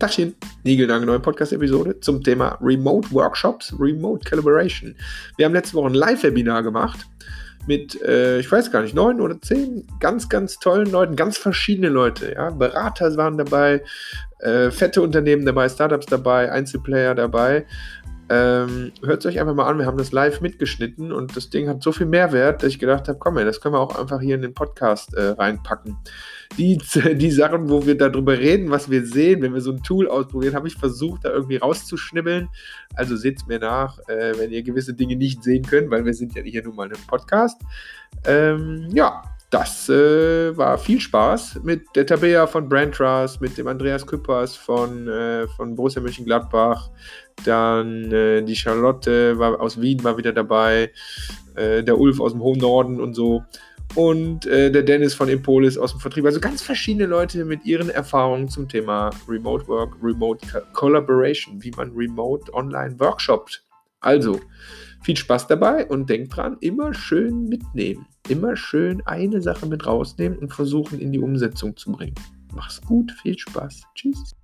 Tachchen, 0.00 0.34
Nigelnagel, 0.64 1.04
neue 1.04 1.20
Podcast-Episode 1.20 2.00
zum 2.00 2.24
Thema 2.24 2.56
Remote 2.62 3.12
Workshops, 3.12 3.74
Remote 3.78 4.26
Collaboration. 4.26 4.94
Wir 5.36 5.44
haben 5.44 5.52
letzte 5.52 5.74
Woche 5.74 5.88
ein 5.88 5.94
Live-Webinar 5.94 6.62
gemacht 6.62 7.06
mit, 7.66 8.00
äh, 8.00 8.40
ich 8.40 8.50
weiß 8.50 8.72
gar 8.72 8.80
nicht, 8.80 8.94
neun 8.94 9.20
oder 9.20 9.38
zehn 9.42 9.86
ganz, 10.00 10.30
ganz 10.30 10.58
tollen 10.58 10.90
Leuten, 10.90 11.16
ganz 11.16 11.36
verschiedene 11.36 11.90
Leute. 11.90 12.32
Ja? 12.32 12.48
Berater 12.48 13.14
waren 13.18 13.36
dabei, 13.36 13.82
äh, 14.38 14.70
fette 14.70 15.02
Unternehmen 15.02 15.44
dabei, 15.44 15.68
Startups 15.68 16.06
dabei, 16.06 16.50
Einzelplayer 16.50 17.14
dabei. 17.14 17.66
Ähm, 18.30 18.92
Hört 19.02 19.20
es 19.20 19.26
euch 19.26 19.38
einfach 19.38 19.54
mal 19.54 19.66
an, 19.66 19.78
wir 19.78 19.84
haben 19.84 19.98
das 19.98 20.12
live 20.12 20.40
mitgeschnitten 20.40 21.12
und 21.12 21.36
das 21.36 21.50
Ding 21.50 21.68
hat 21.68 21.82
so 21.82 21.92
viel 21.92 22.06
Mehrwert, 22.06 22.62
dass 22.62 22.70
ich 22.70 22.78
gedacht 22.78 23.06
habe, 23.06 23.18
komm, 23.18 23.36
ey, 23.36 23.44
das 23.44 23.60
können 23.60 23.74
wir 23.74 23.80
auch 23.80 23.98
einfach 23.98 24.22
hier 24.22 24.36
in 24.36 24.42
den 24.42 24.54
Podcast 24.54 25.12
äh, 25.12 25.30
reinpacken. 25.32 25.98
Die, 26.58 26.78
die 27.14 27.30
Sachen, 27.30 27.68
wo 27.68 27.86
wir 27.86 27.96
darüber 27.96 28.38
reden, 28.38 28.70
was 28.70 28.90
wir 28.90 29.06
sehen, 29.06 29.42
wenn 29.42 29.54
wir 29.54 29.60
so 29.60 29.72
ein 29.72 29.82
Tool 29.82 30.08
ausprobieren, 30.08 30.54
habe 30.54 30.68
ich 30.68 30.74
versucht, 30.74 31.24
da 31.24 31.30
irgendwie 31.30 31.56
rauszuschnibbeln. 31.56 32.48
Also 32.94 33.16
seht 33.16 33.46
mir 33.46 33.58
nach, 33.58 33.98
äh, 34.08 34.38
wenn 34.38 34.50
ihr 34.50 34.62
gewisse 34.62 34.94
Dinge 34.94 35.16
nicht 35.16 35.42
sehen 35.42 35.64
könnt, 35.64 35.90
weil 35.90 36.04
wir 36.04 36.14
sind 36.14 36.34
ja 36.34 36.42
hier 36.42 36.62
nun 36.62 36.76
mal 36.76 36.84
einem 36.84 37.00
Podcast. 37.06 37.60
Ähm, 38.24 38.88
ja, 38.92 39.22
das 39.50 39.88
äh, 39.88 40.56
war 40.56 40.78
viel 40.78 41.00
Spaß 41.00 41.60
mit 41.64 41.82
der 41.96 42.06
Tabea 42.06 42.46
von 42.46 42.68
Brand 42.68 42.94
Trust, 42.94 43.40
mit 43.40 43.58
dem 43.58 43.66
Andreas 43.66 44.06
Küppers 44.06 44.54
von, 44.54 45.08
äh, 45.08 45.48
von 45.48 45.74
Borussia 45.74 46.00
Mönchengladbach, 46.00 46.88
dann 47.44 48.12
äh, 48.12 48.42
die 48.42 48.54
Charlotte 48.54 49.36
war, 49.40 49.60
aus 49.60 49.80
Wien 49.80 50.04
war 50.04 50.16
wieder 50.16 50.32
dabei, 50.32 50.92
äh, 51.56 51.82
der 51.82 51.98
Ulf 51.98 52.20
aus 52.20 52.30
dem 52.30 52.42
hohen 52.42 52.60
Norden 52.60 53.00
und 53.00 53.14
so 53.14 53.42
und 53.94 54.46
äh, 54.46 54.70
der 54.70 54.82
Dennis 54.82 55.14
von 55.14 55.28
Impolis 55.28 55.76
aus 55.76 55.92
dem 55.92 56.00
Vertrieb. 56.00 56.24
Also 56.24 56.40
ganz 56.40 56.62
verschiedene 56.62 57.06
Leute 57.06 57.44
mit 57.44 57.64
ihren 57.64 57.90
Erfahrungen 57.90 58.48
zum 58.48 58.68
Thema 58.68 59.10
Remote 59.28 59.66
Work, 59.68 59.96
Remote 60.02 60.46
Collaboration, 60.72 61.62
wie 61.62 61.70
man 61.72 61.92
Remote 61.92 62.52
Online 62.54 62.98
workshoppt. 62.98 63.64
Also, 64.00 64.40
viel 65.02 65.16
Spaß 65.16 65.46
dabei 65.46 65.86
und 65.86 66.08
denkt 66.08 66.36
dran, 66.36 66.56
immer 66.60 66.94
schön 66.94 67.48
mitnehmen. 67.48 68.06
Immer 68.28 68.56
schön 68.56 69.02
eine 69.06 69.42
Sache 69.42 69.66
mit 69.66 69.86
rausnehmen 69.86 70.38
und 70.38 70.52
versuchen 70.52 70.98
in 70.98 71.12
die 71.12 71.18
Umsetzung 71.18 71.76
zu 71.76 71.92
bringen. 71.92 72.14
Mach's 72.54 72.80
gut, 72.80 73.12
viel 73.22 73.38
Spaß. 73.38 73.82
Tschüss. 73.94 74.34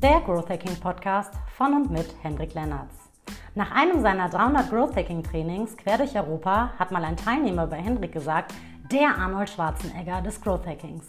Der 0.00 0.20
Growth 0.20 0.48
Hacking 0.48 0.76
Podcast 0.76 1.34
von 1.56 1.74
und 1.74 1.90
mit 1.90 2.06
Hendrik 2.22 2.54
Lennertz. 2.54 2.94
Nach 3.56 3.72
einem 3.72 4.00
seiner 4.00 4.28
300 4.28 4.70
Growth 4.70 4.94
Hacking 4.94 5.24
Trainings 5.24 5.76
quer 5.76 5.98
durch 5.98 6.14
Europa 6.14 6.70
hat 6.78 6.92
mal 6.92 7.04
ein 7.04 7.16
Teilnehmer 7.16 7.66
bei 7.66 7.78
Hendrik 7.78 8.12
gesagt, 8.12 8.54
der 8.92 9.18
Arnold 9.18 9.50
Schwarzenegger 9.50 10.22
des 10.22 10.40
Growth 10.40 10.68
Hackings. 10.68 11.04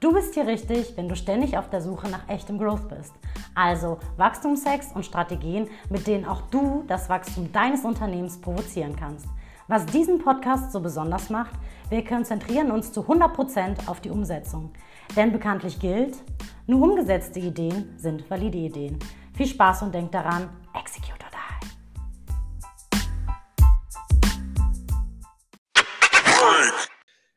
Du 0.00 0.14
bist 0.14 0.32
hier 0.32 0.46
richtig, 0.46 0.96
wenn 0.96 1.10
du 1.10 1.14
ständig 1.14 1.58
auf 1.58 1.68
der 1.68 1.82
Suche 1.82 2.08
nach 2.08 2.26
echtem 2.30 2.58
Growth 2.58 2.88
bist. 2.88 3.12
Also 3.54 3.98
Wachstumshacks 4.16 4.92
und 4.94 5.04
Strategien, 5.04 5.68
mit 5.90 6.06
denen 6.06 6.24
auch 6.24 6.40
du 6.50 6.84
das 6.88 7.10
Wachstum 7.10 7.52
deines 7.52 7.84
Unternehmens 7.84 8.40
provozieren 8.40 8.96
kannst. 8.96 9.26
Was 9.74 9.86
diesen 9.86 10.18
Podcast 10.18 10.70
so 10.70 10.80
besonders 10.80 11.30
macht, 11.30 11.54
wir 11.88 12.04
konzentrieren 12.04 12.70
uns 12.70 12.92
zu 12.92 13.00
100% 13.00 13.88
auf 13.88 14.02
die 14.02 14.10
Umsetzung. 14.10 14.70
Denn 15.16 15.32
bekanntlich 15.32 15.80
gilt, 15.80 16.18
nur 16.66 16.82
umgesetzte 16.82 17.40
Ideen 17.40 17.94
sind 17.96 18.28
valide 18.28 18.58
Ideen. 18.58 18.98
Viel 19.34 19.46
Spaß 19.46 19.80
und 19.80 19.94
denkt 19.94 20.12
daran, 20.12 20.50
execute 20.78 21.24
or 21.24 21.30
die. 21.32 21.68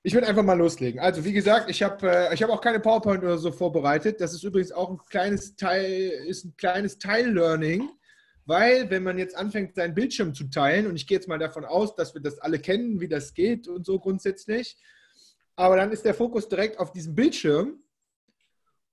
Ich 0.04 0.14
würde 0.14 0.28
einfach 0.28 0.44
mal 0.44 0.58
loslegen. 0.58 1.00
Also 1.00 1.24
wie 1.24 1.32
gesagt, 1.32 1.70
ich 1.70 1.82
habe 1.82 2.06
äh, 2.06 2.36
hab 2.36 2.50
auch 2.50 2.60
keine 2.60 2.82
PowerPoint 2.82 3.24
oder 3.24 3.38
so 3.38 3.50
vorbereitet. 3.54 4.20
Das 4.20 4.34
ist 4.34 4.44
übrigens 4.44 4.74
auch 4.74 4.90
ein 4.90 5.00
kleines 5.10 5.56
Teil, 5.56 6.12
ist 6.28 6.44
ein 6.44 6.54
kleines 6.58 6.98
Teil-Learning, 6.98 7.88
weil 8.46 8.90
wenn 8.90 9.04
man 9.04 9.18
jetzt 9.18 9.36
anfängt, 9.36 9.76
seinen 9.76 9.96
Bildschirm 9.96 10.34
zu 10.34 10.46
teilen, 10.46 10.88
und 10.88 10.96
ich 10.96 11.08
gehe 11.08 11.18
jetzt 11.18 11.28
mal 11.28 11.40
davon 11.40 11.66
aus, 11.66 11.96
dass 11.96 12.14
wir 12.14 12.22
das 12.22 12.40
alle 12.40 12.60
kennen, 12.60 13.02
wie 13.02 13.08
das 13.08 13.34
geht 13.34 13.68
und 13.68 13.86
so 13.86 14.00
grundsätzlich, 14.00 14.78
aber 15.56 15.78
dann 15.78 15.92
ist 15.92 16.06
der 16.06 16.14
Fokus 16.14 16.50
direkt 16.50 16.80
auf 16.80 16.92
diesem 16.92 17.16
Bildschirm 17.16 17.80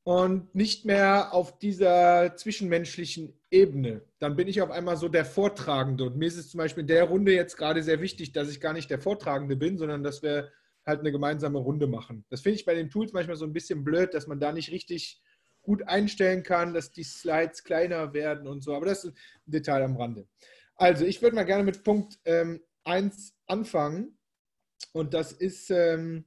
und 0.05 0.55
nicht 0.55 0.85
mehr 0.85 1.33
auf 1.33 1.59
dieser 1.59 2.35
zwischenmenschlichen 2.37 3.33
Ebene. 3.51 4.03
Dann 4.19 4.37
bin 4.37 4.49
ich 4.49 4.62
auf 4.62 4.71
einmal 4.71 4.97
so 4.97 5.09
der 5.09 5.25
Vortragende. 5.25 6.05
Und 6.05 6.17
mir 6.17 6.27
ist 6.27 6.37
es 6.37 6.51
zum 6.51 6.59
Beispiel 6.59 6.83
in 6.83 6.89
der 6.89 7.05
Runde 7.05 7.33
jetzt 7.33 7.57
gerade 7.57 7.83
sehr 7.83 8.01
wichtig, 8.01 8.33
dass 8.33 8.51
ich 8.51 8.61
gar 8.61 8.73
nicht 8.73 8.91
der 8.91 9.01
Vortragende 9.01 9.57
bin, 9.57 9.79
sondern 9.79 10.03
dass 10.03 10.23
wir 10.23 10.51
halt 10.85 11.01
eine 11.01 11.12
gemeinsame 11.12 11.59
Runde 11.59 11.87
machen. 11.87 12.25
Das 12.31 12.41
finde 12.41 12.57
ich 12.57 12.65
bei 12.65 12.75
den 12.75 12.91
Tools 12.91 13.12
manchmal 13.12 13.37
so 13.37 13.45
ein 13.45 13.53
bisschen 13.53 13.85
blöd, 13.85 14.15
dass 14.15 14.27
man 14.27 14.41
da 14.41 14.53
nicht 14.53 14.73
richtig 14.73 15.23
gut 15.62 15.87
einstellen 15.89 16.43
kann, 16.43 16.75
dass 16.75 16.91
die 16.91 17.05
Slides 17.05 17.65
kleiner 17.65 18.12
werden 18.12 18.47
und 18.47 18.62
so. 18.62 18.75
Aber 18.75 18.87
das 18.87 19.05
ist 19.05 19.15
ein 19.47 19.50
Detail 19.50 19.83
am 19.83 19.97
Rande. 19.97 20.27
Also, 20.75 21.05
ich 21.05 21.23
würde 21.23 21.37
mal 21.37 21.45
gerne 21.45 21.65
mit 21.65 21.84
Punkt 21.84 22.19
1 22.25 22.61
ähm, 22.84 23.11
anfangen. 23.47 24.19
Und 24.93 25.15
das 25.15 25.33
ist, 25.33 25.71
ähm, 25.71 26.25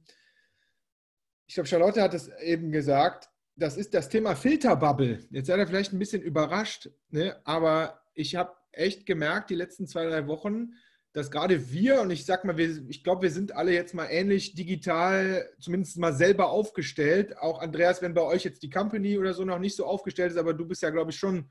ich 1.46 1.54
glaube, 1.54 1.68
Charlotte 1.68 2.02
hat 2.02 2.14
es 2.14 2.28
eben 2.40 2.72
gesagt, 2.72 3.28
das 3.54 3.76
ist 3.76 3.94
das 3.94 4.08
Thema 4.08 4.34
Filterbubble. 4.34 5.26
Jetzt 5.30 5.46
seid 5.46 5.58
ihr 5.58 5.66
vielleicht 5.66 5.92
ein 5.92 5.98
bisschen 5.98 6.22
überrascht, 6.22 6.90
ne? 7.10 7.40
aber 7.44 8.02
ich 8.14 8.36
habe 8.36 8.54
echt 8.72 9.06
gemerkt, 9.06 9.50
die 9.50 9.54
letzten 9.54 9.86
zwei, 9.86 10.06
drei 10.06 10.26
Wochen, 10.26 10.74
dass 11.16 11.30
gerade 11.30 11.72
wir, 11.72 12.02
und 12.02 12.10
ich 12.10 12.26
sag 12.26 12.44
mal, 12.44 12.58
wir, 12.58 12.68
ich 12.90 13.02
glaube, 13.02 13.22
wir 13.22 13.30
sind 13.30 13.52
alle 13.52 13.72
jetzt 13.72 13.94
mal 13.94 14.04
ähnlich 14.04 14.54
digital, 14.54 15.48
zumindest 15.58 15.96
mal 15.96 16.12
selber 16.12 16.50
aufgestellt. 16.50 17.38
Auch 17.38 17.62
Andreas, 17.62 18.02
wenn 18.02 18.12
bei 18.12 18.20
euch 18.20 18.44
jetzt 18.44 18.62
die 18.62 18.68
Company 18.68 19.16
oder 19.16 19.32
so 19.32 19.42
noch 19.42 19.58
nicht 19.58 19.76
so 19.76 19.86
aufgestellt 19.86 20.32
ist, 20.32 20.36
aber 20.36 20.52
du 20.52 20.66
bist 20.66 20.82
ja, 20.82 20.90
glaube 20.90 21.12
ich, 21.12 21.16
schon 21.16 21.50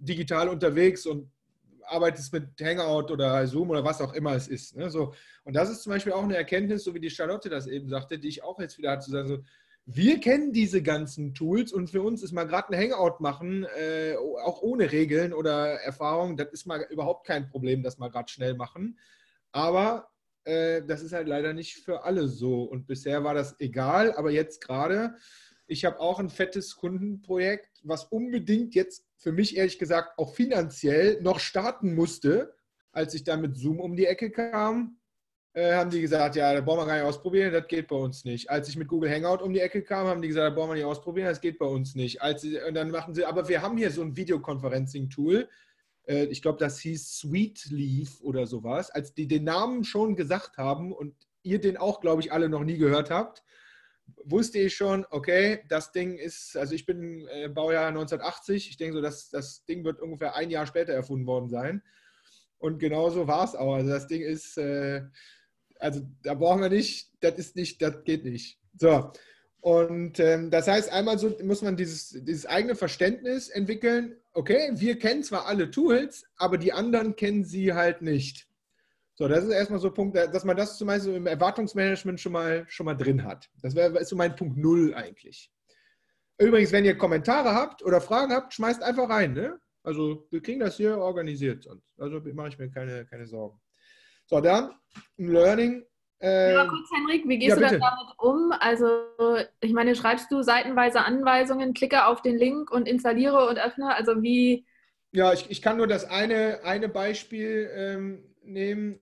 digital 0.00 0.48
unterwegs 0.48 1.06
und 1.06 1.30
arbeitest 1.84 2.32
mit 2.32 2.60
Hangout 2.60 3.12
oder 3.12 3.46
Zoom 3.46 3.70
oder 3.70 3.84
was 3.84 4.00
auch 4.00 4.14
immer 4.14 4.34
es 4.34 4.48
ist. 4.48 4.76
Ne? 4.76 4.90
So, 4.90 5.14
und 5.44 5.54
das 5.54 5.70
ist 5.70 5.84
zum 5.84 5.92
Beispiel 5.92 6.12
auch 6.12 6.24
eine 6.24 6.36
Erkenntnis, 6.36 6.82
so 6.82 6.92
wie 6.92 6.98
die 7.00 7.08
Charlotte 7.08 7.48
das 7.48 7.68
eben 7.68 7.88
sagte, 7.88 8.18
die 8.18 8.26
ich 8.26 8.42
auch 8.42 8.58
jetzt 8.58 8.78
wieder 8.78 8.90
hatte, 8.90 9.04
zu 9.04 9.12
sagen, 9.12 9.28
so, 9.28 9.38
wir 9.86 10.18
kennen 10.20 10.52
diese 10.52 10.82
ganzen 10.82 11.34
Tools 11.34 11.72
und 11.72 11.90
für 11.90 12.02
uns 12.02 12.22
ist 12.22 12.32
mal 12.32 12.44
gerade 12.44 12.72
ein 12.72 12.80
Hangout 12.80 13.20
machen, 13.20 13.66
äh, 13.76 14.14
auch 14.16 14.62
ohne 14.62 14.90
Regeln 14.90 15.32
oder 15.34 15.80
Erfahrung, 15.80 16.36
das 16.36 16.48
ist 16.52 16.66
mal 16.66 16.86
überhaupt 16.90 17.26
kein 17.26 17.48
Problem, 17.48 17.82
das 17.82 17.98
mal 17.98 18.08
gerade 18.08 18.30
schnell 18.30 18.54
machen. 18.54 18.98
Aber 19.52 20.08
äh, 20.44 20.82
das 20.82 21.02
ist 21.02 21.12
halt 21.12 21.28
leider 21.28 21.52
nicht 21.52 21.76
für 21.84 22.04
alle 22.04 22.28
so. 22.28 22.62
Und 22.62 22.86
bisher 22.86 23.24
war 23.24 23.34
das 23.34 23.60
egal, 23.60 24.14
aber 24.14 24.30
jetzt 24.30 24.62
gerade, 24.62 25.16
ich 25.66 25.84
habe 25.84 26.00
auch 26.00 26.18
ein 26.18 26.30
fettes 26.30 26.76
Kundenprojekt, 26.76 27.80
was 27.82 28.04
unbedingt 28.04 28.74
jetzt 28.74 29.06
für 29.16 29.32
mich 29.32 29.56
ehrlich 29.56 29.78
gesagt 29.78 30.18
auch 30.18 30.34
finanziell 30.34 31.20
noch 31.20 31.40
starten 31.40 31.94
musste, 31.94 32.54
als 32.90 33.12
ich 33.12 33.24
dann 33.24 33.42
mit 33.42 33.56
Zoom 33.56 33.80
um 33.80 33.96
die 33.96 34.06
Ecke 34.06 34.30
kam 34.30 34.98
äh, 35.54 35.72
haben 35.74 35.90
die 35.90 36.00
gesagt, 36.00 36.36
ja, 36.36 36.52
da 36.52 36.60
brauchen 36.60 36.80
wir 36.80 36.86
gar 36.86 36.94
nicht 36.96 37.04
ausprobieren, 37.04 37.52
das 37.52 37.68
geht 37.68 37.86
bei 37.86 37.96
uns 37.96 38.24
nicht. 38.24 38.50
Als 38.50 38.68
ich 38.68 38.76
mit 38.76 38.88
Google 38.88 39.10
Hangout 39.10 39.42
um 39.42 39.52
die 39.52 39.60
Ecke 39.60 39.82
kam, 39.82 40.06
haben 40.08 40.20
die 40.20 40.28
gesagt, 40.28 40.50
da 40.50 40.54
brauchen 40.54 40.70
wir 40.70 40.74
nicht 40.74 40.84
ausprobieren, 40.84 41.28
das 41.28 41.40
geht 41.40 41.58
bei 41.58 41.66
uns 41.66 41.94
nicht. 41.94 42.20
Als 42.20 42.42
sie, 42.42 42.58
und 42.58 42.74
dann 42.74 42.90
machen 42.90 43.14
sie, 43.14 43.24
aber 43.24 43.48
wir 43.48 43.62
haben 43.62 43.78
hier 43.78 43.90
so 43.90 44.02
ein 44.02 44.16
Videoconferencing-Tool, 44.16 45.48
äh, 46.06 46.24
ich 46.24 46.42
glaube, 46.42 46.58
das 46.58 46.80
hieß 46.80 47.18
Sweetleaf 47.18 48.20
oder 48.20 48.46
sowas, 48.46 48.90
als 48.90 49.14
die 49.14 49.28
den 49.28 49.44
Namen 49.44 49.84
schon 49.84 50.16
gesagt 50.16 50.58
haben 50.58 50.92
und 50.92 51.14
ihr 51.44 51.60
den 51.60 51.76
auch, 51.76 52.00
glaube 52.00 52.20
ich, 52.20 52.32
alle 52.32 52.48
noch 52.48 52.64
nie 52.64 52.78
gehört 52.78 53.10
habt, 53.10 53.44
wusste 54.24 54.58
ich 54.58 54.74
schon, 54.74 55.06
okay, 55.10 55.62
das 55.68 55.92
Ding 55.92 56.16
ist, 56.16 56.56
also 56.56 56.74
ich 56.74 56.84
bin 56.84 57.28
äh, 57.28 57.48
Baujahr 57.48 57.88
1980, 57.88 58.70
ich 58.70 58.76
denke 58.76 58.96
so, 58.96 59.00
dass 59.00 59.30
das 59.30 59.64
Ding 59.66 59.84
wird 59.84 60.00
ungefähr 60.00 60.34
ein 60.34 60.50
Jahr 60.50 60.66
später 60.66 60.92
erfunden 60.92 61.26
worden 61.26 61.48
sein. 61.48 61.82
Und 62.58 62.78
genauso 62.78 63.26
war 63.26 63.44
es 63.44 63.54
auch. 63.54 63.74
Also 63.74 63.90
das 63.90 64.06
Ding 64.06 64.22
ist, 64.22 64.56
äh, 64.56 65.02
also 65.78 66.02
da 66.22 66.34
brauchen 66.34 66.62
wir 66.62 66.70
nicht, 66.70 67.10
das 67.20 67.38
ist 67.38 67.56
nicht, 67.56 67.80
das 67.82 68.04
geht 68.04 68.24
nicht. 68.24 68.58
So. 68.78 69.12
Und 69.60 70.20
ähm, 70.20 70.50
das 70.50 70.68
heißt, 70.68 70.92
einmal 70.92 71.18
so 71.18 71.34
muss 71.42 71.62
man 71.62 71.76
dieses, 71.76 72.10
dieses 72.10 72.44
eigene 72.44 72.74
Verständnis 72.74 73.48
entwickeln, 73.48 74.16
okay, 74.34 74.70
wir 74.74 74.98
kennen 74.98 75.22
zwar 75.22 75.46
alle 75.46 75.70
Tools, 75.70 76.26
aber 76.36 76.58
die 76.58 76.72
anderen 76.72 77.16
kennen 77.16 77.44
sie 77.44 77.72
halt 77.72 78.02
nicht. 78.02 78.46
So, 79.14 79.28
das 79.28 79.44
ist 79.44 79.50
erstmal 79.50 79.78
so 79.78 79.88
ein 79.88 79.94
Punkt, 79.94 80.16
dass 80.16 80.44
man 80.44 80.56
das 80.56 80.76
zum 80.76 80.88
Beispiel 80.88 81.14
im 81.14 81.26
Erwartungsmanagement 81.26 82.20
schon 82.20 82.32
mal, 82.32 82.66
schon 82.68 82.84
mal 82.84 82.96
drin 82.96 83.24
hat. 83.24 83.48
Das 83.62 83.74
wär, 83.74 83.94
ist 83.98 84.08
so 84.08 84.16
mein 84.16 84.34
Punkt 84.34 84.58
Null 84.58 84.92
eigentlich. 84.92 85.50
Übrigens, 86.36 86.72
wenn 86.72 86.84
ihr 86.84 86.98
Kommentare 86.98 87.54
habt 87.54 87.84
oder 87.84 88.00
Fragen 88.00 88.32
habt, 88.32 88.52
schmeißt 88.52 88.82
einfach 88.82 89.08
rein. 89.08 89.32
Ne? 89.32 89.58
Also 89.84 90.26
wir 90.30 90.42
kriegen 90.42 90.60
das 90.60 90.76
hier 90.76 90.98
organisiert 90.98 91.62
sonst. 91.62 91.86
Also 91.96 92.20
mache 92.34 92.48
ich 92.48 92.58
mir 92.58 92.70
keine, 92.70 93.06
keine 93.06 93.26
Sorgen. 93.26 93.60
So, 94.26 94.40
dann 94.40 94.70
ein 95.18 95.28
Learning. 95.28 95.84
Äh, 96.20 96.54
ja, 96.54 96.66
kurz, 96.66 96.88
Henrik, 96.96 97.28
wie 97.28 97.38
gehst 97.38 97.50
ja, 97.50 97.56
du 97.56 97.60
dann 97.60 97.80
damit 97.80 98.18
um? 98.18 98.52
Also, 98.58 98.86
ich 99.60 99.72
meine, 99.72 99.94
schreibst 99.94 100.30
du 100.30 100.42
seitenweise 100.42 101.04
Anweisungen, 101.04 101.74
klicke 101.74 102.06
auf 102.06 102.22
den 102.22 102.36
Link 102.36 102.70
und 102.70 102.88
installiere 102.88 103.46
und 103.48 103.58
öffne? 103.58 103.94
Also, 103.94 104.22
wie, 104.22 104.66
Ja, 105.12 105.32
ich, 105.32 105.50
ich 105.50 105.60
kann 105.60 105.76
nur 105.76 105.86
das 105.86 106.04
eine, 106.04 106.60
eine 106.64 106.88
Beispiel 106.88 107.70
ähm, 107.74 108.24
nehmen. 108.42 109.00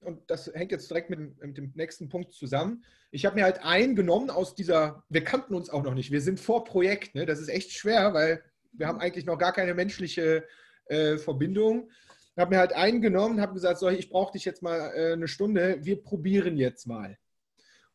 Und 0.00 0.30
das 0.30 0.52
hängt 0.54 0.70
jetzt 0.70 0.90
direkt 0.90 1.10
mit 1.10 1.18
dem, 1.18 1.36
mit 1.40 1.56
dem 1.56 1.72
nächsten 1.74 2.08
Punkt 2.10 2.32
zusammen. 2.32 2.84
Ich 3.10 3.24
habe 3.24 3.36
mir 3.36 3.44
halt 3.44 3.64
einen 3.64 3.96
genommen 3.96 4.28
aus 4.28 4.54
dieser, 4.54 5.02
wir 5.08 5.24
kannten 5.24 5.54
uns 5.54 5.70
auch 5.70 5.82
noch 5.82 5.94
nicht, 5.94 6.10
wir 6.10 6.20
sind 6.20 6.38
vor 6.38 6.64
Projekt, 6.64 7.14
ne? 7.14 7.24
das 7.24 7.40
ist 7.40 7.48
echt 7.48 7.72
schwer, 7.72 8.12
weil 8.12 8.44
wir 8.72 8.86
haben 8.86 9.00
eigentlich 9.00 9.24
noch 9.24 9.38
gar 9.38 9.52
keine 9.52 9.72
menschliche 9.72 10.44
äh, 10.86 11.16
Verbindung. 11.16 11.90
Habe 12.36 12.54
mir 12.54 12.58
halt 12.58 12.72
einen 12.72 13.00
genommen, 13.00 13.40
habe 13.40 13.54
gesagt, 13.54 13.78
so, 13.78 13.88
ich 13.88 14.10
brauche 14.10 14.32
dich 14.32 14.44
jetzt 14.44 14.62
mal 14.62 14.92
äh, 14.94 15.12
eine 15.12 15.28
Stunde, 15.28 15.78
wir 15.82 16.02
probieren 16.02 16.56
jetzt 16.56 16.86
mal. 16.86 17.16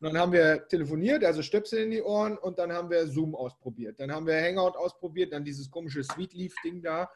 Und 0.00 0.06
dann 0.06 0.18
haben 0.18 0.32
wir 0.32 0.66
telefoniert, 0.66 1.24
also 1.24 1.42
Stöpsel 1.42 1.80
in 1.80 1.90
die 1.90 2.02
Ohren 2.02 2.38
und 2.38 2.58
dann 2.58 2.72
haben 2.72 2.88
wir 2.88 3.06
Zoom 3.06 3.34
ausprobiert. 3.34 4.00
Dann 4.00 4.10
haben 4.10 4.26
wir 4.26 4.40
Hangout 4.40 4.78
ausprobiert, 4.78 5.34
dann 5.34 5.44
dieses 5.44 5.70
komische 5.70 6.02
Sweetleaf-Ding 6.02 6.82
da. 6.82 7.10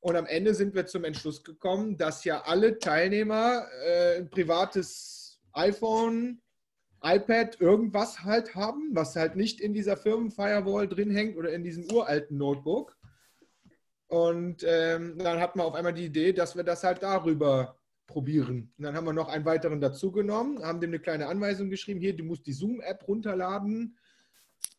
Und 0.00 0.16
am 0.16 0.24
Ende 0.24 0.54
sind 0.54 0.74
wir 0.74 0.86
zum 0.86 1.04
Entschluss 1.04 1.44
gekommen, 1.44 1.98
dass 1.98 2.24
ja 2.24 2.42
alle 2.42 2.78
Teilnehmer 2.78 3.66
äh, 3.86 4.16
ein 4.18 4.30
privates 4.30 5.38
iPhone, 5.52 6.40
iPad, 7.02 7.60
irgendwas 7.60 8.24
halt 8.24 8.54
haben, 8.54 8.90
was 8.92 9.16
halt 9.16 9.36
nicht 9.36 9.60
in 9.60 9.74
dieser 9.74 9.98
Firmenfirewall 9.98 10.88
drin 10.88 11.10
hängt 11.10 11.36
oder 11.36 11.52
in 11.52 11.62
diesem 11.62 11.84
uralten 11.92 12.38
Notebook. 12.38 12.96
Und 14.08 14.64
ähm, 14.66 15.18
dann 15.18 15.40
hatten 15.40 15.58
wir 15.58 15.64
auf 15.64 15.74
einmal 15.74 15.94
die 15.94 16.06
Idee, 16.06 16.32
dass 16.32 16.56
wir 16.56 16.64
das 16.64 16.84
halt 16.84 17.02
darüber 17.02 17.78
probieren. 18.06 18.72
Und 18.76 18.84
dann 18.84 18.94
haben 18.94 19.06
wir 19.06 19.12
noch 19.12 19.28
einen 19.28 19.44
weiteren 19.44 19.80
dazugenommen, 19.80 20.62
haben 20.62 20.80
dem 20.80 20.90
eine 20.90 21.00
kleine 21.00 21.26
Anweisung 21.26 21.70
geschrieben, 21.70 22.00
hier, 22.00 22.14
du 22.14 22.24
musst 22.24 22.46
die 22.46 22.52
Zoom-App 22.52 23.08
runterladen. 23.08 23.96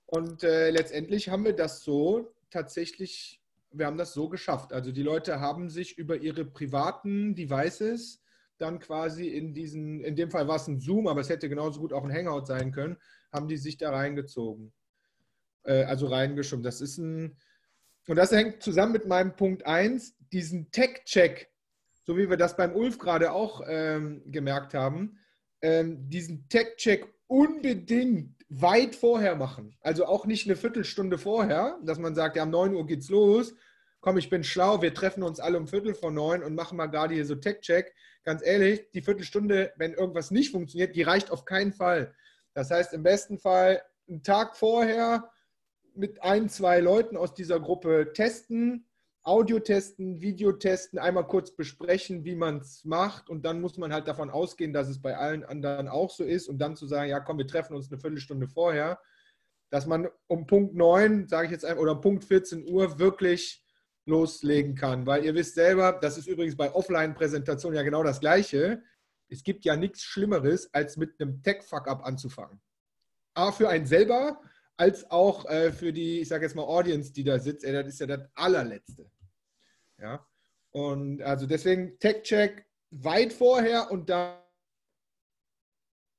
Und 0.05 0.43
äh, 0.43 0.69
letztendlich 0.69 1.29
haben 1.29 1.43
wir 1.43 1.53
das 1.53 1.83
so 1.83 2.33
tatsächlich, 2.51 3.41
wir 3.71 3.87
haben 3.87 3.97
das 3.97 4.13
so 4.13 4.29
geschafft. 4.29 4.71
Also 4.71 4.91
die 4.91 5.03
Leute 5.03 5.39
haben 5.39 5.69
sich 5.69 5.97
über 5.97 6.17
ihre 6.17 6.45
privaten 6.45 7.35
Devices 7.35 8.21
dann 8.57 8.79
quasi 8.79 9.27
in 9.27 9.53
diesen, 9.53 10.01
in 10.01 10.15
dem 10.15 10.31
Fall 10.31 10.47
war 10.47 10.55
es 10.55 10.67
ein 10.67 10.79
Zoom, 10.79 11.07
aber 11.07 11.21
es 11.21 11.29
hätte 11.29 11.49
genauso 11.49 11.81
gut 11.81 11.91
auch 11.91 12.05
ein 12.05 12.13
Hangout 12.13 12.45
sein 12.45 12.71
können, 12.71 12.97
haben 13.33 13.47
die 13.47 13.57
sich 13.57 13.77
da 13.77 13.91
reingezogen. 13.91 14.71
Äh, 15.63 15.83
also 15.83 16.07
reingeschoben. 16.07 16.63
Das 16.63 16.79
ist 16.79 16.97
ein, 16.97 17.35
und 18.07 18.15
das 18.15 18.31
hängt 18.31 18.61
zusammen 18.61 18.93
mit 18.93 19.07
meinem 19.07 19.35
Punkt 19.35 19.65
1, 19.65 20.15
diesen 20.31 20.71
Tech-Check 20.71 21.49
so 22.05 22.17
wie 22.17 22.29
wir 22.29 22.37
das 22.37 22.55
beim 22.55 22.75
Ulf 22.75 22.99
gerade 22.99 23.31
auch 23.31 23.61
ähm, 23.67 24.21
gemerkt 24.27 24.73
haben, 24.73 25.19
ähm, 25.61 26.07
diesen 26.09 26.47
Tech-Check 26.49 27.07
unbedingt 27.27 28.35
weit 28.49 28.95
vorher 28.95 29.35
machen. 29.35 29.75
Also 29.81 30.05
auch 30.05 30.27
nicht 30.27 30.45
eine 30.45 30.55
Viertelstunde 30.55 31.17
vorher, 31.17 31.79
dass 31.83 31.97
man 31.97 32.13
sagt, 32.13 32.35
ja, 32.35 32.43
um 32.43 32.51
9 32.51 32.75
Uhr 32.75 32.85
geht's 32.85 33.09
los. 33.09 33.55
Komm, 34.01 34.19
ich 34.19 34.29
bin 34.29 34.43
schlau, 34.43 34.83
wir 34.83 34.93
treffen 34.93 35.23
uns 35.23 35.39
alle 35.39 35.57
um 35.57 35.67
Viertel 35.67 35.95
vor 35.95 36.11
neun 36.11 36.43
und 36.43 36.53
machen 36.53 36.77
mal 36.77 36.85
gerade 36.85 37.15
hier 37.15 37.25
so 37.25 37.33
Tech-Check. 37.33 37.91
Ganz 38.23 38.45
ehrlich, 38.45 38.91
die 38.93 39.01
Viertelstunde, 39.01 39.73
wenn 39.77 39.93
irgendwas 39.93 40.29
nicht 40.29 40.51
funktioniert, 40.51 40.95
die 40.95 41.01
reicht 41.01 41.31
auf 41.31 41.45
keinen 41.45 41.73
Fall. 41.73 42.13
Das 42.53 42.69
heißt, 42.69 42.93
im 42.93 43.01
besten 43.01 43.39
Fall 43.39 43.81
einen 44.07 44.21
Tag 44.21 44.55
vorher 44.55 45.31
mit 45.97 46.23
ein, 46.23 46.49
zwei 46.49 46.79
Leuten 46.79 47.17
aus 47.17 47.33
dieser 47.33 47.59
Gruppe 47.59 48.11
testen, 48.13 48.87
Audio 49.23 49.59
testen, 49.59 50.21
Video 50.21 50.51
testen, 50.51 50.99
einmal 50.99 51.25
kurz 51.25 51.55
besprechen, 51.55 52.23
wie 52.25 52.35
man 52.35 52.57
es 52.57 52.85
macht 52.85 53.29
und 53.29 53.43
dann 53.43 53.59
muss 53.59 53.77
man 53.77 53.91
halt 53.91 54.07
davon 54.07 54.29
ausgehen, 54.29 54.71
dass 54.71 54.87
es 54.87 55.01
bei 55.01 55.17
allen 55.17 55.43
anderen 55.43 55.87
auch 55.87 56.11
so 56.11 56.23
ist 56.23 56.47
und 56.47 56.59
dann 56.59 56.75
zu 56.75 56.85
sagen, 56.85 57.09
ja 57.09 57.19
komm, 57.19 57.39
wir 57.39 57.47
treffen 57.47 57.75
uns 57.75 57.91
eine 57.91 57.99
Viertelstunde 57.99 58.47
vorher, 58.47 58.99
dass 59.71 59.87
man 59.87 60.07
um 60.27 60.45
Punkt 60.45 60.75
9, 60.75 61.27
sage 61.27 61.45
ich 61.45 61.51
jetzt 61.51 61.65
einfach, 61.65 61.81
oder 61.81 61.95
Punkt 61.95 62.23
14 62.23 62.69
Uhr 62.69 62.99
wirklich 62.99 63.65
loslegen 64.05 64.75
kann, 64.75 65.05
weil 65.05 65.25
ihr 65.25 65.33
wisst 65.33 65.55
selber, 65.55 65.93
das 65.93 66.17
ist 66.17 66.27
übrigens 66.27 66.55
bei 66.55 66.71
Offline-Präsentationen 66.73 67.75
ja 67.75 67.83
genau 67.83 68.03
das 68.03 68.19
Gleiche. 68.19 68.83
Es 69.27 69.43
gibt 69.43 69.65
ja 69.65 69.75
nichts 69.75 70.03
Schlimmeres, 70.03 70.71
als 70.73 70.97
mit 70.97 71.19
einem 71.19 71.41
Tech-Fuck-Up 71.41 72.05
anzufangen. 72.05 72.61
Aber 73.33 73.51
für 73.51 73.69
einen 73.69 73.87
selber, 73.87 74.39
als 74.77 75.09
auch 75.09 75.45
äh, 75.45 75.71
für 75.71 75.93
die, 75.93 76.21
ich 76.21 76.27
sage 76.27 76.45
jetzt 76.45 76.55
mal, 76.55 76.63
Audience, 76.63 77.13
die 77.13 77.23
da 77.23 77.39
sitzt, 77.39 77.63
ey, 77.63 77.73
das 77.73 77.87
ist 77.87 77.99
ja 77.99 78.07
das 78.07 78.27
allerletzte. 78.33 79.09
Ja? 79.99 80.25
Und 80.71 81.21
also 81.21 81.45
deswegen 81.45 81.97
Tech-Check 81.99 82.65
weit 82.91 83.33
vorher 83.33 83.91
und 83.91 84.09
dann 84.09 84.35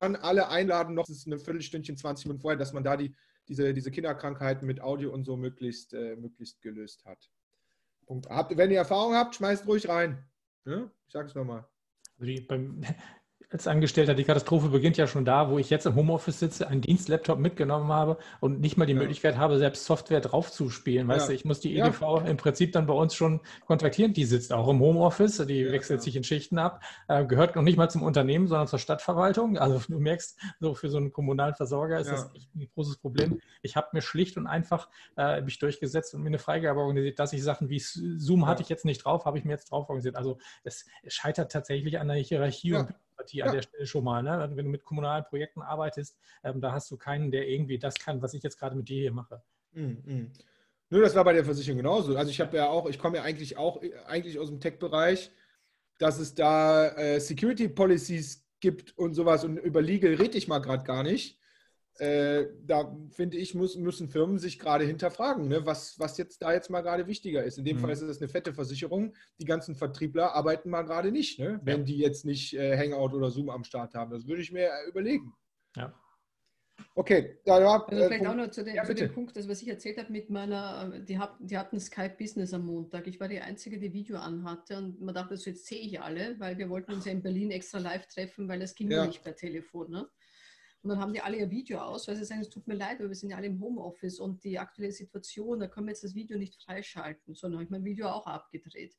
alle 0.01 0.49
einladen, 0.49 0.95
noch 0.95 1.09
ist 1.09 1.27
eine 1.27 1.39
Viertelstündchen, 1.39 1.97
20 1.97 2.27
Minuten 2.27 2.41
vorher, 2.41 2.59
dass 2.59 2.73
man 2.73 2.85
da 2.85 2.97
die, 2.97 3.15
diese, 3.49 3.75
diese 3.75 3.91
Kinderkrankheiten 3.91 4.67
mit 4.67 4.81
Audio 4.81 5.13
und 5.13 5.25
so 5.25 5.37
möglichst, 5.37 5.93
äh, 5.95 6.17
möglichst 6.17 6.63
gelöst 6.63 7.05
hat. 7.05 7.31
Punkt. 8.07 8.29
Habt, 8.29 8.57
wenn 8.57 8.71
ihr 8.71 8.79
Erfahrung 8.79 9.15
habt, 9.15 9.35
schmeißt 9.35 9.67
ruhig 9.67 9.89
rein. 9.89 10.25
Ja? 10.65 10.91
Ich 11.07 11.13
sage 11.13 11.29
es 11.29 11.35
nochmal. 11.35 11.67
Also 12.19 12.33
beim, 12.47 12.83
als 13.51 13.69
Angestellter, 13.69 14.15
die 14.15 14.25
Katastrophe 14.25 14.69
beginnt 14.69 14.97
ja 14.97 15.07
schon 15.07 15.25
da, 15.25 15.51
wo 15.51 15.59
ich 15.59 15.71
jetzt 15.71 15.87
im 15.87 15.95
Homeoffice 15.95 16.41
sitze, 16.41 16.67
einen 16.67 16.81
Dienstlaptop 16.81 17.39
mitgenommen 17.39 17.93
habe 17.93 18.19
und 18.41 18.61
nicht 18.61 18.77
mal 18.77 18.87
die 18.87 18.93
ja. 18.93 18.99
Möglichkeit 18.99 19.37
habe, 19.37 19.59
selbst 19.59 19.85
Software 19.85 20.21
draufzuspielen. 20.21 21.07
Weißt 21.07 21.27
ja. 21.27 21.29
du, 21.29 21.35
ich 21.35 21.45
muss 21.45 21.61
die 21.61 21.79
EDV 21.79 22.01
ja. 22.01 22.19
im 22.27 22.37
Prinzip 22.37 22.73
dann 22.73 22.87
bei 22.87 22.95
uns 22.95 23.15
schon 23.15 23.41
kontaktieren. 23.65 24.13
Die 24.13 24.25
sitzt 24.25 24.53
auch 24.53 24.67
im 24.69 24.81
Homeoffice, 24.81 25.47
die 25.47 25.71
wechselt 25.71 26.03
sich 26.03 26.17
in 26.17 26.25
Schichten 26.25 26.59
ab, 26.59 26.83
äh, 27.07 27.25
gehört 27.25 27.55
noch 27.55 27.63
nicht 27.63 27.77
mal 27.77 27.89
zum 27.89 28.03
Unternehmen, 28.03 28.49
sondern 28.49 28.67
zur 28.67 28.81
Stadtverwaltung. 28.81 29.59
Also 29.59 29.81
du 29.89 30.01
merkst, 30.01 30.39
so 30.59 30.75
für 30.75 30.91
so 30.91 30.97
einen 30.99 31.13
kommunalen 31.13 31.55
Versorger 31.55 32.01
ist 32.01 32.11
das 32.11 32.31
echt 32.35 32.53
ein 32.57 32.69
großes 32.75 32.99
Problem. 32.99 33.41
Ich 33.63 33.77
habe 33.77 33.89
mir 33.93 34.03
schlicht 34.03 34.37
und 34.37 34.49
einfach 34.49 34.89
äh, 35.17 35.41
mich 35.41 35.61
durchgesetzt 35.61 36.15
und 36.15 36.23
mir 36.23 36.29
eine 36.29 36.39
Freigabe 36.39 36.81
organisiert, 36.81 37.21
dass 37.21 37.33
ich 37.33 37.45
Sachen 37.45 37.69
wie 37.69 37.79
Zoom 37.79 38.47
hatte 38.47 38.63
ich 38.63 38.69
jetzt 38.69 38.85
nicht 38.85 39.05
drauf, 39.05 39.25
habe 39.25 39.39
ich 39.39 39.45
mir 39.45 39.53
jetzt 39.53 39.71
drauf 39.71 39.89
organisiert. 39.89 40.17
Also 40.17 40.39
es 40.65 40.85
scheitert 41.07 41.53
tatsächlich 41.53 42.01
an 42.01 42.09
der 42.09 42.17
Hierarchie 42.17 42.75
und 42.75 42.89
Bürokratie 43.27 43.39
ja. 43.39 43.47
an 43.47 43.53
der 43.53 43.63
Stelle 43.63 43.87
schon 43.87 44.05
mal. 44.05 44.23
Ne? 44.23 44.51
Wenn 44.55 44.67
du 44.67 44.71
mit 44.71 44.85
kommunalen 44.85 45.25
Projekten 45.25 45.63
arbeitest, 45.63 46.19
ähm, 46.45 46.61
da 46.61 46.73
hast 46.73 46.91
du 46.91 46.97
keinen, 46.97 47.31
der 47.31 47.49
irgendwie 47.49 47.79
das 47.79 47.95
kann, 47.95 48.23
was 48.23 48.35
ich 48.35 48.43
jetzt 48.43 48.59
gerade 48.59 48.77
mit 48.77 48.89
dir 48.89 49.01
hier 49.01 49.13
mache. 49.13 49.43
Mhm. 49.73 50.33
Nur 50.89 51.01
das 51.01 51.15
war 51.15 51.25
bei 51.25 51.33
der 51.33 51.45
Versicherung 51.45 51.79
genauso. 51.79 52.17
Also 52.17 52.31
ich 52.31 52.41
habe 52.41 52.57
ja 52.57 52.69
auch, 52.69 52.89
ich 52.89 52.99
komme 52.99 53.17
ja 53.17 53.23
eigentlich 53.25 53.57
auch 53.57 53.83
eigentlich 54.07 54.39
aus 54.39 54.49
dem 54.49 54.61
Tech-Bereich, 54.61 55.33
dass 55.99 56.19
es 56.19 56.35
da 56.35 56.89
äh, 56.91 57.19
Security 57.21 57.69
Policies 57.69 58.47
gibt 58.61 58.97
und 58.97 59.15
sowas 59.15 59.45
und 59.45 59.59
über 59.59 59.83
Legal 59.83 60.15
rede 60.15 60.39
ich 60.39 60.49
mal 60.49 60.61
gerade 60.61 60.85
gar 60.85 61.03
nicht. 61.03 61.39
Äh, 61.99 62.49
da 62.67 62.95
finde 63.11 63.37
ich, 63.37 63.55
muss, 63.55 63.77
müssen 63.77 64.09
Firmen 64.09 64.39
sich 64.39 64.59
gerade 64.59 64.85
hinterfragen, 64.85 65.49
ne, 65.49 65.65
was, 65.65 65.99
was 65.99 66.19
jetzt 66.19 66.43
da 66.43 66.53
jetzt 66.53 66.71
mal 66.71 66.83
gerade 66.83 67.07
wichtiger 67.07 67.45
ist. 67.45 67.59
In 67.59 67.65
dem 67.65 67.77
mhm. 67.77 67.81
Fall 67.81 67.91
ist 67.91 68.03
es 68.03 68.21
eine 68.21 68.29
fette 68.29 68.53
Versicherung. 68.53 69.15
Die 69.41 69.47
ganzen 69.47 69.75
Vertriebler 69.75 70.35
arbeiten 70.35 70.71
mal 70.71 70.83
gerade 70.83 71.11
nicht, 71.11 71.39
ne, 71.39 71.61
wenn 71.63 71.81
ja. 71.81 71.85
die 71.85 71.99
jetzt 71.99 72.25
nicht 72.25 72.55
äh, 72.55 72.77
Hangout 72.77 73.15
oder 73.15 73.31
Zoom 73.31 73.51
am 73.51 73.65
Start 73.65 73.95
haben. 73.95 74.11
Das 74.11 74.27
würde 74.27 74.43
ich 74.43 74.53
mir 74.53 74.67
äh, 74.67 74.89
überlegen. 74.89 75.33
Ja. 75.77 75.95
Okay, 76.95 77.39
da 77.45 77.63
war, 77.63 77.89
also 77.89 78.05
vielleicht 78.05 78.25
Punkt. 78.25 78.27
auch 78.27 78.47
noch 78.47 78.51
zu, 78.51 78.65
den, 78.65 78.75
ja, 78.75 78.85
zu 78.85 78.95
dem 78.95 79.13
Punkt, 79.13 79.37
das, 79.37 79.49
was 79.49 79.63
ich 79.63 79.69
erzählt 79.69 79.99
habe 79.99 80.13
mit 80.13 80.31
meiner, 80.31 80.99
die, 81.01 81.19
hab, 81.19 81.37
die 81.41 81.57
hatten 81.57 81.79
Skype 81.81 82.17
Business 82.19 82.53
am 82.55 82.67
Montag. 82.67 83.07
Ich 83.07 83.21
war 83.21 83.29
die 83.29 83.41
Einzige, 83.41 83.79
die 83.79 83.93
Video 83.93 84.19
anhatte 84.19 84.79
und 84.79 85.01
man 85.01 85.15
dachte, 85.15 85.37
so 85.37 85.51
jetzt 85.51 85.67
sehe 85.67 85.81
ich 85.81 86.01
alle, 86.01 86.39
weil 86.39 86.59
wir 86.59 86.69
wollten 86.69 86.93
uns 86.93 87.05
ja 87.05 87.13
in 87.13 87.23
Berlin 87.23 87.51
extra 87.51 87.79
live 87.79 88.07
treffen, 88.07 88.49
weil 88.49 88.61
das 88.61 88.75
ging 88.75 88.91
ja 88.91 89.07
nicht 89.07 89.23
per 89.23 89.35
Telefon. 89.35 89.91
Ne? 89.91 90.09
Und 90.87 90.91
dann 90.91 91.01
haben 91.01 91.13
die 91.13 91.21
alle 91.21 91.39
ihr 91.39 91.51
Video 91.51 91.81
aus, 91.81 92.07
weil 92.07 92.15
sie 92.15 92.25
sagen, 92.25 92.43
es 92.43 92.49
tut 92.49 92.69
mir 92.69 92.75
leid, 92.75 93.01
weil 93.01 93.09
wir 93.09 93.17
sind 93.17 93.31
ja 93.31 93.37
alle 93.37 93.49
im 93.49 93.61
Homeoffice 93.61 94.21
und 94.21 94.45
die 94.45 94.57
aktuelle 94.57 94.93
Situation, 94.93 95.59
da 95.59 95.67
können 95.67 95.89
wir 95.89 95.91
jetzt 95.91 96.05
das 96.05 96.15
Video 96.15 96.39
nicht 96.39 96.63
freischalten, 96.63 97.35
sondern 97.35 97.59
habe 97.59 97.65
ich 97.65 97.71
mein 97.71 97.85
Video 97.85 98.07
auch 98.07 98.29
abgedreht. 98.29 98.97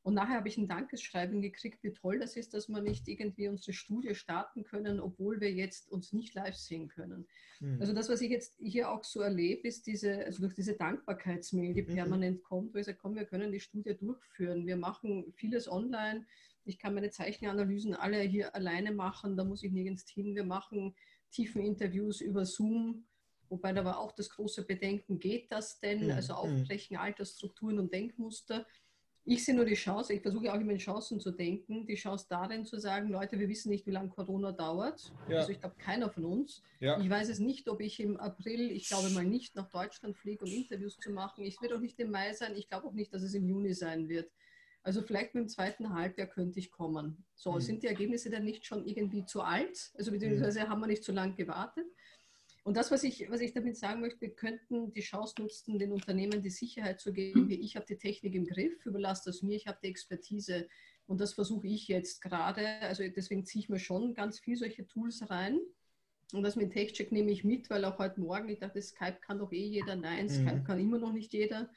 Und 0.00 0.14
nachher 0.14 0.36
habe 0.36 0.48
ich 0.48 0.56
ein 0.56 0.66
Dankeschreiben 0.66 1.42
gekriegt, 1.42 1.82
wie 1.82 1.92
toll 1.92 2.20
das 2.20 2.38
ist, 2.38 2.54
dass 2.54 2.70
wir 2.70 2.80
nicht 2.80 3.06
irgendwie 3.06 3.48
unsere 3.48 3.74
Studie 3.74 4.14
starten 4.14 4.64
können, 4.64 4.98
obwohl 4.98 5.38
wir 5.38 5.52
jetzt 5.52 5.92
uns 5.92 6.14
nicht 6.14 6.32
live 6.32 6.56
sehen 6.56 6.88
können. 6.88 7.26
Mhm. 7.60 7.80
Also 7.80 7.92
das, 7.92 8.08
was 8.08 8.22
ich 8.22 8.30
jetzt 8.30 8.56
hier 8.58 8.90
auch 8.90 9.04
so 9.04 9.20
erlebe, 9.20 9.68
ist 9.68 9.86
diese, 9.86 10.24
also 10.24 10.40
durch 10.40 10.54
diese 10.54 10.72
Dankbarkeitsmail, 10.72 11.74
die 11.74 11.82
mhm. 11.82 11.96
permanent 11.96 12.44
kommt, 12.44 12.72
wo 12.72 12.78
ich 12.78 12.86
sage, 12.86 12.96
komm, 12.98 13.14
wir 13.14 13.26
können 13.26 13.52
die 13.52 13.60
Studie 13.60 13.94
durchführen. 13.94 14.66
Wir 14.66 14.78
machen 14.78 15.34
vieles 15.34 15.70
online. 15.70 16.24
Ich 16.64 16.78
kann 16.78 16.94
meine 16.94 17.10
Zeichenanalysen 17.10 17.94
alle 17.94 18.20
hier 18.22 18.54
alleine 18.54 18.92
machen, 18.92 19.36
da 19.36 19.44
muss 19.44 19.62
ich 19.62 19.70
nirgends 19.70 20.08
hin. 20.08 20.34
Wir 20.34 20.44
machen 20.44 20.94
tiefen 21.30 21.62
Interviews 21.62 22.20
über 22.20 22.44
Zoom, 22.44 23.06
wobei 23.48 23.72
da 23.72 23.84
war 23.84 23.98
auch 23.98 24.12
das 24.12 24.30
große 24.30 24.64
Bedenken, 24.64 25.18
geht 25.18 25.50
das 25.52 25.80
denn? 25.80 26.04
Mhm. 26.04 26.12
Also 26.12 26.34
Aufbrechen 26.34 26.96
alter 26.96 27.24
Strukturen 27.24 27.78
und 27.78 27.92
Denkmuster. 27.92 28.66
Ich 29.28 29.44
sehe 29.44 29.56
nur 29.56 29.64
die 29.64 29.74
Chance, 29.74 30.14
ich 30.14 30.22
versuche 30.22 30.52
auch 30.52 30.60
immer 30.60 30.70
in 30.70 30.78
Chancen 30.78 31.18
zu 31.18 31.32
denken, 31.32 31.84
die 31.84 31.96
Chance 31.96 32.26
darin 32.28 32.64
zu 32.64 32.78
sagen, 32.78 33.08
Leute, 33.08 33.40
wir 33.40 33.48
wissen 33.48 33.70
nicht, 33.70 33.84
wie 33.84 33.90
lange 33.90 34.08
Corona 34.08 34.52
dauert. 34.52 35.12
Ja. 35.28 35.38
Also 35.38 35.50
ich 35.50 35.58
glaube, 35.58 35.74
keiner 35.78 36.08
von 36.10 36.24
uns. 36.24 36.62
Ja. 36.78 37.00
Ich 37.00 37.10
weiß 37.10 37.28
es 37.28 37.40
nicht, 37.40 37.68
ob 37.68 37.80
ich 37.80 37.98
im 37.98 38.16
April, 38.18 38.70
ich 38.70 38.86
glaube 38.86 39.10
mal 39.10 39.24
nicht, 39.24 39.56
nach 39.56 39.68
Deutschland 39.68 40.16
fliege, 40.16 40.44
um 40.44 40.52
Interviews 40.52 40.96
zu 40.98 41.10
machen. 41.10 41.42
Ich 41.44 41.60
wird 41.60 41.72
auch 41.72 41.80
nicht 41.80 41.98
im 41.98 42.12
Mai 42.12 42.32
sein. 42.34 42.54
Ich 42.54 42.68
glaube 42.68 42.86
auch 42.86 42.92
nicht, 42.92 43.12
dass 43.12 43.22
es 43.22 43.34
im 43.34 43.48
Juni 43.48 43.74
sein 43.74 44.08
wird. 44.08 44.30
Also 44.86 45.02
vielleicht 45.02 45.34
mit 45.34 45.42
dem 45.42 45.48
zweiten 45.48 45.92
Halbjahr 45.92 46.28
könnte 46.28 46.60
ich 46.60 46.70
kommen. 46.70 47.24
So, 47.34 47.50
mhm. 47.50 47.60
sind 47.60 47.82
die 47.82 47.88
Ergebnisse 47.88 48.30
dann 48.30 48.44
nicht 48.44 48.64
schon 48.64 48.86
irgendwie 48.86 49.24
zu 49.24 49.40
alt? 49.40 49.90
Also 49.98 50.12
beziehungsweise 50.12 50.60
mhm. 50.60 50.68
haben 50.68 50.80
wir 50.80 50.86
nicht 50.86 51.02
zu 51.02 51.10
lange 51.10 51.34
gewartet? 51.34 51.86
Und 52.62 52.76
das, 52.76 52.92
was 52.92 53.02
ich, 53.02 53.28
was 53.28 53.40
ich 53.40 53.52
damit 53.52 53.76
sagen 53.76 54.00
möchte, 54.00 54.20
wir 54.20 54.36
könnten 54.36 54.92
die 54.92 55.00
Chance 55.00 55.34
nutzen, 55.40 55.80
den 55.80 55.90
Unternehmen 55.90 56.40
die 56.40 56.50
Sicherheit 56.50 57.00
zu 57.00 57.12
geben, 57.12 57.48
wie 57.48 57.56
ich 57.56 57.74
habe 57.74 57.84
die 57.84 57.98
Technik 57.98 58.36
im 58.36 58.46
Griff, 58.46 58.86
überlasse 58.86 59.22
das 59.24 59.42
mir, 59.42 59.56
ich 59.56 59.66
habe 59.66 59.78
die 59.82 59.88
Expertise. 59.88 60.68
Und 61.08 61.20
das 61.20 61.34
versuche 61.34 61.66
ich 61.66 61.88
jetzt 61.88 62.22
gerade. 62.22 62.64
Also 62.82 63.02
deswegen 63.08 63.44
ziehe 63.44 63.64
ich 63.64 63.68
mir 63.68 63.80
schon 63.80 64.14
ganz 64.14 64.38
viel 64.38 64.54
solche 64.54 64.86
Tools 64.86 65.28
rein. 65.28 65.58
Und 66.32 66.44
das 66.44 66.54
mit 66.54 66.72
TechCheck 66.72 67.10
nehme 67.10 67.32
ich 67.32 67.42
mit, 67.42 67.70
weil 67.70 67.84
auch 67.84 67.98
heute 67.98 68.20
Morgen, 68.20 68.48
ich 68.48 68.60
dachte, 68.60 68.80
Skype 68.80 69.18
kann 69.20 69.40
doch 69.40 69.50
eh 69.50 69.66
jeder. 69.66 69.96
Nein, 69.96 70.26
mhm. 70.26 70.30
Skype 70.30 70.62
kann 70.64 70.78
immer 70.78 70.98
noch 70.98 71.12
nicht 71.12 71.32
jeder. 71.32 71.68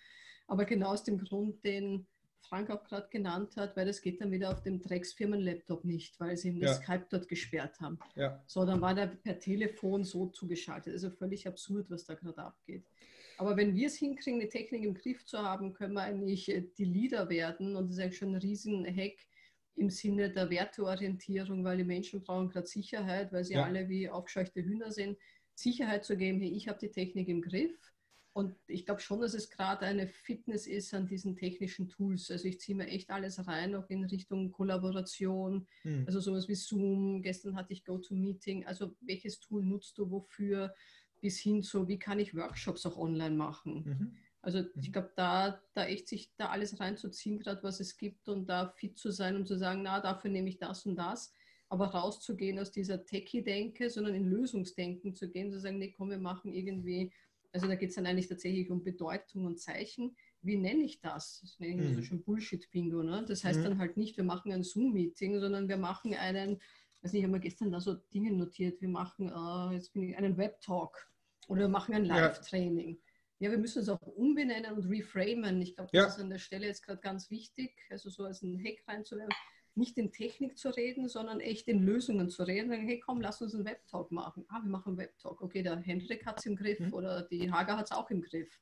Aber 0.46 0.66
genau 0.66 0.89
aus 0.89 1.04
dem 1.04 1.18
Grund, 1.18 1.66
den 1.66 2.06
Frank 2.41 2.69
auch 2.69 2.84
gerade 2.84 3.08
genannt 3.10 3.58
hat, 3.58 3.75
weil 3.75 3.86
das 3.86 4.01
geht 4.01 4.22
dann 4.22 4.31
wieder 4.31 4.51
auf 4.51 4.62
dem 4.62 4.81
Drecksfirmen-Laptop 4.81 5.86
nicht, 5.86 6.19
weil 6.19 6.38
sie 6.38 6.50
ihm 6.50 6.60
das 6.60 6.77
Skype 6.77 7.05
dort 7.10 7.27
gesperrt 7.27 7.79
haben. 7.79 8.00
Ja. 8.15 8.43
So, 8.48 8.65
dann 8.65 8.81
war 8.81 8.96
der 8.96 9.08
per 9.08 9.39
Telefon 9.39 10.03
so 10.03 10.27
zugeschaltet. 10.27 10.93
Also 10.93 11.10
völlig 11.12 11.48
absurd, 11.48 11.89
was 11.89 12.05
da 12.05 12.15
gerade 12.15 12.41
abgeht. 12.41 12.86
Aber 13.38 13.55
wenn 13.55 13.75
wir 13.75 13.88
es 13.88 13.96
hinkriegen, 13.96 14.39
die 14.39 14.50
Technik 14.50 14.84
im 14.84 14.93
Griff 14.93 15.25
zu 15.25 15.38
haben, 15.38 15.74
können 15.74 15.93
wir 15.93 16.01
eigentlich 16.01 16.50
äh, 16.50 16.65
die 16.77 16.86
Leader 16.86 17.29
werden. 17.29 17.75
Und 17.75 17.88
das 17.88 17.98
ist 17.98 18.03
eigentlich 18.03 18.17
schon 18.17 18.36
ein 18.36 18.41
riesen 18.41 18.86
Hack 18.86 19.17
im 19.75 19.89
Sinne 19.89 20.29
der 20.29 20.50
Werteorientierung, 20.50 21.63
weil 21.63 21.77
die 21.77 21.86
Menschen 21.86 22.22
brauchen 22.22 22.50
gerade 22.50 22.67
Sicherheit, 22.67 23.31
weil 23.31 23.46
sie 23.46 23.53
ja. 23.53 23.63
alle 23.63 23.88
wie 23.88 24.10
aufgescheuchte 24.10 24.62
Hühner 24.62 24.91
sind. 24.91 25.17
Sicherheit 25.55 26.03
zu 26.03 26.17
geben, 26.17 26.39
hey, 26.41 26.51
ich 26.51 26.67
habe 26.67 26.79
die 26.79 26.91
Technik 26.91 27.27
im 27.29 27.41
Griff 27.41 27.93
und 28.39 28.55
ich 28.67 28.86
glaube 28.86 29.01
schon, 29.01 29.19
dass 29.19 29.34
es 29.34 29.50
gerade 29.50 29.86
eine 29.86 30.08
Fitness 30.08 30.65
ist 30.65 30.93
an 30.93 31.08
diesen 31.08 31.36
technischen 31.36 31.89
Tools. 31.89 32.31
Also 32.31 32.48
ich 32.48 32.58
ziehe 32.62 32.77
mir 32.77 32.88
echt 32.88 33.10
alles 33.10 33.46
rein, 33.46 33.75
auch 33.75 33.89
in 33.89 34.05
Richtung 34.05 34.53
Kollaboration, 34.53 35.67
mhm. 35.84 36.05
also 36.08 36.22
sowas 36.22 36.48
wie 36.48 36.55
Zoom. 36.55 37.22
Gestern 37.22 37.58
hatte 37.58 37.74
ich 37.74 37.84
GoToMeeting. 37.84 38.65
Also 38.65 38.96
welches 39.01 39.41
Tool 39.41 39.62
nutzt 39.65 39.98
du 39.98 40.10
wofür? 40.10 40.74
Bis 41.19 41.38
hin 41.38 41.63
zu, 41.63 41.89
wie 41.89 42.00
kann 42.00 42.17
ich 42.17 42.34
Workshops 42.34 42.86
auch 42.86 42.98
online 42.98 43.36
machen? 43.36 43.84
Mhm. 43.84 44.17
Also 44.41 44.60
ich 44.79 44.88
mhm. 44.88 44.93
glaube, 44.93 45.12
da, 45.17 45.62
da 45.74 45.86
echt 45.86 46.08
sich 46.08 46.31
da 46.38 46.48
alles 46.48 46.79
reinzuziehen, 46.79 47.39
gerade 47.39 47.62
was 47.62 47.81
es 47.81 47.98
gibt 47.98 48.29
und 48.29 48.48
da 48.48 48.69
fit 48.69 48.98
zu 48.98 49.12
sein 49.12 49.36
und 49.36 49.48
zu 49.48 49.58
sagen, 49.58 49.81
na, 49.84 50.00
dafür 50.00 50.31
nehme 50.31 50.48
ich 50.48 50.58
das 50.58 50.86
und 50.86 50.96
das. 50.96 51.34
Aber 51.67 51.88
rauszugehen 51.88 52.58
aus 52.58 52.72
dieser 52.72 53.05
Techie-Denke, 53.05 53.89
sondern 53.89 54.15
in 54.15 54.24
Lösungsdenken 54.24 55.13
zu 55.13 55.29
gehen, 55.29 55.51
zu 55.51 55.60
sagen, 55.60 55.77
nee, 55.77 55.91
komm, 55.91 56.10
wir 56.10 56.19
machen 56.19 56.53
irgendwie 56.53 57.12
also 57.51 57.68
da 57.68 57.75
geht 57.75 57.89
es 57.89 57.96
dann 57.96 58.06
eigentlich 58.06 58.27
tatsächlich 58.27 58.70
um 58.70 58.84
Bedeutung 58.84 59.46
und 59.46 59.60
Zeichen. 59.60 60.15
Wie 60.41 60.58
nenne 60.58 60.84
ich 60.84 61.01
das? 61.01 61.39
Das 61.41 61.60
nenne 61.60 61.84
ich 61.84 61.89
mhm. 61.89 61.96
so 61.96 62.01
schon 62.03 62.24
Bullshit-Bingo. 62.24 63.03
Ne? 63.03 63.25
Das 63.27 63.44
heißt 63.44 63.60
mhm. 63.60 63.63
dann 63.63 63.77
halt 63.79 63.98
nicht, 63.98 64.18
wir 64.18 64.24
machen 64.24 64.51
ein 64.51 64.63
Zoom-Meeting, 64.63 65.39
sondern 65.39 65.68
wir 65.68 65.77
machen 65.77 66.13
einen, 66.13 66.62
also 67.01 67.18
ich 67.18 67.24
habe 67.24 67.34
mir 67.34 67.39
gestern 67.39 67.72
da 67.72 67.79
so 67.79 67.96
Dinge 68.13 68.32
notiert, 68.32 68.82
wir 68.82 68.89
machen 68.89 69.32
uh, 69.32 69.72
jetzt 69.72 69.94
bin 69.94 70.03
ich 70.03 70.18
einen 70.18 70.38
Web-Talk 70.38 71.10
oder 71.48 71.62
wir 71.62 71.70
machen 71.70 71.96
ein 71.96 72.06
Live-Training. 72.06 73.00
Ja. 73.39 73.48
ja. 73.48 73.51
wir 73.51 73.58
müssen 73.58 73.82
es 73.82 73.89
auch 73.89 74.01
umbenennen 74.01 74.74
und 74.74 74.86
reframen. 74.86 75.62
Ich 75.62 75.75
glaube, 75.75 75.89
das 75.91 76.01
ja. 76.01 76.08
ist 76.08 76.20
an 76.20 76.29
der 76.29 76.39
Stelle 76.39 76.68
jetzt 76.68 76.86
gerade 76.86 77.01
ganz 77.01 77.32
wichtig, 77.32 77.72
also 77.89 78.10
so 78.10 78.24
als 78.25 78.44
ein 78.44 78.63
Hack 78.63 78.84
reinzuwerfen 78.88 79.36
nicht 79.76 79.98
in 79.98 80.12
Technik 80.12 80.58
zu 80.58 80.70
reden, 80.70 81.08
sondern 81.08 81.40
echt 81.40 81.68
in 81.68 81.84
Lösungen 81.84 82.30
zu 82.30 82.44
reden. 82.44 82.72
Hey, 82.72 83.00
komm, 83.00 83.22
lass 83.22 83.42
uns 83.42 83.56
einen 83.56 83.66
Webtalk 83.66 84.12
machen. 84.12 84.46
Ah, 84.50 84.62
wir 84.62 84.70
machen 84.70 84.90
einen 84.90 84.98
Webtalk. 84.98 85.42
Okay, 85.42 85.64
der 85.64 85.78
Hendrik 85.78 86.26
hat 86.26 86.40
es 86.40 86.46
im 86.46 86.56
Griff 86.56 86.80
mhm. 86.80 86.94
oder 86.94 87.24
die 87.24 87.52
Hager 87.52 87.78
hat 87.78 87.86
es 87.86 87.92
auch 87.92 88.10
im 88.10 88.22
Griff. 88.22 88.60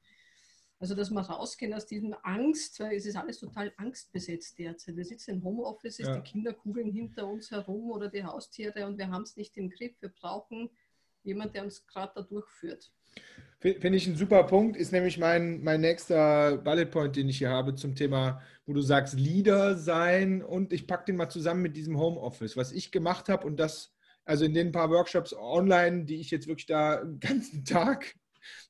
Also, 0.79 0.93
dass 0.93 1.09
wir 1.09 1.21
rausgehen 1.21 1.73
aus 1.73 1.87
diesem 1.87 2.15
Angst, 2.21 2.79
weil 2.79 2.97
es 2.97 3.07
ist 3.07 3.15
alles 3.15 3.39
total 3.39 3.73
angstbesetzt 3.77 4.59
derzeit. 4.59 4.95
Wir 4.95 5.05
sitzen 5.05 5.31
im 5.31 5.43
Homeoffice, 5.43 5.97
ja. 5.97 6.15
die 6.15 6.21
Kinder 6.21 6.53
kugeln 6.53 6.91
hinter 6.91 7.27
uns 7.27 7.49
herum 7.49 7.89
oder 7.89 8.09
die 8.09 8.23
Haustiere 8.23 8.85
und 8.85 8.99
wir 8.99 9.09
haben 9.09 9.23
es 9.23 9.35
nicht 9.35 9.57
im 9.57 9.69
Griff. 9.69 9.99
Wir 10.01 10.09
brauchen 10.09 10.69
jemanden, 11.23 11.53
der 11.53 11.63
uns 11.63 11.87
gerade 11.87 12.13
da 12.15 12.21
durchführt. 12.21 12.91
Finde 13.59 13.97
ich 13.97 14.05
ein 14.05 14.15
super 14.15 14.43
Punkt, 14.43 14.77
ist 14.77 14.91
nämlich 14.91 15.17
mein, 15.17 15.63
mein 15.63 15.81
nächster 15.81 16.57
Bullet 16.57 16.85
Point, 16.85 17.15
den 17.15 17.27
ich 17.27 17.39
hier 17.39 17.49
habe 17.49 17.73
zum 17.73 17.95
Thema, 17.95 18.41
wo 18.67 18.73
du 18.73 18.81
sagst, 18.81 19.19
Leader 19.19 19.75
sein 19.75 20.43
und 20.43 20.71
ich 20.71 20.85
packe 20.85 21.05
den 21.05 21.15
mal 21.15 21.29
zusammen 21.29 21.63
mit 21.63 21.75
diesem 21.75 21.97
Homeoffice. 21.97 22.55
Was 22.55 22.71
ich 22.71 22.91
gemacht 22.91 23.29
habe 23.29 23.47
und 23.47 23.59
das, 23.59 23.95
also 24.25 24.45
in 24.45 24.53
den 24.53 24.71
paar 24.71 24.91
Workshops 24.91 25.33
online, 25.33 26.05
die 26.05 26.17
ich 26.17 26.29
jetzt 26.29 26.47
wirklich 26.47 26.67
da 26.67 27.03
den 27.03 27.19
ganzen 27.19 27.65
Tag, 27.65 28.13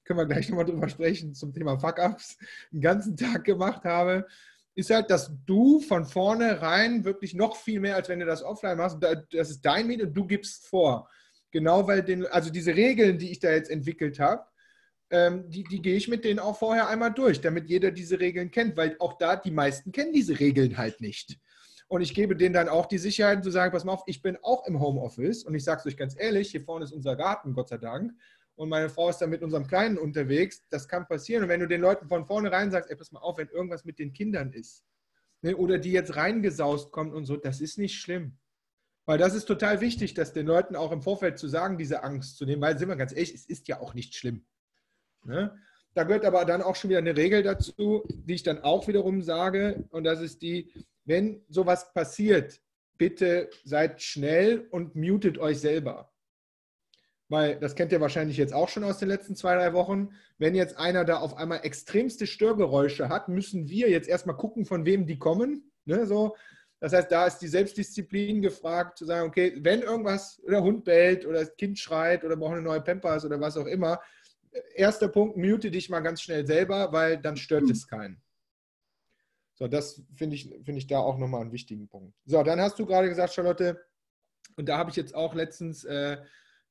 können 0.06 0.20
wir 0.20 0.26
gleich 0.26 0.48
nochmal 0.48 0.66
drüber 0.66 0.88
sprechen, 0.88 1.34
zum 1.34 1.54
Thema 1.54 1.78
Fuck-Ups, 1.78 2.38
den 2.72 2.82
ganzen 2.82 3.18
Tag 3.18 3.44
gemacht 3.44 3.84
habe, 3.84 4.26
ist 4.74 4.90
halt, 4.90 5.10
dass 5.10 5.32
du 5.46 5.82
von 5.82 6.06
vornherein 6.06 7.04
wirklich 7.04 7.34
noch 7.34 7.58
viel 7.58 7.80
mehr, 7.80 7.96
als 7.96 8.10
wenn 8.10 8.20
du 8.20 8.26
das 8.26 8.44
offline 8.44 8.78
machst, 8.78 9.00
das 9.02 9.50
ist 9.50 9.62
dein 9.66 9.88
Medium, 9.88 10.14
du 10.14 10.26
gibst 10.26 10.68
vor. 10.68 11.10
Genau, 11.52 11.88
weil 11.88 12.04
den, 12.04 12.26
also 12.26 12.50
diese 12.50 12.76
Regeln, 12.76 13.18
die 13.18 13.32
ich 13.32 13.40
da 13.40 13.52
jetzt 13.52 13.70
entwickelt 13.70 14.20
habe, 14.20 14.46
ähm, 15.10 15.50
die, 15.50 15.64
die 15.64 15.82
gehe 15.82 15.96
ich 15.96 16.08
mit 16.08 16.26
denen 16.26 16.40
auch 16.40 16.58
vorher 16.58 16.90
einmal 16.90 17.14
durch, 17.14 17.40
damit 17.40 17.70
jeder 17.70 17.92
diese 17.92 18.20
Regeln 18.20 18.52
kennt, 18.52 18.76
weil 18.76 18.98
auch 19.00 19.18
da 19.18 19.36
die 19.36 19.52
meisten 19.52 19.92
kennen 19.92 20.12
diese 20.12 20.40
Regeln 20.40 20.78
halt 20.78 21.00
nicht. 21.00 21.40
Und 21.88 22.02
ich 22.02 22.14
gebe 22.14 22.36
denen 22.36 22.54
dann 22.54 22.68
auch 22.68 22.86
die 22.86 22.98
Sicherheit 22.98 23.44
zu 23.44 23.50
sagen, 23.50 23.72
pass 23.72 23.86
mal 23.86 23.94
auf, 23.94 24.04
ich 24.08 24.22
bin 24.22 24.38
auch 24.42 24.68
im 24.68 24.80
Homeoffice 24.80 25.46
und 25.46 25.56
ich 25.56 25.64
sage 25.64 25.80
es 25.80 25.86
euch 25.86 25.98
ganz 25.98 26.16
ehrlich, 26.20 26.52
hier 26.52 26.62
vorne 26.62 26.84
ist 26.84 26.92
unser 26.92 27.16
Garten, 27.16 27.54
Gott 27.54 27.70
sei 27.70 27.78
Dank. 27.78 28.12
Und 28.56 28.70
meine 28.70 28.90
Frau 28.90 29.10
ist 29.10 29.20
dann 29.20 29.30
mit 29.30 29.42
unserem 29.42 29.68
Kleinen 29.68 29.98
unterwegs. 29.98 30.64
Das 30.70 30.88
kann 30.88 31.08
passieren. 31.08 31.44
Und 31.44 31.50
wenn 31.50 31.60
du 31.60 31.68
den 31.68 31.80
Leuten 31.80 32.08
von 32.08 32.26
vornherein 32.26 32.72
sagst, 32.72 32.90
ey, 32.90 32.98
pass 32.98 33.12
mal 33.12 33.20
auf, 33.20 33.38
wenn 33.38 33.48
irgendwas 33.50 33.86
mit 33.86 34.00
den 34.00 34.12
Kindern 34.12 34.52
ist, 34.52 34.84
ne, 35.44 35.56
oder 35.56 35.78
die 35.78 35.92
jetzt 35.92 36.16
reingesaust 36.16 36.92
kommt 36.92 37.14
und 37.14 37.26
so, 37.26 37.38
das 37.38 37.62
ist 37.62 37.78
nicht 37.78 37.96
schlimm. 37.96 38.38
Weil 39.08 39.18
das 39.18 39.34
ist 39.34 39.46
total 39.46 39.80
wichtig, 39.80 40.16
dass 40.16 40.34
den 40.34 40.46
Leuten 40.46 40.76
auch 40.76 40.92
im 40.92 41.02
Vorfeld 41.02 41.40
zu 41.40 41.48
sagen, 41.48 41.78
diese 41.78 42.04
Angst 42.04 42.36
zu 42.36 42.46
nehmen, 42.46 42.62
weil, 42.62 42.78
sind 42.78 42.90
wir 42.90 42.98
ganz 42.98 43.14
ehrlich, 43.14 43.34
es 43.34 43.46
ist 43.46 43.70
ja 43.70 43.80
auch 43.80 43.94
nicht 43.94 44.16
schlimm. 44.16 44.46
Ne? 45.24 45.58
Da 45.94 46.04
gehört 46.04 46.26
aber 46.26 46.44
dann 46.44 46.62
auch 46.62 46.76
schon 46.76 46.90
wieder 46.90 47.00
eine 47.00 47.16
Regel 47.16 47.42
dazu, 47.42 48.04
die 48.10 48.34
ich 48.34 48.44
dann 48.44 48.62
auch 48.64 48.86
wiederum 48.90 49.22
sage, 49.22 49.86
und 49.92 50.04
das 50.04 50.20
ist 50.20 50.42
die, 50.42 50.74
wenn 51.06 51.42
sowas 51.48 51.94
passiert, 51.94 52.60
bitte 52.98 53.50
seid 53.64 54.02
schnell 54.02 54.68
und 54.72 54.96
mutet 54.96 55.38
euch 55.38 55.62
selber. 55.62 56.12
Weil 57.30 57.58
das 57.62 57.76
kennt 57.76 57.94
ihr 57.94 58.02
wahrscheinlich 58.02 58.36
jetzt 58.36 58.54
auch 58.54 58.68
schon 58.68 58.84
aus 58.84 58.98
den 58.98 59.08
letzten 59.08 59.38
zwei, 59.38 59.56
drei 59.56 59.72
Wochen. 59.72 60.10
Wenn 60.38 60.54
jetzt 60.54 60.78
einer 60.78 61.06
da 61.06 61.20
auf 61.20 61.38
einmal 61.38 61.62
extremste 61.64 62.28
Störgeräusche 62.28 63.08
hat, 63.08 63.30
müssen 63.30 63.70
wir 63.70 63.90
jetzt 63.90 64.10
erstmal 64.10 64.36
gucken, 64.36 64.66
von 64.66 64.86
wem 64.86 65.06
die 65.08 65.18
kommen. 65.18 65.72
Ne, 65.86 66.06
so. 66.06 66.36
Das 66.80 66.94
heißt, 66.94 67.12
da 67.12 67.26
ist 67.26 67.40
die 67.40 67.48
Selbstdisziplin 67.48 68.42
gefragt, 68.42 69.00
zu 69.00 69.06
sagen, 69.06 69.28
okay, 69.28 69.58
wenn 69.62 69.82
irgendwas, 69.82 70.42
der 70.48 70.62
Hund 70.62 70.84
bellt 70.84 71.26
oder 71.26 71.40
das 71.40 71.56
Kind 71.56 71.80
schreit 71.80 72.24
oder 72.24 72.36
braucht 72.36 72.54
eine 72.54 72.62
neue 72.62 72.82
Pampers 72.82 73.26
oder 73.26 73.40
was 73.40 73.58
auch 73.58 73.66
immer, 73.66 74.00
erster 74.76 75.08
Punkt, 75.08 75.38
mute 75.38 75.72
dich 75.72 75.90
mal 75.90 76.02
ganz 76.02 76.22
schnell 76.22 76.46
selber, 76.46 76.92
weil 76.92 77.18
dann 77.18 77.38
stört 77.38 77.64
mhm. 77.64 77.72
es 77.72 77.88
keinen. 77.88 78.22
So, 79.56 79.68
das 79.68 80.04
finde 80.16 80.36
ich, 80.36 80.50
find 80.64 80.78
ich 80.78 80.86
da 80.86 81.00
auch 81.00 81.18
nochmal 81.18 81.42
einen 81.42 81.52
wichtigen 81.52 81.88
Punkt. 81.88 82.14
So, 82.26 82.44
dann 82.44 82.62
hast 82.62 82.78
du 82.78 82.86
gerade 82.86 83.10
gesagt, 83.10 83.34
Charlotte, 83.34 83.84
und 84.56 84.70
da 84.70 84.78
habe 84.78 84.92
ich 84.92 84.96
jetzt 84.96 85.16
auch 85.16 85.34
letztens, 85.34 85.84
äh, 85.84 86.18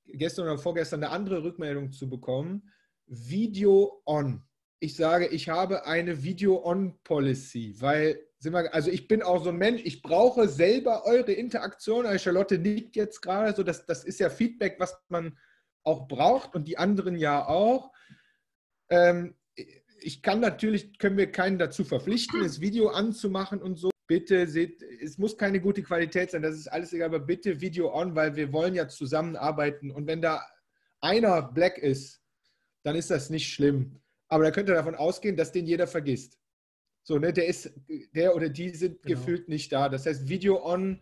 gestern 0.07 0.45
oder 0.45 0.59
vorgestern, 0.59 1.03
eine 1.03 1.13
andere 1.13 1.43
Rückmeldung 1.43 1.91
zu 1.91 2.09
bekommen. 2.09 2.71
Video 3.07 4.03
on. 4.07 4.45
Ich 4.79 4.95
sage, 4.95 5.27
ich 5.27 5.49
habe 5.49 5.85
eine 5.87 6.23
Video-on-Policy, 6.23 7.81
weil, 7.81 8.21
wir, 8.53 8.75
also 8.75 8.91
ich 8.91 9.09
bin 9.09 9.23
auch 9.23 9.43
so 9.43 9.51
ein 9.51 9.57
Mensch, 9.57 9.83
ich 9.85 10.03
brauche 10.03 10.49
selber 10.49 11.05
eure 11.05 11.33
Interaktion. 11.33 12.07
Also 12.07 12.25
Charlotte 12.25 12.59
nickt 12.59 12.97
jetzt 12.97 13.21
gerade, 13.23 13.55
so 13.55 13.63
das, 13.63 13.87
das 13.87 14.05
ist 14.05 14.21
ja 14.21 14.31
Feedback, 14.31 14.77
was 14.79 14.97
man 15.09 15.39
auch 15.83 16.09
braucht 16.09 16.55
und 16.55 16.67
die 16.69 16.79
anderen 16.79 17.17
ja 17.17 17.47
auch. 17.47 17.93
Ähm, 18.91 19.37
ich 20.01 20.23
kann 20.23 20.41
natürlich, 20.41 20.99
können 20.99 21.17
wir 21.17 21.33
keinen 21.33 21.59
dazu 21.59 21.85
verpflichten, 21.85 22.43
das 22.43 22.61
Video 22.61 22.89
anzumachen 22.89 23.63
und 23.63 23.77
so. 23.77 23.91
Bitte 24.09 24.47
seht, 24.47 24.83
es 24.83 25.19
muss 25.19 25.37
keine 25.37 25.61
gute 25.61 25.83
Qualität 25.83 26.31
sein, 26.31 26.43
das 26.43 26.55
ist 26.55 26.69
alles 26.69 26.93
egal, 26.93 27.09
aber 27.09 27.19
bitte 27.19 27.61
Video 27.61 27.93
on, 27.93 28.15
weil 28.15 28.37
wir 28.37 28.53
wollen 28.53 28.75
ja 28.75 28.87
zusammenarbeiten 28.87 29.91
und 29.91 30.07
wenn 30.07 30.23
da 30.23 30.47
einer 31.01 31.43
black 31.43 31.79
ist, 31.79 32.23
dann 32.85 32.95
ist 32.95 33.11
das 33.11 33.31
nicht 33.31 33.53
schlimm. 33.53 34.01
Aber 34.29 34.45
da 34.45 34.53
könnt 34.53 34.69
ihr 34.69 34.75
davon 34.75 34.95
ausgehen, 34.95 35.37
dass 35.37 35.51
den 35.51 35.67
jeder 35.67 35.89
vergisst. 35.89 36.39
So, 37.07 37.21
ne, 37.21 37.33
der 37.33 37.47
ist, 37.47 37.71
der 38.17 38.35
oder 38.35 38.49
die 38.49 38.71
sind 38.71 39.01
genau. 39.03 39.21
gefühlt 39.21 39.49
nicht 39.49 39.71
da. 39.71 39.89
Das 39.89 40.07
heißt, 40.07 40.29
Video 40.29 40.61
on 40.67 41.01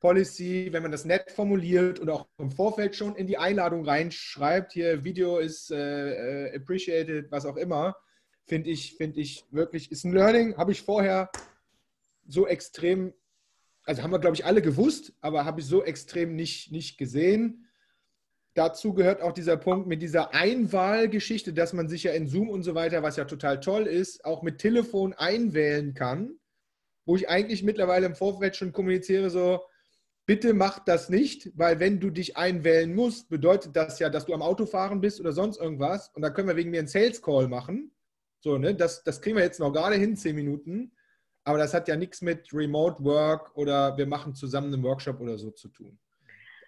Policy, 0.00 0.70
wenn 0.72 0.82
man 0.82 0.90
das 0.90 1.04
nett 1.04 1.30
formuliert 1.30 2.00
und 2.00 2.10
auch 2.10 2.26
im 2.38 2.50
Vorfeld 2.50 2.96
schon 2.96 3.14
in 3.14 3.28
die 3.28 3.38
Einladung 3.38 3.84
reinschreibt, 3.84 4.72
hier 4.72 5.04
Video 5.04 5.38
ist 5.38 5.70
äh, 5.70 6.48
äh, 6.48 6.56
appreciated, 6.56 7.30
was 7.30 7.46
auch 7.46 7.56
immer, 7.56 7.94
finde 8.44 8.70
ich, 8.70 8.96
finde 8.96 9.20
ich 9.20 9.44
wirklich, 9.52 9.92
ist 9.92 10.02
ein 10.02 10.12
Learning, 10.12 10.56
habe 10.56 10.72
ich 10.72 10.82
vorher 10.82 11.30
so 12.26 12.48
extrem, 12.48 13.14
also 13.84 14.02
haben 14.02 14.10
wir, 14.10 14.18
glaube 14.18 14.34
ich, 14.34 14.44
alle 14.44 14.62
gewusst, 14.62 15.12
aber 15.20 15.44
habe 15.44 15.60
ich 15.60 15.66
so 15.66 15.84
extrem 15.84 16.34
nicht, 16.34 16.72
nicht 16.72 16.98
gesehen. 16.98 17.65
Dazu 18.56 18.94
gehört 18.94 19.20
auch 19.20 19.32
dieser 19.32 19.58
Punkt 19.58 19.86
mit 19.86 20.00
dieser 20.00 20.32
Einwahlgeschichte, 20.32 21.52
dass 21.52 21.74
man 21.74 21.90
sich 21.90 22.04
ja 22.04 22.12
in 22.12 22.26
Zoom 22.26 22.48
und 22.48 22.62
so 22.62 22.74
weiter, 22.74 23.02
was 23.02 23.16
ja 23.16 23.26
total 23.26 23.60
toll 23.60 23.86
ist, 23.86 24.24
auch 24.24 24.42
mit 24.42 24.56
Telefon 24.56 25.12
einwählen 25.12 25.92
kann, 25.92 26.38
wo 27.04 27.16
ich 27.16 27.28
eigentlich 27.28 27.62
mittlerweile 27.62 28.06
im 28.06 28.14
Vorfeld 28.14 28.56
schon 28.56 28.72
kommuniziere, 28.72 29.28
so, 29.28 29.60
bitte 30.24 30.54
mach 30.54 30.78
das 30.78 31.10
nicht, 31.10 31.52
weil 31.54 31.80
wenn 31.80 32.00
du 32.00 32.08
dich 32.08 32.38
einwählen 32.38 32.94
musst, 32.94 33.28
bedeutet 33.28 33.76
das 33.76 33.98
ja, 33.98 34.08
dass 34.08 34.24
du 34.24 34.32
am 34.32 34.40
Autofahren 34.40 35.02
bist 35.02 35.20
oder 35.20 35.32
sonst 35.32 35.60
irgendwas. 35.60 36.08
Und 36.14 36.22
da 36.22 36.30
können 36.30 36.48
wir 36.48 36.56
wegen 36.56 36.70
mir 36.70 36.78
einen 36.78 36.88
Sales 36.88 37.20
Call 37.20 37.48
machen. 37.48 37.92
So, 38.40 38.56
ne? 38.56 38.74
Das, 38.74 39.04
das 39.04 39.20
kriegen 39.20 39.36
wir 39.36 39.44
jetzt 39.44 39.60
noch 39.60 39.70
gerade 39.70 39.96
hin, 39.96 40.16
zehn 40.16 40.34
Minuten. 40.34 40.92
Aber 41.44 41.58
das 41.58 41.74
hat 41.74 41.88
ja 41.88 41.96
nichts 41.96 42.22
mit 42.22 42.48
Remote 42.54 43.04
Work 43.04 43.54
oder 43.54 43.98
wir 43.98 44.06
machen 44.06 44.34
zusammen 44.34 44.72
einen 44.72 44.82
Workshop 44.82 45.20
oder 45.20 45.36
so 45.36 45.50
zu 45.50 45.68
tun. 45.68 45.98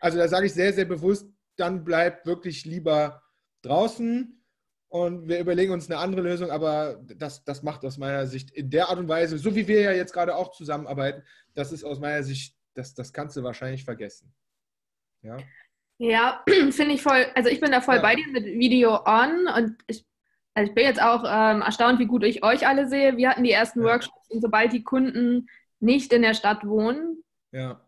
Also 0.00 0.18
da 0.18 0.28
sage 0.28 0.46
ich 0.46 0.52
sehr, 0.52 0.72
sehr 0.72 0.84
bewusst, 0.84 1.26
dann 1.58 1.84
bleibt 1.84 2.26
wirklich 2.26 2.64
lieber 2.64 3.22
draußen 3.62 4.42
und 4.88 5.28
wir 5.28 5.40
überlegen 5.40 5.72
uns 5.72 5.90
eine 5.90 6.00
andere 6.00 6.22
Lösung, 6.22 6.50
aber 6.50 7.00
das, 7.16 7.44
das 7.44 7.62
macht 7.62 7.84
aus 7.84 7.98
meiner 7.98 8.26
Sicht 8.26 8.50
in 8.50 8.70
der 8.70 8.88
Art 8.88 8.98
und 8.98 9.08
Weise, 9.08 9.36
so 9.38 9.54
wie 9.54 9.68
wir 9.68 9.82
ja 9.82 9.92
jetzt 9.92 10.12
gerade 10.12 10.34
auch 10.34 10.52
zusammenarbeiten, 10.52 11.22
das 11.54 11.72
ist 11.72 11.84
aus 11.84 12.00
meiner 12.00 12.22
Sicht 12.22 12.58
das, 12.78 12.94
das 12.94 13.12
kannst 13.12 13.36
du 13.36 13.42
wahrscheinlich 13.42 13.84
vergessen. 13.84 14.32
Ja, 15.22 15.36
ja 15.98 16.44
finde 16.70 16.94
ich 16.94 17.02
voll, 17.02 17.26
also 17.34 17.50
ich 17.50 17.60
bin 17.60 17.72
da 17.72 17.80
voll 17.80 17.96
ja. 17.96 18.02
bei 18.02 18.14
dir 18.14 18.28
mit 18.28 18.46
Video 18.46 19.04
on 19.04 19.48
und 19.48 19.76
ich, 19.88 20.06
also 20.54 20.70
ich 20.70 20.74
bin 20.74 20.84
jetzt 20.84 21.02
auch 21.02 21.24
ähm, 21.26 21.60
erstaunt, 21.60 21.98
wie 21.98 22.06
gut 22.06 22.24
ich 22.24 22.42
euch 22.42 22.66
alle 22.66 22.88
sehe. 22.88 23.16
Wir 23.16 23.30
hatten 23.30 23.44
die 23.44 23.52
ersten 23.52 23.80
ja. 23.80 23.86
Workshops 23.86 24.30
und 24.30 24.40
sobald 24.40 24.72
die 24.72 24.84
Kunden 24.84 25.48
nicht 25.80 26.12
in 26.12 26.22
der 26.22 26.34
Stadt 26.34 26.64
wohnen, 26.64 27.22
ja. 27.52 27.80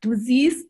du 0.00 0.14
siehst 0.14 0.67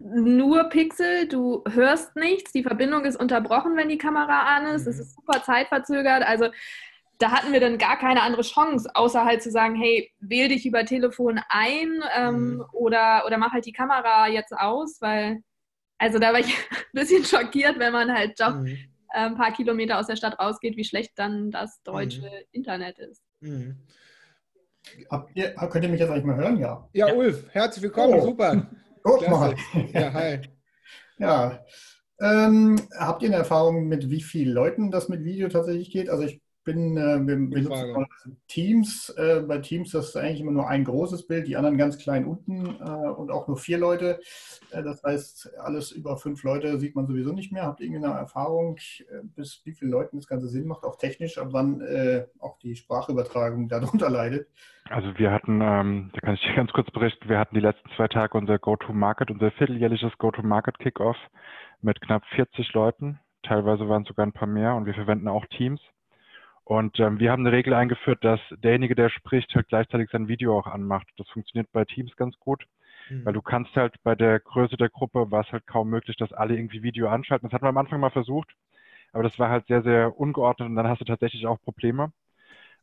nur 0.00 0.64
Pixel, 0.64 1.28
du 1.28 1.64
hörst 1.68 2.16
nichts, 2.16 2.52
die 2.52 2.62
Verbindung 2.62 3.04
ist 3.04 3.18
unterbrochen, 3.18 3.76
wenn 3.76 3.88
die 3.88 3.98
Kamera 3.98 4.56
an 4.56 4.66
ist, 4.66 4.84
mhm. 4.84 4.90
es 4.90 4.98
ist 4.98 5.14
super 5.14 5.42
zeitverzögert. 5.42 6.22
Also 6.26 6.48
da 7.18 7.30
hatten 7.30 7.52
wir 7.52 7.60
dann 7.60 7.78
gar 7.78 7.98
keine 7.98 8.22
andere 8.22 8.42
Chance, 8.42 8.90
außer 8.94 9.24
halt 9.24 9.42
zu 9.42 9.50
sagen, 9.50 9.74
hey, 9.74 10.12
wähl 10.20 10.48
dich 10.48 10.66
über 10.66 10.84
Telefon 10.84 11.40
ein 11.48 12.02
ähm, 12.14 12.56
mhm. 12.56 12.64
oder, 12.72 13.24
oder 13.26 13.38
mach 13.38 13.52
halt 13.52 13.64
die 13.64 13.72
Kamera 13.72 14.28
jetzt 14.28 14.52
aus, 14.52 15.00
weil, 15.00 15.40
also 15.98 16.18
da 16.18 16.32
war 16.32 16.40
ich 16.40 16.46
ein 16.70 16.92
bisschen 16.92 17.24
schockiert, 17.24 17.78
wenn 17.78 17.92
man 17.92 18.12
halt 18.12 18.38
doch 18.38 18.56
mhm. 18.56 18.66
äh, 18.66 19.26
ein 19.26 19.36
paar 19.36 19.52
Kilometer 19.52 19.98
aus 19.98 20.08
der 20.08 20.16
Stadt 20.16 20.38
rausgeht, 20.38 20.76
wie 20.76 20.84
schlecht 20.84 21.12
dann 21.16 21.50
das 21.50 21.82
deutsche 21.84 22.20
mhm. 22.20 22.44
Internet 22.52 22.98
ist. 22.98 23.22
Mhm. 23.40 23.76
Habt 25.10 25.34
ihr, 25.34 25.52
könnt 25.54 25.84
ihr 25.84 25.90
mich 25.90 26.00
jetzt 26.00 26.10
eigentlich 26.10 26.24
mal 26.24 26.36
hören? 26.36 26.58
Ja. 26.58 26.88
Ja, 26.92 27.12
Ulf, 27.12 27.48
herzlich 27.52 27.82
willkommen, 27.82 28.14
oh. 28.14 28.20
super. 28.20 28.68
Mal. 29.06 29.54
Ja, 29.92 30.12
hi. 30.12 30.40
ja. 31.18 31.64
Ähm, 32.20 32.80
habt 32.98 33.22
ihr 33.22 33.28
eine 33.28 33.36
Erfahrung 33.36 33.86
mit 33.88 34.10
wie 34.10 34.22
vielen 34.22 34.52
Leuten 34.52 34.90
das 34.90 35.08
mit 35.08 35.24
Video 35.24 35.48
tatsächlich 35.48 35.90
geht? 35.90 36.08
Also 36.08 36.24
ich 36.24 36.40
bin, 36.66 36.98
äh, 36.98 37.26
wir 37.26 37.36
benutzen 37.36 38.06
Teams. 38.48 39.08
Äh, 39.16 39.40
bei 39.40 39.58
Teams 39.58 39.92
das 39.92 40.08
ist 40.08 40.16
eigentlich 40.16 40.40
immer 40.40 40.52
nur 40.52 40.68
ein 40.68 40.84
großes 40.84 41.26
Bild, 41.26 41.46
die 41.46 41.56
anderen 41.56 41.78
ganz 41.78 41.96
klein 41.96 42.26
unten 42.26 42.66
äh, 42.66 43.08
und 43.08 43.30
auch 43.30 43.48
nur 43.48 43.56
vier 43.56 43.78
Leute. 43.78 44.18
Äh, 44.72 44.82
das 44.82 45.02
heißt, 45.02 45.58
alles 45.60 45.92
über 45.92 46.18
fünf 46.18 46.42
Leute 46.42 46.78
sieht 46.78 46.94
man 46.94 47.06
sowieso 47.06 47.32
nicht 47.32 47.52
mehr. 47.52 47.62
Habt 47.62 47.80
ihr 47.80 47.86
irgendeine 47.86 48.18
Erfahrung, 48.18 48.76
äh, 48.76 49.22
bis 49.34 49.62
wie 49.64 49.72
viele 49.72 49.92
Leuten 49.92 50.18
das 50.18 50.26
Ganze 50.26 50.48
Sinn 50.48 50.66
macht, 50.66 50.84
auch 50.84 50.96
technisch, 50.96 51.38
ab 51.38 51.48
wann 51.52 51.80
äh, 51.80 52.26
auch 52.40 52.58
die 52.58 52.74
Sprachübertragung 52.76 53.68
darunter 53.70 54.10
leidet? 54.10 54.48
Also 54.90 55.16
wir 55.18 55.32
hatten, 55.32 55.60
ähm, 55.62 56.10
da 56.12 56.20
kann 56.20 56.34
ich 56.34 56.42
dir 56.42 56.54
ganz 56.54 56.72
kurz 56.72 56.90
berichten, 56.90 57.28
wir 57.28 57.38
hatten 57.38 57.54
die 57.54 57.60
letzten 57.60 57.88
zwei 57.96 58.08
Tage 58.08 58.36
unser 58.36 58.58
Go-to-Market, 58.58 59.30
unser 59.30 59.50
vierteljährliches 59.52 60.18
Go-to-Market-Kickoff 60.18 61.16
mit 61.80 62.00
knapp 62.00 62.24
40 62.34 62.72
Leuten. 62.72 63.20
Teilweise 63.44 63.88
waren 63.88 64.02
es 64.02 64.08
sogar 64.08 64.26
ein 64.26 64.32
paar 64.32 64.48
mehr 64.48 64.74
und 64.74 64.86
wir 64.86 64.94
verwenden 64.94 65.28
auch 65.28 65.46
Teams. 65.46 65.80
Und 66.66 66.98
ähm, 66.98 67.20
wir 67.20 67.30
haben 67.30 67.46
eine 67.46 67.56
Regel 67.56 67.74
eingeführt, 67.74 68.24
dass 68.24 68.40
derjenige, 68.50 68.96
der 68.96 69.08
spricht, 69.08 69.54
halt 69.54 69.68
gleichzeitig 69.68 70.10
sein 70.10 70.26
Video 70.26 70.58
auch 70.58 70.66
anmacht. 70.66 71.06
Das 71.16 71.28
funktioniert 71.28 71.70
bei 71.70 71.84
Teams 71.84 72.16
ganz 72.16 72.36
gut, 72.40 72.66
mhm. 73.08 73.24
weil 73.24 73.34
du 73.34 73.40
kannst 73.40 73.76
halt 73.76 73.94
bei 74.02 74.16
der 74.16 74.40
Größe 74.40 74.76
der 74.76 74.88
Gruppe 74.88 75.30
war 75.30 75.42
es 75.42 75.52
halt 75.52 75.64
kaum 75.68 75.90
möglich, 75.90 76.16
dass 76.16 76.32
alle 76.32 76.56
irgendwie 76.56 76.82
Video 76.82 77.08
anschalten. 77.08 77.48
Das 77.48 77.54
hatten 77.54 77.64
wir 77.64 77.68
am 77.68 77.78
Anfang 77.78 78.00
mal 78.00 78.10
versucht, 78.10 78.50
aber 79.12 79.22
das 79.22 79.38
war 79.38 79.48
halt 79.48 79.68
sehr, 79.68 79.82
sehr 79.82 80.18
ungeordnet 80.18 80.68
und 80.68 80.74
dann 80.74 80.88
hast 80.88 81.00
du 81.00 81.04
tatsächlich 81.04 81.46
auch 81.46 81.62
Probleme. 81.62 82.10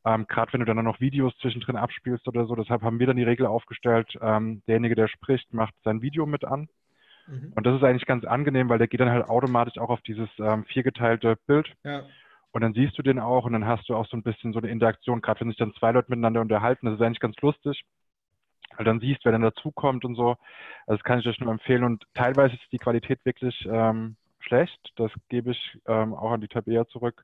Ähm, 0.05 0.27
Gerade 0.29 0.53
wenn 0.53 0.61
du 0.61 0.65
dann 0.65 0.81
noch 0.85 1.01
Videos 1.01 1.37
zwischendrin 1.39 1.75
abspielst 1.75 2.25
oder 2.29 2.45
so. 2.45 2.55
Deshalb 2.55 2.83
haben 2.83 2.99
wir 2.99 3.07
dann 3.07 3.17
die 3.17 3.23
Regel 3.23 3.45
aufgestellt, 3.45 4.17
ähm, 4.21 4.61
derjenige, 4.65 4.95
der 4.95 5.09
spricht, 5.09 5.53
macht 5.53 5.73
sein 5.83 6.01
Video 6.01 6.25
mit 6.25 6.45
an. 6.45 6.69
Mhm. 7.27 7.51
Und 7.53 7.65
das 7.65 7.75
ist 7.75 7.83
eigentlich 7.83 8.05
ganz 8.05 8.23
angenehm, 8.23 8.69
weil 8.69 8.77
der 8.77 8.87
geht 8.87 9.01
dann 9.01 9.11
halt 9.11 9.27
automatisch 9.27 9.77
auch 9.77 9.89
auf 9.89 10.01
dieses 10.03 10.29
ähm, 10.39 10.63
viergeteilte 10.63 11.35
Bild. 11.47 11.73
Ja. 11.83 12.03
Und 12.53 12.61
dann 12.61 12.73
siehst 12.73 12.97
du 12.97 13.01
den 13.01 13.19
auch 13.19 13.45
und 13.45 13.53
dann 13.53 13.65
hast 13.65 13.89
du 13.89 13.95
auch 13.95 14.05
so 14.05 14.15
ein 14.15 14.21
bisschen 14.21 14.53
so 14.53 14.59
eine 14.59 14.69
Interaktion, 14.69 15.21
gerade 15.21 15.41
wenn 15.41 15.49
sich 15.49 15.57
dann 15.57 15.73
zwei 15.73 15.91
Leute 15.91 16.09
miteinander 16.09 16.39
unterhalten, 16.39 16.85
das 16.85 16.95
ist 16.95 17.01
eigentlich 17.01 17.19
ganz 17.19 17.35
lustig. 17.41 17.83
Weil 18.77 18.85
dann 18.85 18.99
siehst, 18.99 19.25
wer 19.25 19.31
dann 19.31 19.41
dazukommt 19.41 20.05
und 20.05 20.15
so. 20.15 20.37
Also 20.85 20.97
das 20.97 21.03
kann 21.03 21.19
ich 21.19 21.27
euch 21.27 21.39
nur 21.39 21.51
empfehlen. 21.51 21.83
Und 21.83 22.05
teilweise 22.13 22.53
ist 22.55 22.71
die 22.71 22.77
Qualität 22.77 23.23
wirklich 23.25 23.67
ähm, 23.69 24.15
schlecht. 24.39 24.79
Das 24.95 25.11
gebe 25.29 25.51
ich 25.51 25.79
ähm, 25.87 26.13
auch 26.13 26.31
an 26.31 26.41
die 26.41 26.47
Tabea 26.47 26.87
zurück. 26.87 27.23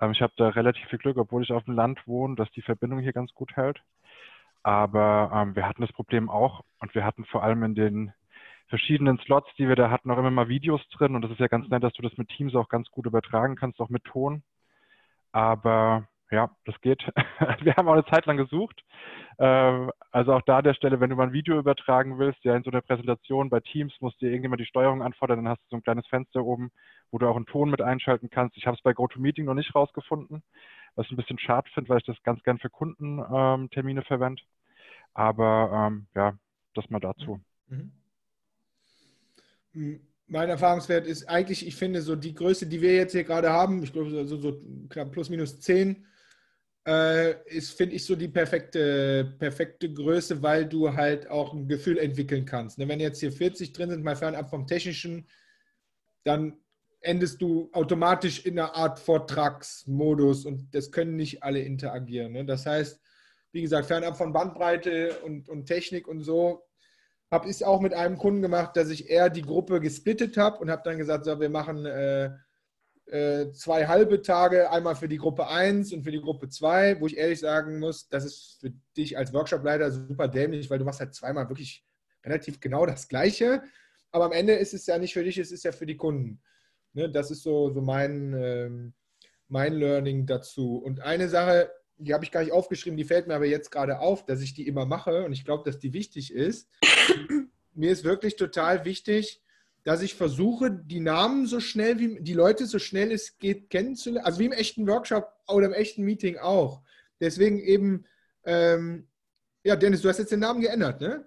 Ähm, 0.00 0.12
ich 0.12 0.22
habe 0.22 0.32
da 0.36 0.48
relativ 0.48 0.86
viel 0.88 0.98
Glück, 0.98 1.16
obwohl 1.16 1.42
ich 1.42 1.52
auf 1.52 1.64
dem 1.64 1.74
Land 1.74 2.06
wohne, 2.06 2.36
dass 2.36 2.50
die 2.52 2.62
Verbindung 2.62 3.00
hier 3.00 3.12
ganz 3.12 3.32
gut 3.34 3.56
hält. 3.56 3.80
Aber 4.62 5.30
ähm, 5.34 5.56
wir 5.56 5.66
hatten 5.66 5.82
das 5.82 5.92
Problem 5.92 6.28
auch 6.28 6.64
und 6.80 6.94
wir 6.94 7.04
hatten 7.04 7.24
vor 7.24 7.42
allem 7.42 7.62
in 7.62 7.74
den 7.74 8.12
verschiedenen 8.68 9.18
Slots, 9.18 9.48
die 9.58 9.68
wir 9.68 9.76
da 9.76 9.90
hatten, 9.90 10.10
auch 10.10 10.18
immer 10.18 10.30
mal 10.30 10.48
Videos 10.48 10.86
drin. 10.90 11.14
Und 11.14 11.22
das 11.22 11.32
ist 11.32 11.40
ja 11.40 11.48
ganz 11.48 11.68
nett, 11.68 11.82
dass 11.82 11.92
du 11.94 12.02
das 12.02 12.16
mit 12.16 12.28
Teams 12.28 12.54
auch 12.54 12.68
ganz 12.68 12.90
gut 12.90 13.06
übertragen 13.06 13.56
kannst, 13.56 13.80
auch 13.80 13.88
mit 13.88 14.04
Ton. 14.04 14.42
Aber 15.32 16.08
ja, 16.30 16.50
das 16.64 16.80
geht. 16.80 17.02
wir 17.60 17.74
haben 17.76 17.88
auch 17.88 17.94
eine 17.94 18.04
Zeit 18.06 18.26
lang 18.26 18.36
gesucht. 18.36 18.82
Ähm, 19.38 19.90
also 20.12 20.32
auch 20.34 20.42
da 20.42 20.58
an 20.58 20.64
der 20.64 20.74
Stelle, 20.74 21.00
wenn 21.00 21.10
du 21.10 21.16
mal 21.16 21.26
ein 21.26 21.32
Video 21.32 21.58
übertragen 21.58 22.18
willst, 22.18 22.44
ja 22.44 22.54
in 22.54 22.62
so 22.62 22.70
einer 22.70 22.82
Präsentation 22.82 23.50
bei 23.50 23.60
Teams 23.60 23.92
musst 24.00 24.20
dir 24.20 24.28
irgendjemand 24.28 24.60
die 24.60 24.66
Steuerung 24.66 25.02
anfordern, 25.02 25.44
dann 25.44 25.48
hast 25.48 25.62
du 25.62 25.68
so 25.70 25.76
ein 25.76 25.82
kleines 25.82 26.06
Fenster 26.06 26.44
oben, 26.44 26.70
wo 27.10 27.18
du 27.18 27.26
auch 27.26 27.36
einen 27.36 27.46
Ton 27.46 27.70
mit 27.70 27.82
einschalten 27.82 28.30
kannst. 28.30 28.56
Ich 28.56 28.66
habe 28.66 28.76
es 28.76 28.82
bei 28.82 28.92
GoToMeeting 28.92 29.44
noch 29.44 29.54
nicht 29.54 29.74
rausgefunden, 29.74 30.42
was 30.94 31.06
ich 31.06 31.12
ein 31.12 31.16
bisschen 31.16 31.38
schade 31.38 31.68
finde, 31.74 31.88
weil 31.88 31.98
ich 31.98 32.06
das 32.06 32.22
ganz 32.22 32.42
gern 32.42 32.58
für 32.58 32.70
Kundentermine 32.70 34.00
ähm, 34.00 34.06
verwende. 34.06 34.42
Aber 35.14 35.88
ähm, 35.88 36.06
ja, 36.14 36.34
das 36.74 36.88
mal 36.90 37.00
dazu. 37.00 37.40
Mhm 37.68 37.92
mein 40.30 40.48
Erfahrungswert 40.48 41.06
ist 41.06 41.28
eigentlich, 41.28 41.66
ich 41.66 41.74
finde, 41.74 42.02
so 42.02 42.14
die 42.14 42.34
Größe, 42.34 42.66
die 42.66 42.80
wir 42.80 42.94
jetzt 42.94 43.12
hier 43.12 43.24
gerade 43.24 43.50
haben, 43.50 43.82
ich 43.82 43.92
glaube, 43.92 44.26
so, 44.26 44.36
so 44.36 44.62
knapp 44.88 45.10
plus 45.10 45.28
minus 45.28 45.58
10, 45.60 46.06
äh, 46.86 47.34
ist, 47.48 47.72
finde 47.72 47.96
ich, 47.96 48.04
so 48.04 48.14
die 48.14 48.28
perfekte, 48.28 49.34
perfekte 49.38 49.92
Größe, 49.92 50.40
weil 50.40 50.66
du 50.66 50.94
halt 50.94 51.28
auch 51.28 51.52
ein 51.52 51.66
Gefühl 51.66 51.98
entwickeln 51.98 52.44
kannst. 52.44 52.78
Ne? 52.78 52.86
Wenn 52.86 53.00
jetzt 53.00 53.18
hier 53.18 53.32
40 53.32 53.72
drin 53.72 53.90
sind, 53.90 54.04
mal 54.04 54.14
fernab 54.14 54.48
vom 54.48 54.68
Technischen, 54.68 55.26
dann 56.24 56.56
endest 57.00 57.42
du 57.42 57.68
automatisch 57.72 58.46
in 58.46 58.58
einer 58.58 58.74
Art 58.76 59.00
Vortragsmodus 59.00 60.46
und 60.46 60.72
das 60.74 60.92
können 60.92 61.16
nicht 61.16 61.42
alle 61.42 61.60
interagieren. 61.60 62.32
Ne? 62.32 62.44
Das 62.44 62.66
heißt, 62.66 63.00
wie 63.50 63.62
gesagt, 63.62 63.86
fernab 63.86 64.16
von 64.16 64.32
Bandbreite 64.32 65.18
und, 65.24 65.48
und 65.48 65.66
Technik 65.66 66.06
und 66.06 66.22
so, 66.22 66.69
habe 67.30 67.48
ich 67.48 67.64
auch 67.64 67.80
mit 67.80 67.94
einem 67.94 68.18
Kunden 68.18 68.42
gemacht, 68.42 68.76
dass 68.76 68.90
ich 68.90 69.08
eher 69.08 69.30
die 69.30 69.42
Gruppe 69.42 69.80
gesplittet 69.80 70.36
habe 70.36 70.58
und 70.58 70.70
habe 70.70 70.82
dann 70.84 70.98
gesagt, 70.98 71.24
so, 71.24 71.38
wir 71.38 71.50
machen 71.50 71.86
äh, 71.86 72.30
äh, 73.06 73.52
zwei 73.52 73.86
halbe 73.86 74.22
Tage, 74.22 74.70
einmal 74.70 74.96
für 74.96 75.08
die 75.08 75.18
Gruppe 75.18 75.46
1 75.46 75.92
und 75.92 76.02
für 76.02 76.10
die 76.10 76.20
Gruppe 76.20 76.48
2, 76.48 77.00
wo 77.00 77.06
ich 77.06 77.16
ehrlich 77.16 77.40
sagen 77.40 77.78
muss, 77.78 78.08
das 78.08 78.24
ist 78.24 78.58
für 78.60 78.72
dich 78.96 79.16
als 79.16 79.32
Workshopleiter 79.32 79.90
super 79.90 80.28
dämlich, 80.28 80.70
weil 80.70 80.78
du 80.78 80.84
machst 80.84 81.00
halt 81.00 81.14
zweimal 81.14 81.48
wirklich 81.48 81.84
relativ 82.24 82.60
genau 82.60 82.86
das 82.86 83.08
Gleiche. 83.08 83.62
Aber 84.12 84.26
am 84.26 84.32
Ende 84.32 84.54
ist 84.54 84.74
es 84.74 84.86
ja 84.86 84.98
nicht 84.98 85.12
für 85.12 85.24
dich, 85.24 85.38
es 85.38 85.52
ist 85.52 85.64
ja 85.64 85.72
für 85.72 85.86
die 85.86 85.96
Kunden. 85.96 86.40
Ne, 86.92 87.08
das 87.08 87.30
ist 87.30 87.42
so, 87.42 87.70
so 87.72 87.80
mein, 87.80 88.34
ähm, 88.34 88.94
mein 89.48 89.74
Learning 89.74 90.26
dazu. 90.26 90.76
Und 90.78 91.00
eine 91.00 91.28
Sache, 91.28 91.70
die 92.00 92.14
habe 92.14 92.24
ich 92.24 92.30
gar 92.30 92.42
nicht 92.42 92.52
aufgeschrieben, 92.52 92.96
die 92.96 93.04
fällt 93.04 93.26
mir 93.26 93.34
aber 93.34 93.46
jetzt 93.46 93.70
gerade 93.70 94.00
auf, 94.00 94.24
dass 94.24 94.40
ich 94.40 94.54
die 94.54 94.66
immer 94.66 94.86
mache 94.86 95.24
und 95.24 95.32
ich 95.32 95.44
glaube, 95.44 95.64
dass 95.64 95.78
die 95.78 95.92
wichtig 95.92 96.32
ist. 96.32 96.68
mir 97.74 97.92
ist 97.92 98.04
wirklich 98.04 98.36
total 98.36 98.84
wichtig, 98.84 99.42
dass 99.84 100.02
ich 100.02 100.14
versuche, 100.14 100.70
die 100.70 101.00
Namen 101.00 101.46
so 101.46 101.60
schnell 101.60 101.98
wie 101.98 102.20
die 102.20 102.34
Leute 102.34 102.66
so 102.66 102.78
schnell 102.78 103.12
es 103.12 103.38
geht 103.38 103.70
kennenzulernen. 103.70 104.26
Also 104.26 104.40
wie 104.40 104.46
im 104.46 104.52
echten 104.52 104.86
Workshop 104.86 105.32
oder 105.48 105.66
im 105.66 105.72
echten 105.72 106.02
Meeting 106.02 106.38
auch. 106.38 106.82
Deswegen 107.18 107.58
eben, 107.58 108.04
ähm, 108.44 109.08
ja, 109.62 109.76
Dennis, 109.76 110.02
du 110.02 110.08
hast 110.08 110.18
jetzt 110.18 110.32
den 110.32 110.40
Namen 110.40 110.60
geändert, 110.60 111.00
ne? 111.00 111.26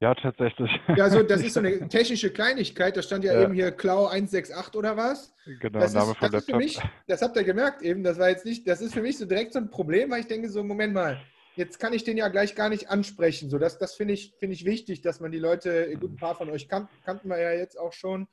Ja, 0.00 0.14
tatsächlich. 0.14 0.70
Ja, 0.96 1.04
also 1.04 1.22
das 1.22 1.42
ist 1.42 1.52
so 1.52 1.60
eine 1.64 1.86
technische 1.88 2.30
Kleinigkeit. 2.30 2.96
Da 2.96 3.02
stand 3.02 3.22
ja, 3.22 3.34
ja. 3.34 3.42
eben 3.42 3.52
hier 3.52 3.70
Clau 3.70 4.06
168 4.06 4.74
oder 4.74 4.96
was. 4.96 5.34
Genau, 5.60 5.78
das 5.78 5.92
Name 5.92 6.12
ist, 6.12 6.18
von 6.18 6.32
das 6.32 6.46
Laptop. 6.46 6.56
Mich, 6.56 6.80
das 7.06 7.20
habt 7.20 7.36
ihr 7.36 7.44
gemerkt 7.44 7.82
eben. 7.82 8.02
Das 8.02 8.18
war 8.18 8.30
jetzt 8.30 8.46
nicht, 8.46 8.66
das 8.66 8.80
ist 8.80 8.94
für 8.94 9.02
mich 9.02 9.18
so 9.18 9.26
direkt 9.26 9.52
so 9.52 9.58
ein 9.58 9.70
Problem, 9.70 10.10
weil 10.10 10.20
ich 10.20 10.26
denke 10.26 10.48
so, 10.48 10.64
Moment 10.64 10.94
mal, 10.94 11.20
jetzt 11.54 11.78
kann 11.78 11.92
ich 11.92 12.02
den 12.02 12.16
ja 12.16 12.28
gleich 12.28 12.54
gar 12.54 12.70
nicht 12.70 12.88
ansprechen. 12.88 13.50
So, 13.50 13.58
das 13.58 13.78
das 13.78 13.94
finde 13.94 14.14
ich, 14.14 14.34
find 14.38 14.54
ich 14.54 14.64
wichtig, 14.64 15.02
dass 15.02 15.20
man 15.20 15.32
die 15.32 15.38
Leute, 15.38 15.94
gut, 16.00 16.12
ein 16.12 16.16
paar 16.16 16.34
von 16.34 16.48
euch 16.48 16.68
kan 16.68 16.88
kannten 17.04 17.28
wir 17.28 17.38
ja 17.38 17.52
jetzt 17.52 17.78
auch 17.78 17.92
schon, 17.92 18.26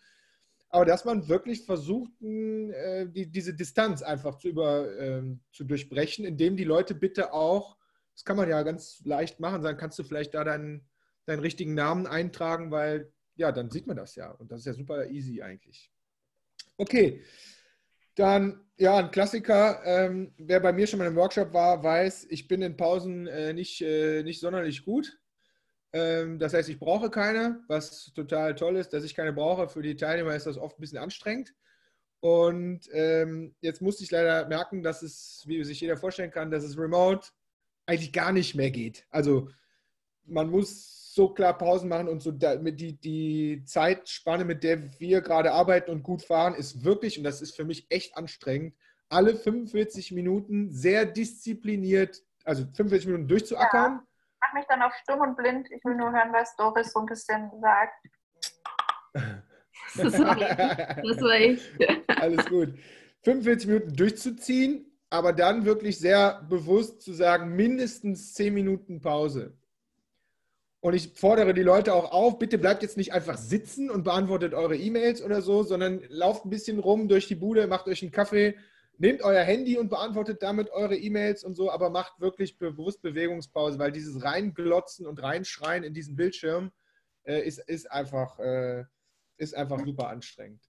aber 0.70 0.86
dass 0.86 1.04
man 1.04 1.28
wirklich 1.28 1.66
versucht, 1.66 2.12
äh, 2.22 3.08
die, 3.08 3.30
diese 3.30 3.54
Distanz 3.54 4.02
einfach 4.02 4.38
zu, 4.38 4.48
über, 4.48 4.90
äh, 4.98 5.24
zu 5.52 5.66
durchbrechen, 5.66 6.24
indem 6.24 6.56
die 6.56 6.64
Leute 6.64 6.96
bitte 6.96 7.34
auch, 7.34 7.78
das 8.14 8.24
kann 8.24 8.38
man 8.38 8.50
ja 8.50 8.64
ganz 8.64 9.02
leicht 9.04 9.42
machen, 9.42 9.62
sagen, 9.62 9.78
kannst 9.78 10.00
du 10.00 10.04
vielleicht 10.04 10.34
da 10.34 10.46
deinen 10.46 10.88
deinen 11.28 11.40
richtigen 11.40 11.74
Namen 11.74 12.08
eintragen, 12.08 12.72
weil 12.72 13.12
ja, 13.36 13.52
dann 13.52 13.70
sieht 13.70 13.88
man 13.88 13.98
das 13.98 14.16
ja. 14.16 14.32
Und 14.32 14.52
das 14.52 14.62
ist 14.62 14.66
ja 14.66 14.74
super 14.74 15.08
easy 15.10 15.42
eigentlich. 15.42 15.92
Okay, 16.78 17.24
dann 18.16 18.66
ja, 18.78 18.98
ein 18.98 19.12
Klassiker. 19.12 19.82
Ähm, 19.86 20.34
wer 20.38 20.60
bei 20.60 20.72
mir 20.72 20.88
schon 20.88 21.00
mal 21.00 21.08
im 21.08 21.16
Workshop 21.16 21.54
war, 21.54 21.84
weiß, 21.84 22.28
ich 22.30 22.48
bin 22.48 22.62
in 22.62 22.78
Pausen 22.78 23.28
äh, 23.28 23.54
nicht, 23.54 23.82
äh, 23.82 24.24
nicht 24.24 24.40
sonderlich 24.40 24.86
gut. 24.86 25.20
Ähm, 25.94 26.38
das 26.40 26.54
heißt, 26.54 26.70
ich 26.70 26.80
brauche 26.80 27.10
keine, 27.10 27.64
was 27.68 28.12
total 28.14 28.56
toll 28.56 28.78
ist, 28.78 28.94
dass 28.94 29.04
ich 29.04 29.16
keine 29.16 29.34
brauche. 29.34 29.68
Für 29.68 29.82
die 29.82 29.96
Teilnehmer 29.96 30.36
ist 30.36 30.48
das 30.48 30.58
oft 30.58 30.78
ein 30.78 30.82
bisschen 30.82 31.00
anstrengend. 31.00 31.54
Und 32.20 32.90
ähm, 32.92 33.56
jetzt 33.62 33.82
musste 33.82 34.04
ich 34.04 34.12
leider 34.12 34.48
merken, 34.48 34.84
dass 34.84 35.02
es, 35.04 35.44
wie 35.48 35.64
sich 35.64 35.82
jeder 35.82 35.98
vorstellen 35.98 36.32
kann, 36.32 36.52
dass 36.52 36.64
es 36.64 36.78
remote 36.78 37.30
eigentlich 37.86 38.14
gar 38.14 38.32
nicht 38.32 38.56
mehr 38.56 38.72
geht. 38.72 39.06
Also 39.10 39.50
man 40.26 40.50
muss 40.50 40.97
so 41.18 41.30
klar 41.30 41.58
Pausen 41.58 41.90
machen 41.90 42.08
und 42.08 42.22
so 42.22 42.32
mit 42.62 42.80
die, 42.80 42.94
die 42.94 43.64
Zeitspanne, 43.66 44.46
mit 44.46 44.64
der 44.64 45.00
wir 45.00 45.22
gerade 45.22 45.52
arbeiten 45.52 45.90
und 45.92 46.04
gut 46.04 46.22
fahren, 46.22 46.54
ist 46.54 46.86
wirklich, 46.86 47.18
und 47.18 47.24
das 47.24 47.42
ist 47.42 47.56
für 47.56 47.66
mich 47.66 47.88
echt 47.90 48.16
anstrengend, 48.16 48.76
alle 49.10 49.36
45 49.36 50.12
Minuten 50.12 50.70
sehr 50.72 51.06
diszipliniert, 51.06 52.22
also 52.46 52.66
45 52.66 53.08
Minuten 53.08 53.28
durchzuackern. 53.28 53.94
Ja, 53.94 54.04
mach 54.40 54.54
mich 54.54 54.66
dann 54.68 54.84
auf 54.84 54.94
stumm 55.02 55.22
und 55.22 55.36
blind. 55.36 55.68
Ich 55.72 55.84
will 55.84 55.96
nur 55.96 56.12
hören, 56.12 56.32
was 56.32 56.56
Doris 56.56 56.94
so 56.94 57.00
ein 57.00 57.08
bisschen 57.08 57.50
sagt. 57.62 58.06
Das 59.96 60.20
war, 60.20 60.36
das 60.36 61.22
war 61.22 61.40
ich. 61.40 61.62
Alles 62.08 62.46
gut. 62.46 62.76
45 63.24 63.68
Minuten 63.68 63.96
durchzuziehen, 63.96 65.00
aber 65.10 65.34
dann 65.34 65.66
wirklich 65.66 65.98
sehr 65.98 66.44
bewusst 66.48 67.02
zu 67.02 67.14
sagen, 67.14 67.56
mindestens 67.56 68.36
10 68.36 68.54
Minuten 68.54 69.02
Pause. 69.02 69.58
Und 70.88 70.94
ich 70.94 71.10
fordere 71.16 71.54
die 71.54 71.64
Leute 71.64 71.94
auch 71.94 72.14
auf, 72.14 72.40
bitte 72.40 72.58
bleibt 72.58 72.82
jetzt 72.82 72.96
nicht 72.96 73.12
einfach 73.12 73.38
sitzen 73.38 73.92
und 73.92 74.04
beantwortet 74.04 74.54
eure 74.54 74.78
E-Mails 74.78 75.22
oder 75.22 75.42
so, 75.42 75.64
sondern 75.64 76.02
lauft 76.08 76.46
ein 76.46 76.50
bisschen 76.50 76.80
rum 76.80 77.10
durch 77.10 77.28
die 77.28 77.36
Bude, 77.36 77.68
macht 77.68 77.88
euch 77.88 78.02
einen 78.04 78.14
Kaffee, 78.14 78.56
nehmt 78.98 79.22
euer 79.22 79.44
Handy 79.44 79.78
und 79.78 79.90
beantwortet 79.90 80.42
damit 80.42 80.70
eure 80.70 80.96
E-Mails 80.96 81.44
und 81.44 81.56
so, 81.56 81.70
aber 81.70 81.90
macht 81.90 82.22
wirklich 82.22 82.58
bewusst 82.58 83.02
Bewegungspause, 83.02 83.78
weil 83.80 83.92
dieses 83.92 84.24
Reinglotzen 84.24 85.06
und 85.06 85.22
Reinschreien 85.22 85.84
in 85.84 85.94
diesen 85.94 86.16
Bildschirm 86.16 86.72
äh, 87.24 87.42
ist, 87.46 87.60
ist, 87.68 87.92
einfach, 87.92 88.40
äh, 88.40 88.86
ist 89.36 89.58
einfach 89.58 89.86
super 89.86 90.08
anstrengend. 90.08 90.64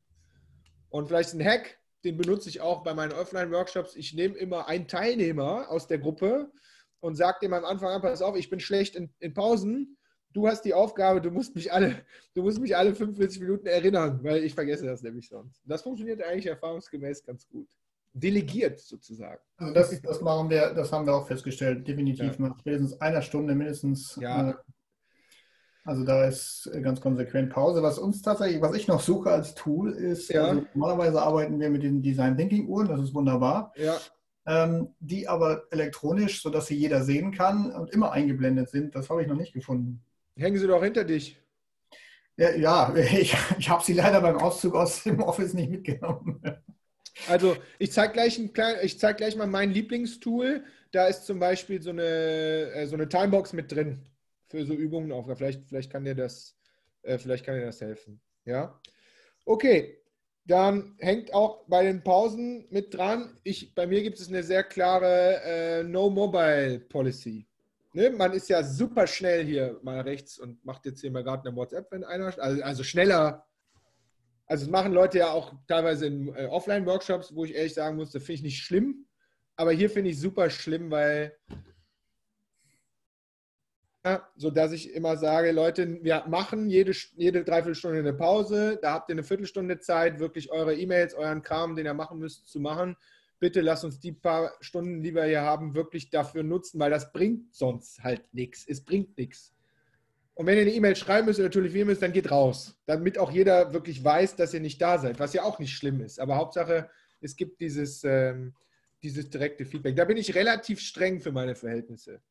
Und 0.89 1.07
vielleicht 1.07 1.33
ein 1.33 1.45
Hack, 1.45 1.79
den 2.03 2.17
benutze 2.17 2.49
ich 2.49 2.61
auch 2.61 2.83
bei 2.83 2.93
meinen 2.93 3.13
Offline-Workshops. 3.13 3.95
Ich 3.95 4.15
nehme 4.15 4.35
immer 4.35 4.67
einen 4.67 4.89
Teilnehmer 4.89 5.71
aus 5.71 5.87
der 5.87 5.99
Gruppe 5.99 6.51
und 6.99 7.15
sage 7.15 7.39
dem 7.43 7.53
am 7.53 7.65
Anfang 7.65 7.91
an, 7.91 8.03
pass 8.03 8.21
auf, 8.21 8.35
ich 8.35 8.51
bin 8.51 8.59
schlecht 8.59 8.97
in, 8.97 9.15
in 9.21 9.33
Pausen 9.33 9.95
du 10.33 10.47
hast 10.47 10.63
die 10.63 10.75
Aufgabe, 10.75 11.21
du 11.21 11.31
musst 11.31 11.55
mich 11.55 11.73
alle, 11.73 11.97
du 12.35 12.43
musst 12.43 12.61
mich 12.61 12.77
alle 12.77 12.95
45 12.95 13.41
Minuten 13.41 13.67
erinnern, 13.67 14.21
weil 14.23 14.45
ich 14.45 14.55
vergesse 14.55 14.87
das 14.87 15.03
nämlich 15.03 15.29
sonst. 15.29 15.63
Das 15.65 15.83
funktioniert 15.83 16.23
eigentlich 16.23 16.47
erfahrungsgemäß 16.47 17.25
ganz 17.25 17.47
gut. 17.49 17.69
Delegiert 18.13 18.81
sozusagen. 18.81 19.41
Also 19.57 19.75
das, 19.75 20.03
das 20.03 20.21
machen 20.21 20.51
wir, 20.51 20.73
das 20.75 20.93
haben 20.93 21.07
wir 21.07 21.15
auch 21.15 21.27
festgestellt, 21.27 21.87
definitiv 21.87 22.39
ja. 22.39 22.49
nach 22.49 22.59
spätestens 22.59 23.01
einer 23.01 23.23
Stunde 23.23 23.55
mindestens. 23.55 24.19
Ja. 24.21 24.51
Äh, 24.51 24.55
also 25.85 26.05
da 26.05 26.25
ist 26.25 26.71
ganz 26.83 27.01
konsequent 27.01 27.51
Pause. 27.51 27.83
Was 27.83 27.99
uns 27.99 28.21
tatsächlich, 28.21 28.61
was 28.61 28.75
ich 28.75 28.89
noch 28.89 29.01
suche 29.01 29.31
als 29.31 29.55
Tool 29.55 29.93
ist, 29.93 30.29
ja. 30.31 30.45
also 30.45 30.67
normalerweise 30.75 31.23
arbeiten 31.23 31.61
wir 31.61 31.71
mit 31.71 31.83
den 31.83 32.03
Design 32.03 32.37
Thinking 32.37 32.69
Uhren, 32.69 32.89
das 32.89 33.01
ist 33.01 33.15
wunderbar. 33.15 33.73
Ja. 33.77 33.97
Ähm, 34.47 34.95
die 34.99 35.29
aber 35.29 35.65
elektronisch, 35.71 36.43
sodass 36.43 36.67
sie 36.67 36.77
jeder 36.77 37.05
sehen 37.05 37.33
kann 37.33 37.71
und 37.71 37.91
immer 37.91 38.13
eingeblendet 38.13 38.71
sind. 38.71 38.95
Das 38.95 39.11
habe 39.11 39.23
ich 39.23 39.29
noch 39.29 39.37
nicht 39.37 39.53
gefunden. 39.53 40.03
Hängen 40.39 40.59
sie 40.59 40.67
doch 40.67 40.83
hinter 40.83 41.05
dich. 41.05 41.37
Ja, 42.37 42.51
ja 42.55 42.95
ich, 42.97 43.37
ich 43.59 43.69
habe 43.69 43.85
sie 43.85 43.93
leider 43.93 44.21
beim 44.21 44.39
Auszug 44.39 44.75
aus 44.75 45.03
dem 45.03 45.21
Office 45.21 45.55
nicht 45.55 45.71
mitgenommen. 45.71 46.41
Also 47.27 47.57
ich 47.79 47.93
zeige 47.93 48.13
gleich, 48.13 48.99
zeig 48.99 49.17
gleich 49.17 49.37
mal 49.37 49.49
mein 49.49 49.73
Lieblingstool. 49.73 50.65
Da 50.93 51.09
ist 51.09 51.27
zum 51.27 51.41
Beispiel 51.41 51.83
so 51.83 51.91
eine, 51.91 52.03
äh, 52.03 52.87
so 52.87 52.95
eine 52.95 53.09
Timebox 53.09 53.53
mit 53.53 53.73
drin 53.73 54.07
für 54.47 54.65
so 54.65 54.73
Übungen 54.73 55.13
auf. 55.13 55.27
Vielleicht, 55.37 55.67
vielleicht, 55.67 55.91
kann 55.91 56.05
dir 56.05 56.15
das, 56.15 56.57
äh, 57.03 57.19
vielleicht 57.19 57.45
kann 57.45 57.57
dir 57.57 57.67
das 57.67 57.81
helfen. 57.81 58.21
Ja. 58.45 58.81
Okay, 59.45 59.99
dann 60.45 60.97
hängt 60.99 61.35
auch 61.35 61.67
bei 61.67 61.83
den 61.83 62.03
Pausen 62.03 62.67
mit 62.71 62.95
dran. 62.95 63.39
Ich, 63.43 63.75
bei 63.75 63.87
mir 63.87 64.03
gibt 64.03 64.19
es 64.21 64.29
eine 64.29 64.43
sehr 64.43 64.63
klare 64.63 65.43
äh, 65.43 65.83
No-Mobile-Policy 65.83 67.49
ne, 67.93 68.11
man 68.11 68.33
ist 68.33 68.49
ja 68.49 68.63
super 68.63 69.07
schnell 69.07 69.45
hier 69.45 69.79
mal 69.83 70.01
rechts 70.01 70.39
und 70.39 70.65
macht 70.65 70.87
jetzt 70.87 71.01
hier 71.01 71.11
mal 71.11 71.25
gerade 71.25 71.49
eine 71.49 71.57
WhatsApp, 71.57 71.91
wenn 71.91 72.05
einer, 72.05 72.37
also, 72.39 72.63
also 72.63 72.85
schneller. 72.85 73.47
Also 74.47 74.65
das 74.65 74.73
machen 74.73 74.93
Leute 74.93 75.19
ja 75.19 75.31
auch 75.31 75.53
teilweise 75.67 76.07
in 76.07 76.35
äh, 76.35 76.47
Offline-Workshops, 76.47 77.35
wo 77.35 77.45
ich 77.45 77.55
ehrlich 77.55 77.75
sagen 77.75 77.97
muss, 77.97 78.11
das 78.11 78.23
finde 78.23 78.35
ich 78.35 78.43
nicht 78.43 78.63
schlimm. 78.63 79.07
Aber 79.57 79.73
hier 79.73 79.91
finde 79.91 80.11
ich 80.11 80.21
super 80.21 80.49
schlimm, 80.51 80.91
weil 80.91 81.37
ja, 84.05 84.27
so 84.37 84.51
dass 84.51 84.73
ich 84.73 84.95
immer 84.95 85.17
sage, 85.17 85.51
Leute, 85.53 86.03
wir 86.03 86.25
machen 86.29 86.71
jede, 86.71 86.93
jede 87.17 87.45
Dreiviertelstunde 87.45 87.99
eine 87.99 88.15
Pause, 88.15 88.79
da 88.81 88.93
habt 88.93 89.11
ihr 89.11 89.15
eine 89.15 89.25
Viertelstunde 89.25 89.81
Zeit, 89.81 90.19
wirklich 90.19 90.51
eure 90.51 90.75
E-Mails, 90.75 91.15
euren 91.15 91.43
Kram, 91.43 91.75
den 91.75 91.85
ihr 91.85 91.95
machen 91.95 92.19
müsst, 92.19 92.47
zu 92.49 92.61
machen 92.61 92.97
bitte 93.39 93.61
lass 93.61 93.85
uns 93.85 94.01
die 94.01 94.13
paar 94.13 94.53
Stunden, 94.61 95.03
die 95.03 95.15
wir 95.15 95.25
hier 95.25 95.43
haben, 95.43 95.75
wirklich 95.75 96.11
dafür 96.11 96.43
nutzen, 96.43 96.79
weil 96.81 96.91
das 96.91 97.13
bringt 97.13 97.55
sonst 97.55 98.03
halt 98.03 98.23
nichts. 98.33 98.65
Es 98.67 98.85
bringt 98.85 99.17
nichts. 99.17 99.55
Und 100.35 100.47
wenn 100.47 100.57
ihr 100.57 100.63
eine 100.63 100.73
E-Mail 100.73 100.95
schreiben 100.95 101.27
müsst 101.27 101.41
oder 101.41 101.51
telefonieren 101.51 101.89
müsst, 101.89 102.03
dann 102.03 102.13
geht 102.13 102.31
raus, 102.31 102.79
damit 102.87 103.19
auch 103.19 103.33
jeder 103.33 103.73
wirklich 103.73 104.05
weiß, 104.05 104.37
dass 104.37 104.55
ihr 104.55 104.61
nicht 104.61 104.81
da 104.81 104.99
seid, 104.99 105.19
was 105.19 105.33
ja 105.33 105.43
auch 105.43 105.59
nicht 105.59 105.75
schlimm 105.75 106.01
ist. 106.01 106.21
Aber 106.21 106.37
Hauptsache, 106.37 106.89
es 107.21 107.35
gibt 107.35 107.61
dieses, 107.61 108.05
ähm, 108.05 108.55
dieses 109.03 109.31
direkte 109.31 109.65
Feedback. 109.65 109.97
Da 109.97 110.05
bin 110.05 110.17
ich 110.17 110.35
relativ 110.35 110.81
streng 110.81 111.21
für 111.21 111.33
meine 111.33 111.57
Verhältnisse. 111.57 112.23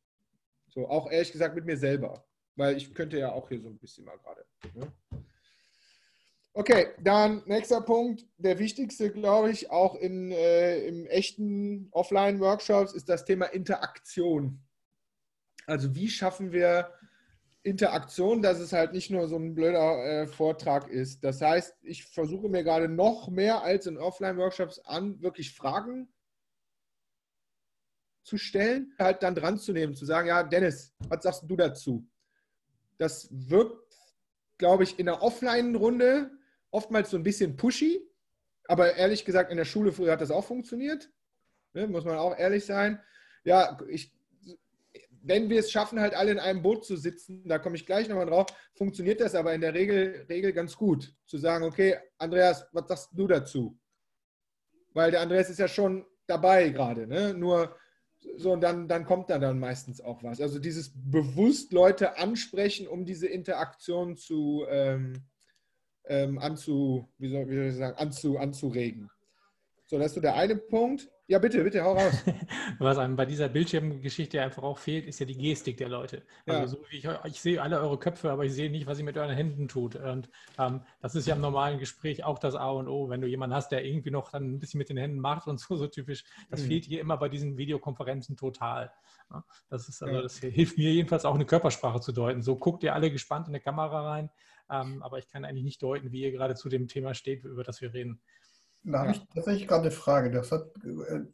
So, 0.68 0.88
auch 0.88 1.10
ehrlich 1.10 1.32
gesagt 1.32 1.54
mit 1.54 1.66
mir 1.66 1.76
selber, 1.76 2.24
weil 2.56 2.76
ich 2.76 2.94
könnte 2.94 3.18
ja 3.18 3.32
auch 3.32 3.48
hier 3.48 3.60
so 3.60 3.68
ein 3.68 3.78
bisschen 3.78 4.04
mal 4.04 4.16
gerade. 4.16 4.44
Ne? 4.74 4.90
Okay, 6.54 6.88
dann 7.00 7.42
nächster 7.46 7.80
Punkt, 7.80 8.26
der 8.36 8.58
wichtigste, 8.58 9.10
glaube 9.12 9.50
ich, 9.50 9.70
auch 9.70 9.94
in, 9.94 10.32
äh, 10.32 10.86
im 10.88 11.06
echten 11.06 11.88
Offline-Workshops, 11.92 12.94
ist 12.94 13.08
das 13.08 13.24
Thema 13.24 13.46
Interaktion. 13.46 14.60
Also 15.66 15.94
wie 15.94 16.08
schaffen 16.08 16.50
wir 16.50 16.92
Interaktion, 17.62 18.40
dass 18.40 18.58
es 18.60 18.72
halt 18.72 18.92
nicht 18.92 19.10
nur 19.10 19.28
so 19.28 19.36
ein 19.36 19.54
blöder 19.54 20.04
äh, 20.04 20.26
Vortrag 20.26 20.88
ist. 20.88 21.22
Das 21.22 21.40
heißt, 21.40 21.76
ich 21.82 22.04
versuche 22.06 22.48
mir 22.48 22.64
gerade 22.64 22.88
noch 22.88 23.28
mehr 23.28 23.62
als 23.62 23.86
in 23.86 23.98
Offline-Workshops 23.98 24.78
an, 24.80 25.20
wirklich 25.20 25.54
Fragen 25.54 26.08
zu 28.22 28.38
stellen, 28.38 28.94
halt 28.98 29.22
dann 29.22 29.34
dran 29.34 29.58
zu 29.58 29.72
nehmen, 29.72 29.94
zu 29.94 30.04
sagen, 30.04 30.28
ja, 30.28 30.42
Dennis, 30.42 30.94
was 31.08 31.22
sagst 31.22 31.44
du 31.46 31.56
dazu? 31.56 32.06
Das 32.96 33.28
wirkt, 33.30 33.94
glaube 34.56 34.84
ich, 34.84 34.98
in 34.98 35.06
der 35.06 35.22
Offline-Runde 35.22 36.30
oftmals 36.70 37.10
so 37.10 37.16
ein 37.16 37.22
bisschen 37.22 37.56
pushy, 37.56 38.00
aber 38.66 38.94
ehrlich 38.96 39.24
gesagt, 39.24 39.50
in 39.50 39.56
der 39.56 39.64
Schule 39.64 39.92
früher 39.92 40.12
hat 40.12 40.20
das 40.20 40.30
auch 40.30 40.44
funktioniert. 40.44 41.10
Ne, 41.74 41.86
muss 41.86 42.04
man 42.04 42.16
auch 42.16 42.36
ehrlich 42.36 42.64
sein. 42.64 43.00
Ja, 43.44 43.78
ich, 43.88 44.12
wenn 45.22 45.50
wir 45.50 45.60
es 45.60 45.70
schaffen, 45.70 46.00
halt 46.00 46.14
alle 46.14 46.32
in 46.32 46.38
einem 46.38 46.62
Boot 46.62 46.84
zu 46.84 46.96
sitzen, 46.96 47.46
da 47.46 47.58
komme 47.58 47.76
ich 47.76 47.86
gleich 47.86 48.08
nochmal 48.08 48.26
drauf, 48.26 48.46
funktioniert 48.74 49.20
das 49.20 49.34
aber 49.34 49.54
in 49.54 49.60
der 49.60 49.74
Regel, 49.74 50.26
Regel 50.28 50.52
ganz 50.52 50.76
gut. 50.76 51.14
Zu 51.26 51.38
sagen, 51.38 51.64
okay, 51.64 51.96
Andreas, 52.18 52.66
was 52.72 52.88
sagst 52.88 53.10
du 53.12 53.26
dazu? 53.26 53.78
Weil 54.94 55.10
der 55.10 55.20
Andreas 55.20 55.50
ist 55.50 55.58
ja 55.58 55.68
schon 55.68 56.06
dabei 56.26 56.70
gerade, 56.70 57.06
ne? 57.06 57.34
Nur 57.34 57.76
so, 58.36 58.52
und 58.52 58.60
dann, 58.60 58.88
dann 58.88 59.04
kommt 59.04 59.30
da 59.30 59.38
dann 59.38 59.58
meistens 59.58 60.00
auch 60.00 60.22
was. 60.22 60.40
Also 60.40 60.58
dieses 60.58 60.92
bewusst 60.94 61.72
Leute 61.72 62.18
ansprechen, 62.18 62.88
um 62.88 63.04
diese 63.04 63.28
Interaktion 63.28 64.16
zu, 64.16 64.64
ähm, 64.68 65.24
ähm, 66.08 66.38
anzu, 66.38 67.08
wie 67.18 67.30
soll, 67.30 67.48
wie 67.48 67.54
soll 67.54 67.66
ich 67.66 67.76
sagen, 67.76 67.96
anzu, 67.98 68.38
anzuregen. 68.38 69.10
So, 69.86 69.96
das 69.96 70.08
ist 70.08 70.14
so 70.16 70.20
der 70.20 70.34
eine 70.34 70.56
Punkt. 70.56 71.08
Ja, 71.28 71.38
bitte, 71.38 71.62
bitte, 71.62 71.82
hau 71.82 71.92
raus. 71.92 72.24
Was 72.78 72.96
einem 72.96 73.16
bei 73.16 73.26
dieser 73.26 73.50
Bildschirmgeschichte 73.50 74.40
einfach 74.40 74.62
auch 74.62 74.78
fehlt, 74.78 75.06
ist 75.06 75.20
ja 75.20 75.26
die 75.26 75.36
Gestik 75.36 75.76
der 75.76 75.90
Leute. 75.90 76.22
Also 76.46 76.60
ja. 76.60 76.66
so 76.66 76.78
wie 76.88 76.96
ich, 76.96 77.08
ich 77.24 77.40
sehe 77.40 77.60
alle 77.60 77.80
eure 77.80 77.98
Köpfe, 77.98 78.30
aber 78.30 78.46
ich 78.46 78.52
sehe 78.54 78.70
nicht, 78.70 78.86
was 78.86 78.98
ihr 78.98 79.04
mit 79.04 79.16
euren 79.18 79.34
Händen 79.34 79.68
tut. 79.68 79.96
Und 79.96 80.30
ähm, 80.58 80.80
das 81.00 81.14
ist 81.14 81.26
ja 81.26 81.34
im 81.34 81.42
normalen 81.42 81.78
Gespräch 81.78 82.24
auch 82.24 82.38
das 82.38 82.54
A 82.54 82.70
und 82.70 82.88
O. 82.88 83.10
Wenn 83.10 83.20
du 83.20 83.26
jemanden 83.26 83.54
hast, 83.54 83.72
der 83.72 83.84
irgendwie 83.84 84.10
noch 84.10 84.30
dann 84.30 84.54
ein 84.54 84.58
bisschen 84.58 84.78
mit 84.78 84.88
den 84.88 84.96
Händen 84.96 85.20
macht 85.20 85.48
und 85.48 85.60
so, 85.60 85.76
so 85.76 85.86
typisch, 85.86 86.24
das 86.50 86.62
mhm. 86.62 86.66
fehlt 86.66 86.84
hier 86.84 87.00
immer 87.00 87.18
bei 87.18 87.28
diesen 87.28 87.58
Videokonferenzen 87.58 88.36
total. 88.36 88.90
Das 89.68 89.88
ist 89.88 90.02
also, 90.02 90.22
das 90.22 90.38
hilft 90.38 90.78
mir 90.78 90.92
jedenfalls 90.92 91.26
auch 91.26 91.34
eine 91.34 91.44
Körpersprache 91.44 92.00
zu 92.00 92.12
deuten. 92.12 92.40
So 92.40 92.56
guckt 92.56 92.82
ihr 92.82 92.94
alle 92.94 93.10
gespannt 93.10 93.48
in 93.48 93.54
die 93.54 93.60
Kamera 93.60 94.10
rein. 94.10 94.30
Ähm, 94.70 95.02
aber 95.02 95.18
ich 95.18 95.28
kann 95.28 95.44
eigentlich 95.44 95.64
nicht 95.64 95.82
deuten, 95.82 96.12
wie 96.12 96.22
ihr 96.22 96.32
gerade 96.32 96.54
zu 96.54 96.68
dem 96.68 96.88
Thema 96.88 97.14
steht, 97.14 97.44
über 97.44 97.64
das 97.64 97.80
wir 97.80 97.92
reden. 97.92 98.20
Da 98.84 99.00
habe 99.00 99.10
ich 99.10 99.20
tatsächlich 99.34 99.66
gerade 99.66 99.82
eine 99.82 99.90
Frage. 99.90 100.30
Das 100.30 100.52
hat, 100.52 100.70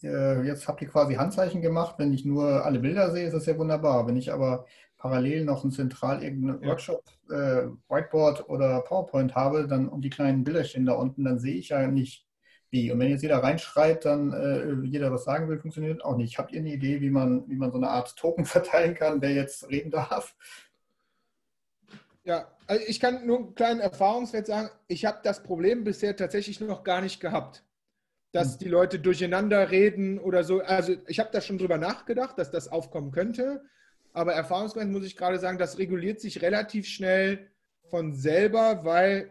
äh, 0.02 0.42
jetzt 0.42 0.66
habt 0.66 0.80
ihr 0.82 0.88
quasi 0.88 1.14
Handzeichen 1.14 1.60
gemacht. 1.60 1.96
Wenn 1.98 2.12
ich 2.12 2.24
nur 2.24 2.64
alle 2.64 2.78
Bilder 2.78 3.10
sehe, 3.12 3.26
ist 3.26 3.34
das 3.34 3.46
ja 3.46 3.56
wunderbar. 3.58 4.06
Wenn 4.06 4.16
ich 4.16 4.32
aber 4.32 4.66
parallel 4.96 5.44
noch 5.44 5.64
ein 5.64 5.70
zentral 5.70 6.22
irgendeinen 6.22 6.62
ja. 6.62 6.68
Workshop, 6.68 7.04
äh, 7.30 7.66
Whiteboard 7.88 8.48
oder 8.48 8.80
PowerPoint 8.80 9.34
habe, 9.34 9.68
dann 9.68 9.88
und 9.88 10.02
die 10.02 10.10
kleinen 10.10 10.44
Bilderchen 10.44 10.86
da 10.86 10.94
unten, 10.94 11.24
dann 11.24 11.38
sehe 11.38 11.56
ich 11.56 11.68
ja 11.68 11.86
nicht 11.86 12.26
wie. 12.70 12.90
Und 12.90 12.98
wenn 12.98 13.10
jetzt 13.10 13.22
jeder 13.22 13.42
reinschreit, 13.42 14.04
dann 14.04 14.32
äh, 14.32 14.86
jeder 14.86 15.12
was 15.12 15.24
sagen 15.24 15.48
will, 15.48 15.58
funktioniert 15.58 16.04
auch 16.04 16.16
nicht. 16.16 16.38
Habt 16.38 16.52
ihr 16.52 16.60
eine 16.60 16.72
Idee, 16.72 17.00
wie 17.02 17.10
man, 17.10 17.48
wie 17.48 17.56
man 17.56 17.70
so 17.70 17.76
eine 17.76 17.90
Art 17.90 18.16
Token 18.16 18.44
verteilen 18.46 18.94
kann, 18.94 19.20
wer 19.20 19.32
jetzt 19.32 19.68
reden 19.68 19.90
darf? 19.90 20.34
Ja, 22.24 22.50
also 22.66 22.82
ich 22.86 23.00
kann 23.00 23.26
nur 23.26 23.38
einen 23.38 23.54
kleinen 23.54 23.80
Erfahrungswert 23.80 24.46
sagen, 24.46 24.70
ich 24.88 25.04
habe 25.04 25.20
das 25.22 25.42
Problem 25.42 25.84
bisher 25.84 26.16
tatsächlich 26.16 26.58
noch 26.60 26.82
gar 26.82 27.02
nicht 27.02 27.20
gehabt, 27.20 27.62
dass 28.32 28.52
hm. 28.52 28.58
die 28.60 28.68
Leute 28.68 28.98
durcheinander 28.98 29.70
reden 29.70 30.18
oder 30.18 30.42
so. 30.42 30.60
Also 30.60 30.96
ich 31.06 31.20
habe 31.20 31.30
da 31.32 31.42
schon 31.42 31.58
drüber 31.58 31.76
nachgedacht, 31.76 32.38
dass 32.38 32.50
das 32.50 32.68
aufkommen 32.68 33.12
könnte, 33.12 33.62
aber 34.14 34.32
erfahrungsgemäß 34.32 34.88
muss 34.88 35.04
ich 35.04 35.16
gerade 35.16 35.38
sagen, 35.38 35.58
das 35.58 35.78
reguliert 35.78 36.20
sich 36.20 36.40
relativ 36.40 36.86
schnell 36.86 37.50
von 37.90 38.14
selber, 38.14 38.84
weil 38.84 39.30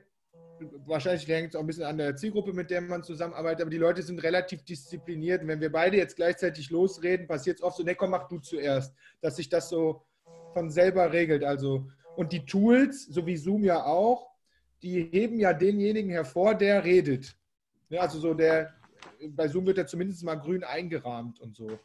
wahrscheinlich 0.85 1.27
hängt 1.27 1.49
es 1.49 1.55
auch 1.55 1.61
ein 1.61 1.67
bisschen 1.67 1.83
an 1.85 1.97
der 1.97 2.15
Zielgruppe, 2.15 2.53
mit 2.53 2.69
der 2.69 2.81
man 2.81 3.03
zusammenarbeitet, 3.03 3.61
aber 3.61 3.71
die 3.71 3.77
Leute 3.77 4.03
sind 4.03 4.21
relativ 4.21 4.63
diszipliniert. 4.63 5.41
Und 5.41 5.47
wenn 5.47 5.61
wir 5.61 5.71
beide 5.71 5.97
jetzt 5.97 6.15
gleichzeitig 6.15 6.69
losreden, 6.69 7.27
passiert 7.27 7.57
es 7.57 7.63
oft 7.63 7.77
so, 7.77 7.83
ne, 7.83 7.95
komm, 7.95 8.11
mach 8.11 8.27
du 8.27 8.37
zuerst, 8.39 8.93
dass 9.19 9.37
sich 9.37 9.49
das 9.49 9.69
so 9.69 10.03
von 10.53 10.69
selber 10.69 11.11
regelt. 11.11 11.43
Also 11.43 11.87
und 12.15 12.31
die 12.31 12.45
Tools, 12.45 13.05
so 13.05 13.25
wie 13.25 13.37
Zoom 13.37 13.63
ja 13.63 13.83
auch, 13.83 14.29
die 14.81 15.09
heben 15.11 15.39
ja 15.39 15.53
denjenigen 15.53 16.11
hervor, 16.11 16.55
der 16.55 16.83
redet. 16.83 17.35
Ja, 17.89 18.01
also 18.01 18.19
so 18.19 18.33
der, 18.33 18.73
bei 19.29 19.47
Zoom 19.47 19.65
wird 19.65 19.77
er 19.77 19.87
zumindest 19.87 20.23
mal 20.23 20.35
grün 20.35 20.63
eingerahmt 20.63 21.39
und 21.39 21.55
so. 21.55 21.79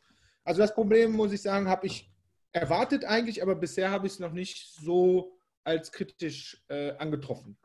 Also 0.44 0.60
das 0.60 0.74
Problem, 0.74 1.12
muss 1.12 1.32
ich 1.32 1.42
sagen, 1.42 1.68
habe 1.68 1.86
ich 1.86 2.10
erwartet 2.52 3.04
eigentlich, 3.04 3.42
aber 3.42 3.54
bisher 3.54 3.90
habe 3.90 4.06
ich 4.06 4.14
es 4.14 4.18
noch 4.18 4.32
nicht 4.32 4.74
so 4.74 5.38
als 5.64 5.92
kritisch 5.92 6.64
äh, 6.68 6.92
angetroffen. 6.92 7.56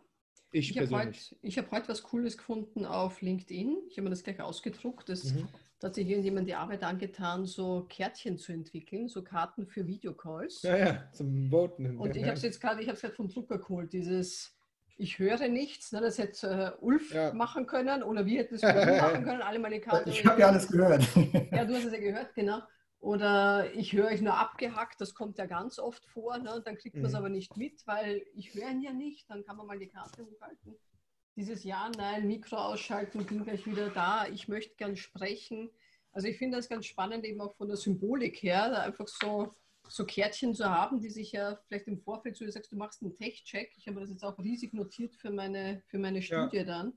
Ich, 0.51 0.71
ich 0.71 0.77
habe 0.77 0.91
heute, 0.91 1.17
hab 1.43 1.71
heute 1.71 1.87
was 1.87 2.03
Cooles 2.03 2.37
gefunden 2.37 2.85
auf 2.85 3.21
LinkedIn. 3.21 3.77
Ich 3.89 3.97
habe 3.97 4.03
mir 4.03 4.09
das 4.11 4.23
gleich 4.23 4.39
ausgedruckt. 4.39 5.09
Das 5.09 5.33
mhm. 5.33 5.47
Da 5.83 5.87
hat 5.87 5.95
sich 5.95 6.07
irgendjemand 6.07 6.47
die 6.47 6.55
Arbeit 6.55 6.81
angetan, 6.81 7.45
so 7.45 7.85
Kärtchen 7.89 8.37
zu 8.37 8.53
entwickeln, 8.53 9.09
so 9.09 9.21
Karten 9.21 9.67
für 9.67 9.85
Videocalls. 9.85 10.61
Ja, 10.61 10.77
ja, 10.77 11.11
zum 11.11 11.51
Voten. 11.51 11.97
Und 11.97 12.15
ich 12.15 12.23
habe 12.23 12.35
es 12.35 12.41
jetzt 12.41 12.61
gerade, 12.61 12.81
ich 12.81 12.87
habe 12.87 12.95
es 12.95 13.01
gerade 13.01 13.15
von 13.15 13.27
Drucker 13.27 13.57
geholt, 13.57 13.91
dieses 13.91 14.57
ich 14.95 15.19
höre 15.19 15.49
nichts, 15.49 15.91
ne, 15.91 15.99
das 15.99 16.19
hätte 16.19 16.75
äh, 16.79 16.81
Ulf 16.81 17.13
ja. 17.13 17.33
machen 17.33 17.65
können 17.65 18.01
oder 18.01 18.25
wir 18.25 18.39
hätten 18.39 18.55
es 18.55 18.61
machen 19.01 19.25
können, 19.25 19.41
alle 19.41 19.59
meine 19.59 19.81
Karten. 19.81 20.09
Ich 20.09 20.25
habe 20.25 20.39
ja 20.39 20.47
alles 20.47 20.69
gehört. 20.69 21.05
ja, 21.51 21.65
du 21.65 21.75
hast 21.75 21.83
es 21.83 21.91
ja 21.91 21.99
gehört, 21.99 22.33
genau. 22.33 22.61
Oder 23.01 23.69
ich 23.73 23.91
höre 23.91 24.05
euch 24.05 24.21
nur 24.21 24.35
abgehackt, 24.35 25.01
das 25.01 25.13
kommt 25.13 25.37
ja 25.37 25.47
ganz 25.47 25.79
oft 25.79 26.05
vor, 26.05 26.37
ne, 26.37 26.61
dann 26.63 26.77
kriegt 26.77 26.95
man 26.95 27.07
es 27.07 27.11
mhm. 27.11 27.17
aber 27.17 27.27
nicht 27.27 27.57
mit, 27.57 27.85
weil 27.87 28.23
ich 28.35 28.55
höre 28.55 28.69
ihn 28.69 28.81
ja 28.81 28.93
nicht, 28.93 29.29
dann 29.29 29.43
kann 29.43 29.57
man 29.57 29.67
mal 29.67 29.79
die 29.79 29.89
Karte 29.89 30.25
hochhalten 30.25 30.77
dieses 31.35 31.63
Ja, 31.63 31.89
Nein, 31.97 32.27
Mikro 32.27 32.57
ausschalten, 32.57 33.25
bin 33.25 33.43
gleich 33.43 33.65
wieder 33.65 33.89
da, 33.89 34.27
ich 34.27 34.47
möchte 34.47 34.75
gern 34.75 34.95
sprechen. 34.95 35.69
Also 36.11 36.27
ich 36.27 36.37
finde 36.37 36.57
das 36.57 36.69
ganz 36.69 36.85
spannend, 36.85 37.25
eben 37.25 37.41
auch 37.41 37.55
von 37.55 37.67
der 37.67 37.77
Symbolik 37.77 38.43
her, 38.43 38.69
da 38.69 38.81
einfach 38.83 39.07
so, 39.07 39.53
so 39.87 40.05
Kärtchen 40.05 40.53
zu 40.53 40.69
haben, 40.69 41.01
die 41.01 41.09
sich 41.09 41.31
ja 41.31 41.59
vielleicht 41.67 41.87
im 41.87 41.97
Vorfeld, 41.97 42.37
so 42.37 42.45
du 42.45 42.51
sagst, 42.51 42.71
du 42.71 42.75
machst 42.75 43.01
einen 43.01 43.15
Tech-Check. 43.15 43.73
Ich 43.77 43.87
habe 43.87 43.99
das 43.99 44.11
jetzt 44.11 44.23
auch 44.23 44.37
riesig 44.37 44.73
notiert 44.73 45.15
für 45.15 45.31
meine, 45.31 45.81
für 45.87 45.97
meine 45.97 46.21
Studie 46.21 46.57
ja. 46.57 46.63
dann, 46.63 46.93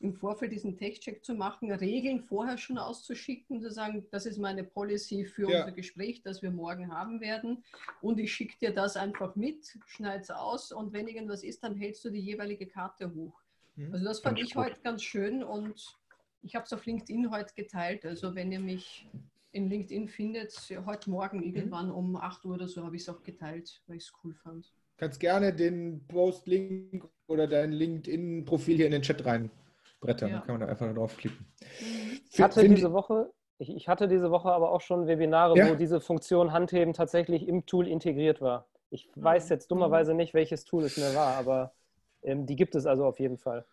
im 0.00 0.14
Vorfeld 0.14 0.52
diesen 0.52 0.76
Tech-Check 0.76 1.24
zu 1.24 1.34
machen, 1.34 1.72
Regeln 1.72 2.20
vorher 2.20 2.58
schon 2.58 2.78
auszuschicken, 2.78 3.60
zu 3.62 3.70
sagen, 3.70 4.06
das 4.10 4.26
ist 4.26 4.38
meine 4.38 4.64
Policy 4.64 5.24
für 5.24 5.50
ja. 5.50 5.60
unser 5.60 5.72
Gespräch, 5.72 6.22
das 6.22 6.42
wir 6.42 6.50
morgen 6.50 6.92
haben 6.92 7.20
werden. 7.20 7.64
Und 8.02 8.18
ich 8.18 8.32
schicke 8.32 8.58
dir 8.58 8.74
das 8.74 8.96
einfach 8.96 9.34
mit, 9.34 9.78
schneid's 9.86 10.30
aus 10.30 10.72
und 10.72 10.92
wenn 10.92 11.08
irgendwas 11.08 11.42
ist, 11.42 11.64
dann 11.64 11.74
hältst 11.74 12.04
du 12.04 12.10
die 12.10 12.20
jeweilige 12.20 12.66
Karte 12.66 13.12
hoch. 13.12 13.40
Mhm. 13.78 13.92
Also 13.92 14.04
das 14.04 14.20
fand 14.20 14.38
ich 14.40 14.54
gut. 14.54 14.64
heute 14.64 14.80
ganz 14.82 15.02
schön 15.02 15.42
und 15.42 15.96
ich 16.42 16.54
habe 16.54 16.64
es 16.64 16.72
auf 16.72 16.84
LinkedIn 16.84 17.30
heute 17.30 17.54
geteilt. 17.54 18.04
Also 18.04 18.34
wenn 18.34 18.52
ihr 18.52 18.60
mich 18.60 19.08
in 19.52 19.68
LinkedIn 19.68 20.08
findet, 20.08 20.54
heute 20.84 21.10
Morgen 21.10 21.42
irgendwann 21.42 21.90
um 21.90 22.16
8 22.16 22.44
Uhr 22.44 22.54
oder 22.54 22.68
so 22.68 22.84
habe 22.84 22.96
ich 22.96 23.02
es 23.02 23.08
auch 23.08 23.22
geteilt, 23.22 23.80
weil 23.86 23.96
ich 23.96 24.04
es 24.04 24.12
cool 24.22 24.34
fand. 24.34 24.72
Kannst 24.96 25.20
gerne 25.20 25.54
den 25.54 26.04
Post-Link 26.08 27.08
oder 27.28 27.46
dein 27.46 27.72
LinkedIn-Profil 27.72 28.76
hier 28.76 28.86
in 28.86 28.92
den 28.92 29.02
Chat 29.02 29.24
reinbrettern. 29.24 30.30
Ja. 30.30 30.38
Dann 30.38 30.46
kann 30.46 30.58
man 30.58 30.60
da 30.60 30.66
einfach 30.66 30.92
draufklicken. 30.92 31.46
Mhm. 31.80 32.20
Ich 32.30 32.40
hatte 32.40 32.68
diese 32.68 32.92
Woche, 32.92 33.30
ich, 33.58 33.70
ich, 33.70 33.88
hatte 33.88 34.08
diese 34.08 34.30
Woche 34.30 34.50
aber 34.50 34.70
auch 34.70 34.80
schon 34.80 35.06
Webinare, 35.06 35.56
ja? 35.56 35.70
wo 35.70 35.76
diese 35.76 36.00
Funktion 36.00 36.52
Handheben 36.52 36.94
tatsächlich 36.94 37.46
im 37.46 37.64
Tool 37.64 37.88
integriert 37.88 38.40
war. 38.40 38.68
Ich 38.90 39.08
weiß 39.14 39.46
mhm. 39.46 39.50
jetzt 39.50 39.70
dummerweise 39.70 40.14
nicht, 40.14 40.34
welches 40.34 40.64
Tool 40.64 40.84
es 40.84 40.96
mir 40.96 41.14
war, 41.14 41.36
aber 41.36 41.72
ähm, 42.22 42.46
die 42.46 42.56
gibt 42.56 42.74
es 42.74 42.86
also 42.86 43.04
auf 43.04 43.18
jeden 43.18 43.38
Fall. 43.38 43.64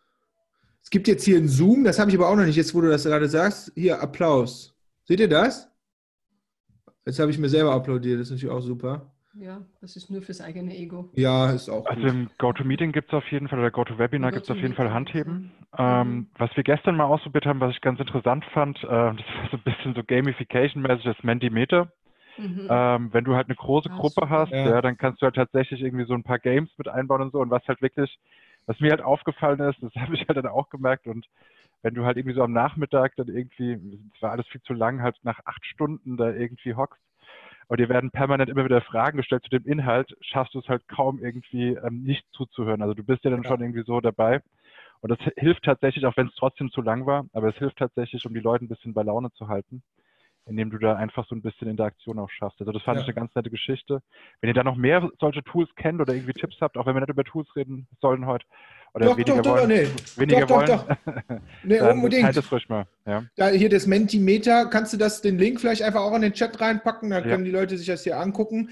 Es 0.82 0.90
gibt 0.90 1.08
jetzt 1.08 1.24
hier 1.24 1.38
einen 1.38 1.48
Zoom, 1.48 1.84
das 1.84 1.98
habe 1.98 2.12
ich 2.12 2.18
aber 2.18 2.30
auch 2.30 2.36
noch 2.36 2.46
nicht, 2.46 2.56
jetzt 2.56 2.76
wo 2.76 2.82
du 2.82 2.90
das 2.90 3.06
gerade 3.06 3.28
sagst. 3.28 3.72
Hier, 3.76 4.02
Applaus. 4.02 4.76
Seht 5.04 5.20
ihr 5.20 5.30
das? 5.30 5.72
Jetzt 7.06 7.20
habe 7.20 7.32
ich 7.32 7.38
mir 7.38 7.50
selber 7.50 7.74
applaudiert, 7.74 8.20
das 8.20 8.28
ist 8.28 8.32
natürlich 8.32 8.56
auch 8.56 8.62
super. 8.62 9.12
Ja, 9.38 9.62
das 9.82 9.98
ist 9.98 10.10
nur 10.10 10.22
fürs 10.22 10.40
eigene 10.40 10.76
Ego. 10.78 11.10
Ja, 11.14 11.52
ist 11.52 11.70
auch. 11.70 11.86
Also 11.88 12.02
gut. 12.02 12.10
im 12.10 12.30
GoToMeeting 12.38 12.94
gibt 12.94 13.10
es 13.10 13.14
auf 13.14 13.30
jeden 13.32 13.50
Fall, 13.50 13.60
oder 13.60 13.70
GoToWebinar 13.70 14.32
gibt 14.32 14.46
es 14.46 14.50
auf 14.50 14.58
jeden 14.58 14.76
Fall 14.76 14.94
Handheben. 14.94 15.52
Ähm, 15.78 16.10
mhm. 16.10 16.28
Was 16.38 16.56
wir 16.56 16.64
gestern 16.64 16.96
mal 16.96 17.04
ausprobiert 17.04 17.46
haben, 17.46 17.60
was 17.60 17.74
ich 17.74 17.82
ganz 17.82 18.00
interessant 18.00 18.46
fand, 18.54 18.78
äh, 18.78 18.88
das 18.88 18.88
war 18.88 19.50
so 19.52 19.58
ein 19.58 19.64
bisschen 19.64 19.94
so 19.94 20.02
Gamification-mäßig, 20.02 21.04
das 21.04 21.24
Mentimeter. 21.24 21.92
Mhm. 22.38 22.68
Ähm, 22.70 23.14
wenn 23.14 23.24
du 23.24 23.36
halt 23.36 23.48
eine 23.48 23.56
große 23.56 23.90
ja, 23.90 23.96
Gruppe 23.96 24.30
hast, 24.30 24.52
ja. 24.52 24.70
ja. 24.70 24.82
dann 24.82 24.98
kannst 24.98 25.22
du 25.22 25.26
halt 25.26 25.36
tatsächlich 25.36 25.82
irgendwie 25.82 26.06
so 26.06 26.14
ein 26.14 26.24
paar 26.24 26.40
Games 26.40 26.70
mit 26.78 26.88
einbauen 26.88 27.22
und 27.22 27.32
so. 27.32 27.40
Und 27.40 27.50
was 27.50 27.68
halt 27.68 27.82
wirklich, 27.82 28.20
was 28.66 28.80
mir 28.80 28.92
halt 28.92 29.02
aufgefallen 29.02 29.60
ist, 29.62 29.82
das 29.82 29.94
habe 29.96 30.16
ich 30.16 30.28
halt 30.28 30.38
dann 30.38 30.48
auch 30.48 30.70
gemerkt 30.70 31.08
und 31.08 31.28
wenn 31.82 31.94
du 31.94 32.04
halt 32.04 32.18
irgendwie 32.18 32.36
so 32.36 32.42
am 32.42 32.54
Nachmittag 32.54 33.16
dann 33.16 33.28
irgendwie, 33.28 33.74
es 34.16 34.22
war 34.22 34.32
alles 34.32 34.48
viel 34.48 34.62
zu 34.62 34.74
lang, 34.74 35.04
halt 35.04 35.18
nach 35.22 35.40
acht 35.46 35.64
Stunden 35.68 36.18
da 36.18 36.32
irgendwie 36.32 36.74
hockst 36.74 37.00
und 37.68 37.80
dir 37.80 37.90
werden 37.90 38.10
permanent 38.10 38.50
immer 38.50 38.66
wieder 38.66 38.82
Fragen 38.82 39.18
gestellt 39.18 39.44
zu 39.44 39.50
dem 39.50 39.66
Inhalt, 39.66 40.16
schaffst 40.22 40.56
du 40.56 40.60
es 40.60 40.68
halt 40.68 40.88
kaum 40.88 41.20
irgendwie 41.20 41.74
ähm, 41.74 42.02
nicht 42.02 42.26
zuzuhören. 42.32 42.82
Also 42.82 42.96
du 42.96 43.04
bist 43.04 43.24
ja 43.24 43.30
dann 43.30 43.44
ja. 43.44 43.50
schon 43.50 43.62
irgendwie 43.62 43.84
so 43.84 44.02
dabei. 44.02 44.42
Und 45.02 45.10
das 45.12 45.20
hilft 45.38 45.64
tatsächlich, 45.64 46.06
auch 46.08 46.18
wenn 46.18 46.28
es 46.28 46.36
trotzdem 46.36 46.72
zu 46.72 46.82
lang 46.82 47.06
war, 47.06 47.26
aber 47.34 47.50
es 47.50 47.56
hilft 47.58 47.78
tatsächlich, 47.78 48.26
um 48.26 48.34
die 48.34 48.40
Leute 48.40 48.66
ein 48.66 48.68
bisschen 48.70 48.96
bei 48.96 49.04
Laune 49.04 49.32
zu 49.34 49.48
halten 49.48 49.84
indem 50.46 50.70
du 50.70 50.78
da 50.78 50.96
einfach 50.96 51.28
so 51.28 51.36
ein 51.36 51.42
bisschen 51.42 51.68
Interaktion 51.68 52.20
auch 52.20 52.30
schaffst. 52.30 52.60
Also 52.60 52.72
das 52.72 52.84
fand 52.84 52.98
ja. 52.98 53.02
ich 53.02 53.08
eine 53.08 53.16
ganz 53.16 53.34
nette 53.36 53.50
Geschichte. 53.50 54.02
Wenn 54.42 54.50
ihr 54.50 54.54
da 54.54 54.64
noch 54.64 54.76
mehr 54.76 55.10
solche 55.20 55.44
Tools 55.44 55.70
kennt 55.76 56.02
oder 56.02 56.14
irgendwie 56.14 56.34
Tipps 56.34 56.58
habt, 56.62 56.78
auch 56.78 56.86
wenn 56.86 56.96
wir 56.96 57.02
nicht 57.02 57.10
über 57.10 57.24
Tools 57.24 57.48
reden 57.56 57.88
sollen 58.00 58.26
heute, 58.26 58.46
oder 58.94 59.08
doch, 59.08 59.18
weniger 59.18 59.42
doch, 59.42 59.58
wollen, 59.58 59.68
nee. 59.68 59.88
weniger 60.16 60.46
doch, 60.46 60.56
wollen, 60.56 60.68
doch, 60.68 60.88
doch. 60.88 61.40
nee, 61.64 61.82
unbedingt. 61.82 62.38
es 62.38 62.52
ruhig 62.52 62.70
mal. 62.70 62.86
Ja. 63.06 63.24
Da 63.36 63.50
hier 63.50 63.70
das 63.70 63.88
Mentimeter, 63.88 64.68
kannst 64.68 64.94
du 64.94 64.98
das, 64.98 65.22
den 65.22 65.38
Link 65.38 65.60
vielleicht 65.60 65.82
einfach 65.82 66.02
auch 66.02 66.16
in 66.16 66.22
den 66.22 66.34
Chat 66.34 66.62
reinpacken, 66.62 67.10
dann 67.10 67.24
können 67.24 67.46
ja. 67.46 67.52
die 67.52 67.58
Leute 67.58 67.78
sich 67.78 67.88
das 67.88 68.04
hier 68.04 68.20
angucken. 68.20 68.70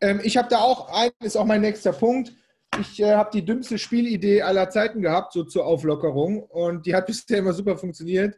Ähm, 0.00 0.20
ich 0.24 0.36
habe 0.36 0.48
da 0.48 0.58
auch, 0.58 0.92
ein 0.92 1.10
ist 1.20 1.36
auch 1.36 1.44
mein 1.44 1.60
nächster 1.60 1.92
Punkt, 1.92 2.32
ich 2.80 3.00
äh, 3.00 3.14
habe 3.14 3.30
die 3.32 3.44
dümmste 3.44 3.78
Spielidee 3.78 4.42
aller 4.42 4.70
Zeiten 4.70 5.02
gehabt, 5.02 5.32
so 5.32 5.44
zur 5.44 5.66
Auflockerung 5.66 6.42
und 6.42 6.86
die 6.86 6.94
hat 6.94 7.06
bisher 7.06 7.38
immer 7.38 7.52
super 7.52 7.76
funktioniert. 7.76 8.36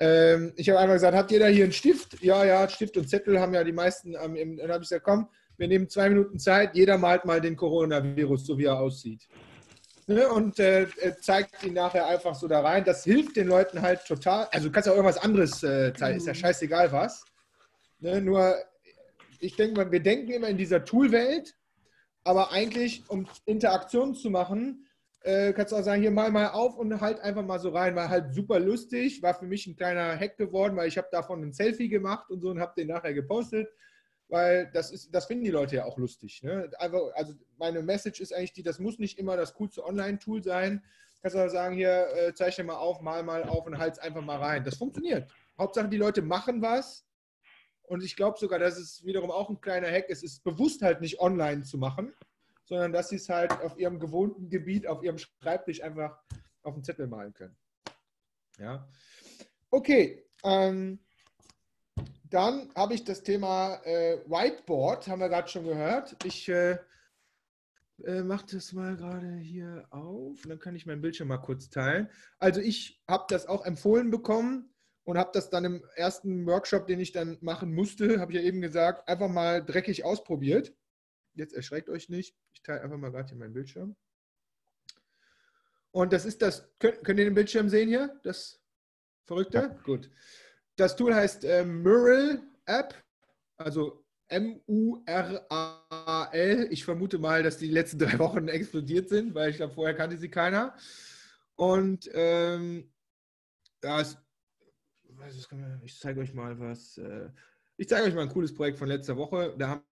Ähm, 0.00 0.54
ich 0.56 0.68
habe 0.70 0.78
einmal 0.78 0.96
gesagt, 0.96 1.14
habt 1.14 1.30
da 1.30 1.46
hier 1.46 1.64
einen 1.64 1.72
Stift? 1.72 2.22
Ja, 2.22 2.42
ja, 2.44 2.66
Stift 2.68 2.96
und 2.96 3.08
Zettel 3.08 3.38
haben 3.38 3.52
ja 3.52 3.62
die 3.62 3.72
meisten. 3.72 4.14
Ähm, 4.14 4.56
dann 4.56 4.72
habe 4.72 4.82
ich 4.82 4.88
gesagt, 4.88 5.04
komm, 5.04 5.28
wir 5.58 5.68
nehmen 5.68 5.90
zwei 5.90 6.08
Minuten 6.08 6.38
Zeit, 6.38 6.74
jeder 6.74 6.96
malt 6.96 7.26
mal 7.26 7.38
den 7.38 7.54
Coronavirus, 7.54 8.46
so 8.46 8.56
wie 8.56 8.64
er 8.64 8.80
aussieht. 8.80 9.28
Ne? 10.06 10.26
Und 10.26 10.58
äh, 10.58 10.86
zeigt 11.20 11.62
ihn 11.62 11.74
nachher 11.74 12.06
einfach 12.06 12.34
so 12.34 12.48
da 12.48 12.62
rein. 12.62 12.82
Das 12.82 13.04
hilft 13.04 13.36
den 13.36 13.46
Leuten 13.46 13.82
halt 13.82 14.06
total. 14.06 14.48
Also 14.52 14.68
du 14.68 14.72
kannst 14.72 14.88
auch 14.88 14.94
irgendwas 14.94 15.22
anderes 15.22 15.62
äh, 15.62 15.92
zeigen, 15.92 16.16
ist 16.16 16.26
ja 16.26 16.34
scheißegal 16.34 16.90
was. 16.92 17.22
Ne? 17.98 18.22
Nur, 18.22 18.56
ich 19.38 19.54
denke 19.56 19.76
mal, 19.76 19.92
wir 19.92 20.00
denken 20.00 20.32
immer 20.32 20.48
in 20.48 20.56
dieser 20.56 20.82
Toolwelt, 20.82 21.54
aber 22.24 22.52
eigentlich, 22.52 23.04
um 23.08 23.28
Interaktionen 23.44 24.14
zu 24.14 24.30
machen, 24.30 24.86
äh, 25.22 25.52
kannst 25.52 25.72
du 25.72 25.76
auch 25.76 25.82
sagen, 25.82 26.00
hier 26.00 26.10
mal 26.10 26.30
mal 26.30 26.48
auf 26.48 26.76
und 26.76 27.00
halt 27.00 27.20
einfach 27.20 27.44
mal 27.44 27.58
so 27.58 27.70
rein. 27.70 27.94
War 27.94 28.08
halt 28.08 28.34
super 28.34 28.58
lustig, 28.58 29.22
war 29.22 29.34
für 29.34 29.46
mich 29.46 29.66
ein 29.66 29.76
kleiner 29.76 30.18
Hack 30.18 30.36
geworden, 30.36 30.76
weil 30.76 30.88
ich 30.88 30.96
habe 30.96 31.08
davon 31.10 31.42
ein 31.42 31.52
Selfie 31.52 31.88
gemacht 31.88 32.30
und 32.30 32.40
so 32.40 32.50
und 32.50 32.60
habe 32.60 32.72
den 32.76 32.88
nachher 32.88 33.12
gepostet, 33.12 33.68
weil 34.28 34.70
das 34.72 34.90
ist, 34.90 35.14
das 35.14 35.26
finden 35.26 35.44
die 35.44 35.50
Leute 35.50 35.76
ja 35.76 35.84
auch 35.84 35.98
lustig. 35.98 36.42
Ne? 36.42 36.70
Einfach, 36.78 37.00
also 37.14 37.34
meine 37.58 37.82
Message 37.82 38.20
ist 38.20 38.32
eigentlich 38.32 38.54
die, 38.54 38.62
das 38.62 38.78
muss 38.78 38.98
nicht 38.98 39.18
immer 39.18 39.36
das 39.36 39.54
coolste 39.54 39.84
Online-Tool 39.84 40.42
sein. 40.42 40.82
Kannst 41.20 41.36
du 41.36 41.44
auch 41.44 41.50
sagen, 41.50 41.74
hier 41.74 42.08
äh, 42.16 42.34
zeichne 42.34 42.64
mal 42.64 42.76
auf, 42.76 43.02
mal 43.02 43.22
mal 43.22 43.44
auf 43.44 43.66
und 43.66 43.76
halt 43.76 43.98
einfach 44.00 44.22
mal 44.22 44.38
rein. 44.38 44.64
Das 44.64 44.76
funktioniert. 44.76 45.30
Hauptsache 45.58 45.88
die 45.88 45.98
Leute 45.98 46.22
machen 46.22 46.62
was. 46.62 47.06
Und 47.82 48.02
ich 48.02 48.16
glaube 48.16 48.38
sogar, 48.38 48.58
dass 48.58 48.78
es 48.78 49.04
wiederum 49.04 49.30
auch 49.30 49.50
ein 49.50 49.60
kleiner 49.60 49.90
Hack 49.90 50.08
ist, 50.08 50.22
es 50.22 50.34
ist 50.34 50.44
bewusst 50.44 50.80
halt 50.80 51.00
nicht 51.00 51.20
online 51.20 51.64
zu 51.64 51.76
machen, 51.76 52.14
sondern 52.70 52.92
dass 52.92 53.08
sie 53.08 53.16
es 53.16 53.28
halt 53.28 53.50
auf 53.50 53.76
ihrem 53.76 53.98
gewohnten 53.98 54.48
Gebiet, 54.48 54.86
auf 54.86 55.02
ihrem 55.02 55.18
Schreibtisch 55.18 55.82
einfach 55.82 56.16
auf 56.62 56.74
den 56.74 56.84
Zettel 56.84 57.08
malen 57.08 57.34
können. 57.34 57.56
Ja. 58.58 58.88
Okay. 59.70 60.24
Ähm, 60.44 61.00
dann 62.24 62.72
habe 62.76 62.94
ich 62.94 63.02
das 63.02 63.24
Thema 63.24 63.80
äh, 63.84 64.18
Whiteboard, 64.24 65.08
haben 65.08 65.18
wir 65.18 65.28
gerade 65.28 65.48
schon 65.48 65.64
gehört. 65.64 66.16
Ich 66.24 66.48
äh, 66.48 66.78
äh, 68.04 68.22
mache 68.22 68.46
das 68.52 68.72
mal 68.72 68.96
gerade 68.96 69.36
hier 69.38 69.88
auf. 69.90 70.40
Dann 70.46 70.60
kann 70.60 70.76
ich 70.76 70.86
meinen 70.86 71.02
Bildschirm 71.02 71.26
mal 71.26 71.38
kurz 71.38 71.70
teilen. 71.70 72.08
Also 72.38 72.60
ich 72.60 73.02
habe 73.08 73.24
das 73.28 73.46
auch 73.46 73.66
empfohlen 73.66 74.12
bekommen 74.12 74.72
und 75.02 75.18
habe 75.18 75.30
das 75.34 75.50
dann 75.50 75.64
im 75.64 75.84
ersten 75.96 76.46
Workshop, 76.46 76.86
den 76.86 77.00
ich 77.00 77.10
dann 77.10 77.36
machen 77.40 77.74
musste, 77.74 78.20
habe 78.20 78.30
ich 78.30 78.38
ja 78.38 78.44
eben 78.44 78.60
gesagt, 78.60 79.08
einfach 79.08 79.28
mal 79.28 79.60
dreckig 79.64 80.04
ausprobiert. 80.04 80.72
Jetzt 81.40 81.54
erschreckt 81.54 81.88
euch 81.88 82.10
nicht. 82.10 82.36
Ich 82.52 82.62
teile 82.62 82.82
einfach 82.82 82.98
mal 82.98 83.10
gerade 83.10 83.30
hier 83.30 83.38
meinen 83.38 83.54
Bildschirm. 83.54 83.96
Und 85.90 86.12
das 86.12 86.26
ist 86.26 86.42
das, 86.42 86.70
könnt, 86.78 87.02
könnt 87.02 87.18
ihr 87.18 87.24
den 87.24 87.32
Bildschirm 87.32 87.70
sehen 87.70 87.88
hier? 87.88 88.20
Das 88.24 88.62
Verrückte? 89.24 89.56
Ja. 89.56 89.68
Gut. 89.82 90.10
Das 90.76 90.96
Tool 90.96 91.14
heißt 91.14 91.44
äh, 91.44 91.64
Mural 91.64 92.42
App, 92.66 92.94
also 93.56 94.04
M-U-R-A-L. 94.28 95.48
Ich 96.70 96.84
vermute 96.84 97.18
mal, 97.18 97.42
dass 97.42 97.56
die 97.56 97.70
letzten 97.70 98.00
drei 98.00 98.18
Wochen 98.18 98.48
explodiert 98.58 99.08
sind, 99.08 99.34
weil 99.34 99.48
ich 99.48 99.56
glaube, 99.56 99.72
vorher 99.72 99.96
kannte 99.96 100.18
sie 100.18 100.28
keiner. 100.28 100.76
Und 101.56 102.10
ähm, 102.12 102.92
ja, 103.82 103.98
es, 104.02 104.18
ich 105.84 105.98
zeige 105.98 106.20
euch 106.20 106.34
mal 106.34 106.60
was. 106.60 106.98
Äh, 106.98 107.30
ich 107.78 107.88
zeige 107.88 108.08
euch 108.08 108.14
mal 108.14 108.24
ein 108.24 108.28
cooles 108.28 108.54
Projekt 108.54 108.78
von 108.78 108.88
letzter 108.88 109.16
Woche. 109.16 109.54
Da 109.58 109.68
haben 109.68 109.89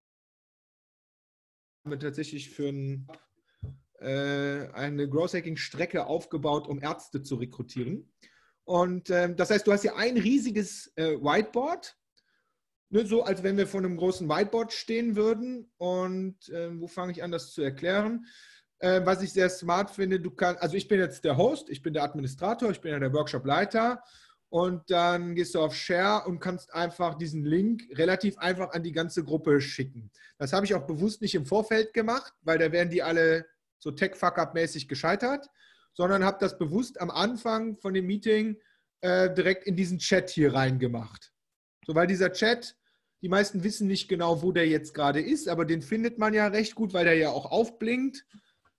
wir 1.85 1.99
tatsächlich 1.99 2.51
für 2.51 2.69
ein, 2.69 3.09
äh, 4.01 4.69
eine 4.73 5.09
Growth 5.09 5.35
Hacking 5.35 5.57
Strecke 5.57 6.07
aufgebaut, 6.07 6.69
um 6.69 6.81
Ärzte 6.83 7.23
zu 7.23 7.37
rekrutieren. 7.37 8.13
Und 8.65 9.11
ähm, 9.11 9.37
das 9.37 9.51
heißt, 9.51 9.67
du 9.67 9.73
hast 9.73 9.83
hier 9.83 9.97
ein 9.97 10.17
riesiges 10.17 10.93
äh, 10.97 11.17
Whiteboard 11.17 11.99
Ne, 12.91 13.05
so 13.05 13.23
als 13.23 13.43
wenn 13.43 13.59
wir 13.59 13.67
vor 13.67 13.81
einem 13.81 13.97
großen 13.99 14.29
Whiteboard 14.29 14.73
stehen 14.73 15.15
würden. 15.15 15.71
Und 15.77 16.49
äh, 16.49 16.71
wo 16.81 16.87
fange 16.87 17.13
ich 17.13 17.23
an, 17.23 17.31
das 17.31 17.53
zu 17.53 17.63
erklären? 17.63 18.25
Äh, 18.79 19.05
was 19.05 19.23
ich 19.23 19.33
sehr 19.33 19.51
smart 19.51 19.91
finde, 19.91 20.21
du 20.21 20.31
kannst, 20.31 20.63
also 20.63 20.77
ich 20.77 20.89
bin 20.89 20.99
jetzt 20.99 21.25
der 21.25 21.37
Host, 21.37 21.69
ich 21.69 21.83
bin 21.83 21.93
der 21.93 22.05
Administrator, 22.05 22.71
ich 22.71 22.81
bin 22.81 22.93
ja 22.93 22.99
der 22.99 23.13
Workshop-Leiter. 23.13 24.03
Und 24.51 24.91
dann 24.91 25.35
gehst 25.35 25.55
du 25.55 25.61
auf 25.61 25.75
Share 25.75 26.27
und 26.27 26.41
kannst 26.41 26.73
einfach 26.73 27.17
diesen 27.17 27.45
Link 27.45 27.83
relativ 27.93 28.39
einfach 28.39 28.71
an 28.71 28.83
die 28.83 28.93
ganze 28.93 29.23
Gruppe 29.23 29.61
schicken. 29.61 30.11
Das 30.39 30.53
habe 30.53 30.65
ich 30.65 30.75
auch 30.75 30.87
bewusst 30.87 31.21
nicht 31.21 31.35
im 31.35 31.45
Vorfeld 31.45 31.93
gemacht, 31.93 32.33
weil 32.43 32.59
da 32.59 32.73
wären 32.73 32.89
die 32.89 33.03
alle 33.03 33.47
so 33.79 33.91
Tech-Fuck-Up-mäßig 33.91 34.89
gescheitert, 34.89 35.49
sondern 35.93 36.25
habe 36.25 36.39
das 36.41 36.59
bewusst 36.59 37.01
am 37.01 37.11
Anfang 37.11 37.77
von 37.77 37.93
dem 37.93 38.07
Meeting 38.07 38.57
äh, 39.01 39.33
direkt 39.33 39.67
in 39.67 39.77
diesen 39.77 39.99
Chat 39.99 40.31
hier 40.31 40.55
reingemacht. 40.55 41.33
So, 41.87 41.95
weil 41.95 42.07
dieser 42.07 42.33
Chat, 42.33 42.77
die 43.21 43.29
meisten 43.29 43.65
wissen 43.65 43.87
nicht 43.87 44.09
genau, 44.09 44.43
wo 44.43 44.53
der 44.53 44.67
jetzt 44.67 44.95
gerade 44.95 45.21
ist, 45.21 45.49
aber 45.49 45.65
den 45.65 45.83
findet 45.83 46.19
man 46.19 46.35
ja 46.35 46.47
recht 46.47 46.75
gut, 46.75 46.95
weil 46.95 47.05
der 47.05 47.15
ja 47.15 47.31
auch 47.31 47.51
aufblinkt, 47.51 48.25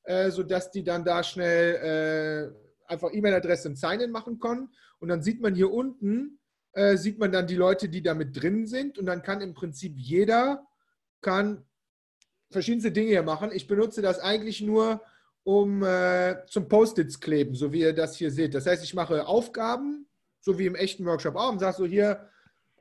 äh, 0.04 0.32
sodass 0.32 0.72
die 0.72 0.84
dann 0.84 1.06
da 1.06 1.24
schnell 1.24 2.54
äh, 2.54 2.69
einfach 2.90 3.14
E-Mail-Adresse 3.14 3.70
und 3.70 3.78
Sign-In 3.78 4.12
machen 4.12 4.40
können. 4.40 4.70
Und 5.00 5.10
dann 5.10 5.22
sieht 5.22 5.42
man 5.42 5.56
hier 5.56 5.72
unten, 5.72 6.40
äh, 6.74 6.98
sieht 6.98 7.20
man 7.20 7.32
dann 7.32 7.48
die 7.48 7.56
Leute, 7.56 7.90
die 7.90 8.02
da 8.02 8.14
mit 8.14 8.42
drin 8.42 8.68
sind. 8.68 8.98
Und 8.98 9.06
dann 9.06 9.22
kann 9.22 9.42
im 9.42 9.54
Prinzip 9.54 9.94
jeder 9.98 10.66
kann 11.22 11.66
verschiedenste 12.52 12.92
Dinge 12.92 13.10
hier 13.10 13.24
machen. 13.24 13.52
Ich 13.54 13.68
benutze 13.68 14.02
das 14.02 14.20
eigentlich 14.20 14.62
nur, 14.62 15.02
um 15.44 15.84
äh, 15.84 16.46
zum 16.48 16.68
Post-its 16.68 17.20
kleben, 17.20 17.56
so 17.56 17.72
wie 17.72 17.82
ihr 17.82 17.94
das 17.94 18.18
hier 18.18 18.32
seht. 18.32 18.54
Das 18.54 18.66
heißt, 18.66 18.84
ich 18.84 18.94
mache 18.94 19.28
Aufgaben, 19.28 20.08
so 20.42 20.58
wie 20.58 20.66
im 20.66 20.76
echten 20.76 21.06
Workshop 21.06 21.36
auch, 21.36 21.52
und 21.52 21.60
sage 21.60 21.78
so 21.78 21.86
hier, 21.86 22.30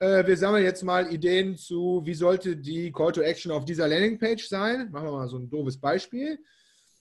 äh, 0.00 0.26
wir 0.26 0.36
sammeln 0.36 0.64
jetzt 0.64 0.82
mal 0.82 1.12
Ideen 1.12 1.56
zu, 1.56 2.02
wie 2.04 2.14
sollte 2.14 2.56
die 2.56 2.92
Call 2.92 3.12
to 3.12 3.20
Action 3.20 3.52
auf 3.52 3.64
dieser 3.64 3.88
Landingpage 3.88 4.48
sein. 4.48 4.90
Machen 4.90 5.06
wir 5.06 5.12
mal 5.12 5.28
so 5.28 5.38
ein 5.38 5.50
doofes 5.50 5.78
Beispiel. 5.78 6.38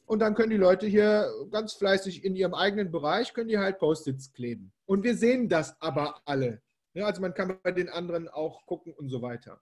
Und 0.08 0.20
dann 0.20 0.36
können 0.36 0.52
die 0.52 0.58
Leute 0.58 0.88
hier 0.88 1.30
ganz 1.52 1.74
fleißig 1.74 2.24
in 2.24 2.34
ihrem 2.36 2.54
eigenen 2.54 2.92
Bereich, 2.92 3.34
können 3.34 3.50
die 3.50 3.58
halt 3.58 3.78
Post-its 3.78 4.32
kleben. 4.32 4.72
Und 4.86 5.04
wir 5.04 5.18
sehen 5.18 5.50
das 5.50 5.80
aber 5.82 6.22
alle. 6.24 6.62
Ja, 6.94 7.06
also 7.06 7.22
man 7.22 7.34
kann 7.34 7.60
bei 7.62 7.74
den 7.74 7.90
anderen 7.90 8.30
auch 8.30 8.66
gucken 8.66 8.94
und 8.94 9.10
so 9.10 9.22
weiter. 9.22 9.62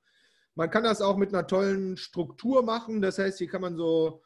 Man 0.53 0.69
kann 0.69 0.83
das 0.83 1.01
auch 1.01 1.17
mit 1.17 1.33
einer 1.33 1.47
tollen 1.47 1.97
Struktur 1.97 2.61
machen. 2.63 3.01
Das 3.01 3.17
heißt, 3.17 3.39
hier 3.39 3.49
kann 3.49 3.61
man 3.61 3.75
so, 3.75 4.21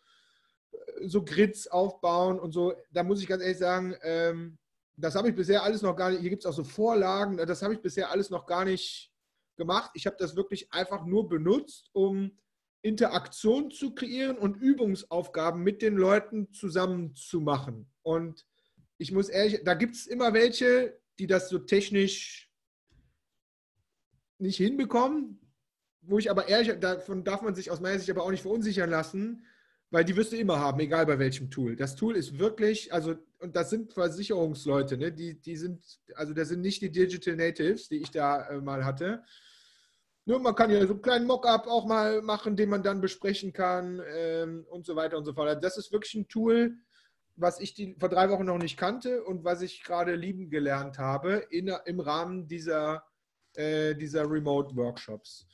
so 1.05 1.23
Grids 1.23 1.67
aufbauen 1.69 2.37
und 2.37 2.51
so. 2.51 2.73
Da 2.91 3.03
muss 3.03 3.21
ich 3.21 3.27
ganz 3.27 3.41
ehrlich 3.41 3.57
sagen, 3.57 3.95
ähm, 4.01 4.57
das 4.97 5.15
habe 5.15 5.29
ich 5.29 5.35
bisher 5.35 5.63
alles 5.63 5.81
noch 5.81 5.95
gar 5.95 6.09
nicht, 6.09 6.19
hier 6.19 6.29
gibt 6.29 6.43
es 6.43 6.49
auch 6.49 6.53
so 6.53 6.65
Vorlagen, 6.65 7.37
das 7.37 7.61
habe 7.61 7.73
ich 7.73 7.81
bisher 7.81 8.11
alles 8.11 8.29
noch 8.29 8.45
gar 8.45 8.65
nicht 8.65 9.09
gemacht. 9.55 9.91
Ich 9.93 10.05
habe 10.05 10.17
das 10.19 10.35
wirklich 10.35 10.73
einfach 10.73 11.05
nur 11.05 11.29
benutzt, 11.29 11.89
um 11.93 12.37
Interaktion 12.81 13.71
zu 13.71 13.93
kreieren 13.93 14.37
und 14.37 14.55
Übungsaufgaben 14.55 15.61
mit 15.61 15.81
den 15.81 15.95
Leuten 15.95 16.51
zusammen 16.53 17.15
zu 17.15 17.41
machen. 17.41 17.91
Und 18.01 18.45
ich 18.97 19.11
muss 19.11 19.29
ehrlich, 19.29 19.61
da 19.63 19.73
gibt 19.73 19.95
es 19.95 20.07
immer 20.07 20.33
welche, 20.33 20.99
die 21.19 21.27
das 21.27 21.49
so 21.49 21.59
technisch 21.59 22.49
nicht 24.37 24.57
hinbekommen, 24.57 25.39
wo 26.01 26.17
ich 26.17 26.31
aber 26.31 26.47
ehrlich, 26.47 26.79
davon 26.79 27.23
darf 27.23 27.41
man 27.41 27.55
sich 27.55 27.69
aus 27.71 27.81
meiner 27.81 27.99
Sicht 27.99 28.09
aber 28.09 28.23
auch 28.23 28.31
nicht 28.31 28.41
verunsichern 28.41 28.89
lassen, 28.89 29.45
weil 29.91 30.05
die 30.05 30.15
wirst 30.15 30.31
du 30.31 30.37
immer 30.37 30.59
haben, 30.59 30.79
egal 30.79 31.05
bei 31.05 31.19
welchem 31.19 31.49
Tool. 31.49 31.75
Das 31.75 31.95
Tool 31.95 32.15
ist 32.15 32.37
wirklich, 32.37 32.93
also, 32.93 33.15
und 33.39 33.55
das 33.55 33.69
sind 33.69 33.93
Versicherungsleute, 33.93 34.97
ne? 34.97 35.11
die, 35.11 35.39
die 35.41 35.57
sind, 35.57 35.83
also 36.15 36.33
das 36.33 36.49
sind 36.49 36.61
nicht 36.61 36.81
die 36.81 36.91
Digital 36.91 37.35
Natives, 37.35 37.89
die 37.89 37.97
ich 37.97 38.11
da 38.11 38.47
äh, 38.49 38.61
mal 38.61 38.85
hatte. 38.85 39.23
Nur 40.29 40.39
man 40.39 40.53
kann 40.53 40.69
ja 40.69 40.85
so 40.85 40.93
einen 40.93 41.01
kleinen 41.01 41.25
Mockup 41.25 41.65
auch 41.65 41.87
mal 41.87 42.21
machen, 42.21 42.55
den 42.55 42.69
man 42.69 42.83
dann 42.83 43.01
besprechen 43.01 43.51
kann 43.51 43.99
ähm, 44.15 44.63
und 44.69 44.85
so 44.85 44.95
weiter 44.95 45.17
und 45.17 45.25
so 45.25 45.33
fort. 45.33 45.47
Also 45.47 45.59
das 45.59 45.75
ist 45.75 45.91
wirklich 45.91 46.13
ein 46.13 46.27
Tool, 46.27 46.77
was 47.35 47.59
ich 47.59 47.73
die, 47.73 47.95
vor 47.99 48.09
drei 48.09 48.29
Wochen 48.29 48.45
noch 48.45 48.59
nicht 48.59 48.77
kannte 48.77 49.23
und 49.23 49.43
was 49.43 49.63
ich 49.63 49.81
gerade 49.83 50.13
lieben 50.13 50.51
gelernt 50.51 50.99
habe 50.99 51.47
in, 51.49 51.73
im 51.85 51.99
Rahmen 51.99 52.47
dieser, 52.47 53.03
äh, 53.55 53.95
dieser 53.95 54.29
Remote-Workshops. 54.29 55.47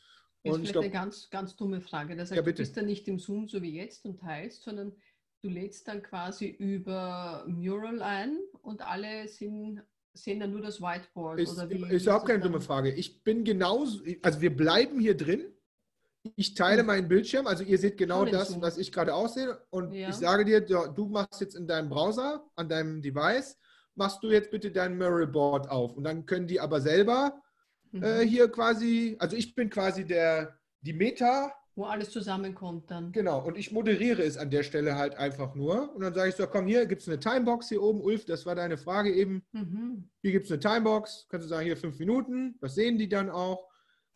Und 0.43 0.65
ist 0.65 0.75
eine 0.75 0.91
ganz, 0.91 1.29
ganz 1.29 1.55
dumme 1.55 1.79
Frage. 1.79 2.17
Das 2.17 2.31
heißt, 2.31 2.35
ja, 2.35 2.41
du 2.41 2.51
bist 2.53 2.75
dann 2.75 2.87
nicht 2.87 3.07
im 3.07 3.17
Zoom 3.17 3.47
so 3.47 3.61
wie 3.61 3.77
jetzt 3.77 4.03
und 4.03 4.19
teilst, 4.19 4.63
sondern 4.63 4.93
du 5.41 5.47
lädst 5.47 5.87
dann 5.87 6.03
quasi 6.03 6.47
über 6.47 7.45
Mural 7.47 8.01
ein 8.01 8.39
und 8.61 8.85
alle 8.85 9.29
sind, 9.29 9.83
sehen 10.15 10.39
dann 10.39 10.51
nur 10.51 10.61
das 10.61 10.81
Whiteboard. 10.81 11.39
Ist, 11.39 11.53
oder 11.53 11.69
wie, 11.69 11.93
ist 11.93 12.03
überhaupt 12.03 12.27
keine 12.27 12.41
dumme 12.41 12.61
Frage. 12.61 12.91
Ich 12.91 13.23
bin 13.23 13.43
genauso, 13.43 14.01
also 14.21 14.41
wir 14.41 14.55
bleiben 14.55 14.99
hier 14.99 15.15
drin. 15.15 15.51
Ich 16.35 16.55
teile 16.55 16.79
hm. 16.79 16.87
meinen 16.87 17.07
Bildschirm, 17.07 17.45
also 17.45 17.63
ihr 17.63 17.77
seht 17.77 17.97
genau 17.97 18.25
das, 18.25 18.49
Zoom. 18.49 18.61
was 18.61 18.77
ich 18.77 18.91
gerade 18.91 19.13
aussehe. 19.13 19.61
Und 19.69 19.91
ja. 19.91 20.09
ich 20.09 20.15
sage 20.15 20.43
dir, 20.43 20.61
du 20.61 21.07
machst 21.07 21.39
jetzt 21.39 21.55
in 21.55 21.67
deinem 21.67 21.89
Browser, 21.89 22.43
an 22.55 22.67
deinem 22.67 23.01
Device, 23.01 23.57
machst 23.93 24.23
du 24.23 24.31
jetzt 24.31 24.49
bitte 24.49 24.71
dein 24.71 24.97
Mural 24.97 25.27
Board 25.27 25.69
auf. 25.69 25.93
Und 25.93 26.03
dann 26.03 26.25
können 26.25 26.47
die 26.47 26.59
aber 26.59 26.81
selber 26.81 27.41
äh, 27.93 27.97
mhm. 27.97 28.03
äh, 28.03 28.25
hier 28.25 28.49
quasi, 28.49 29.15
also 29.19 29.35
ich 29.35 29.53
bin 29.53 29.69
quasi 29.69 30.05
der, 30.05 30.57
die 30.81 30.93
Meta. 30.93 31.53
Wo 31.75 31.83
alles 31.83 32.09
zusammenkommt 32.09 32.89
dann. 32.89 33.11
Genau, 33.11 33.45
und 33.45 33.57
ich 33.57 33.71
moderiere 33.73 34.23
es 34.23 34.37
an 34.37 34.49
der 34.49 34.63
Stelle 34.63 34.95
halt 34.95 35.15
einfach 35.15 35.55
nur. 35.55 35.93
Und 35.93 36.01
dann 36.01 36.13
sage 36.13 36.29
ich 36.29 36.35
so, 36.35 36.47
komm, 36.47 36.67
hier 36.67 36.85
gibt 36.85 37.01
es 37.01 37.07
eine 37.09 37.19
Timebox 37.19 37.67
hier 37.67 37.83
oben. 37.83 37.99
Ulf, 37.99 38.23
das 38.25 38.45
war 38.45 38.55
deine 38.55 38.77
Frage 38.77 39.13
eben. 39.13 39.43
Mhm. 39.51 40.09
Hier 40.21 40.31
gibt 40.31 40.45
es 40.45 40.51
eine 40.51 40.61
Timebox. 40.61 41.27
Kannst 41.29 41.45
du 41.45 41.49
sagen, 41.49 41.65
hier 41.65 41.75
fünf 41.75 41.99
Minuten. 41.99 42.57
Das 42.61 42.75
sehen 42.75 42.97
die 42.97 43.09
dann 43.09 43.29
auch. 43.29 43.67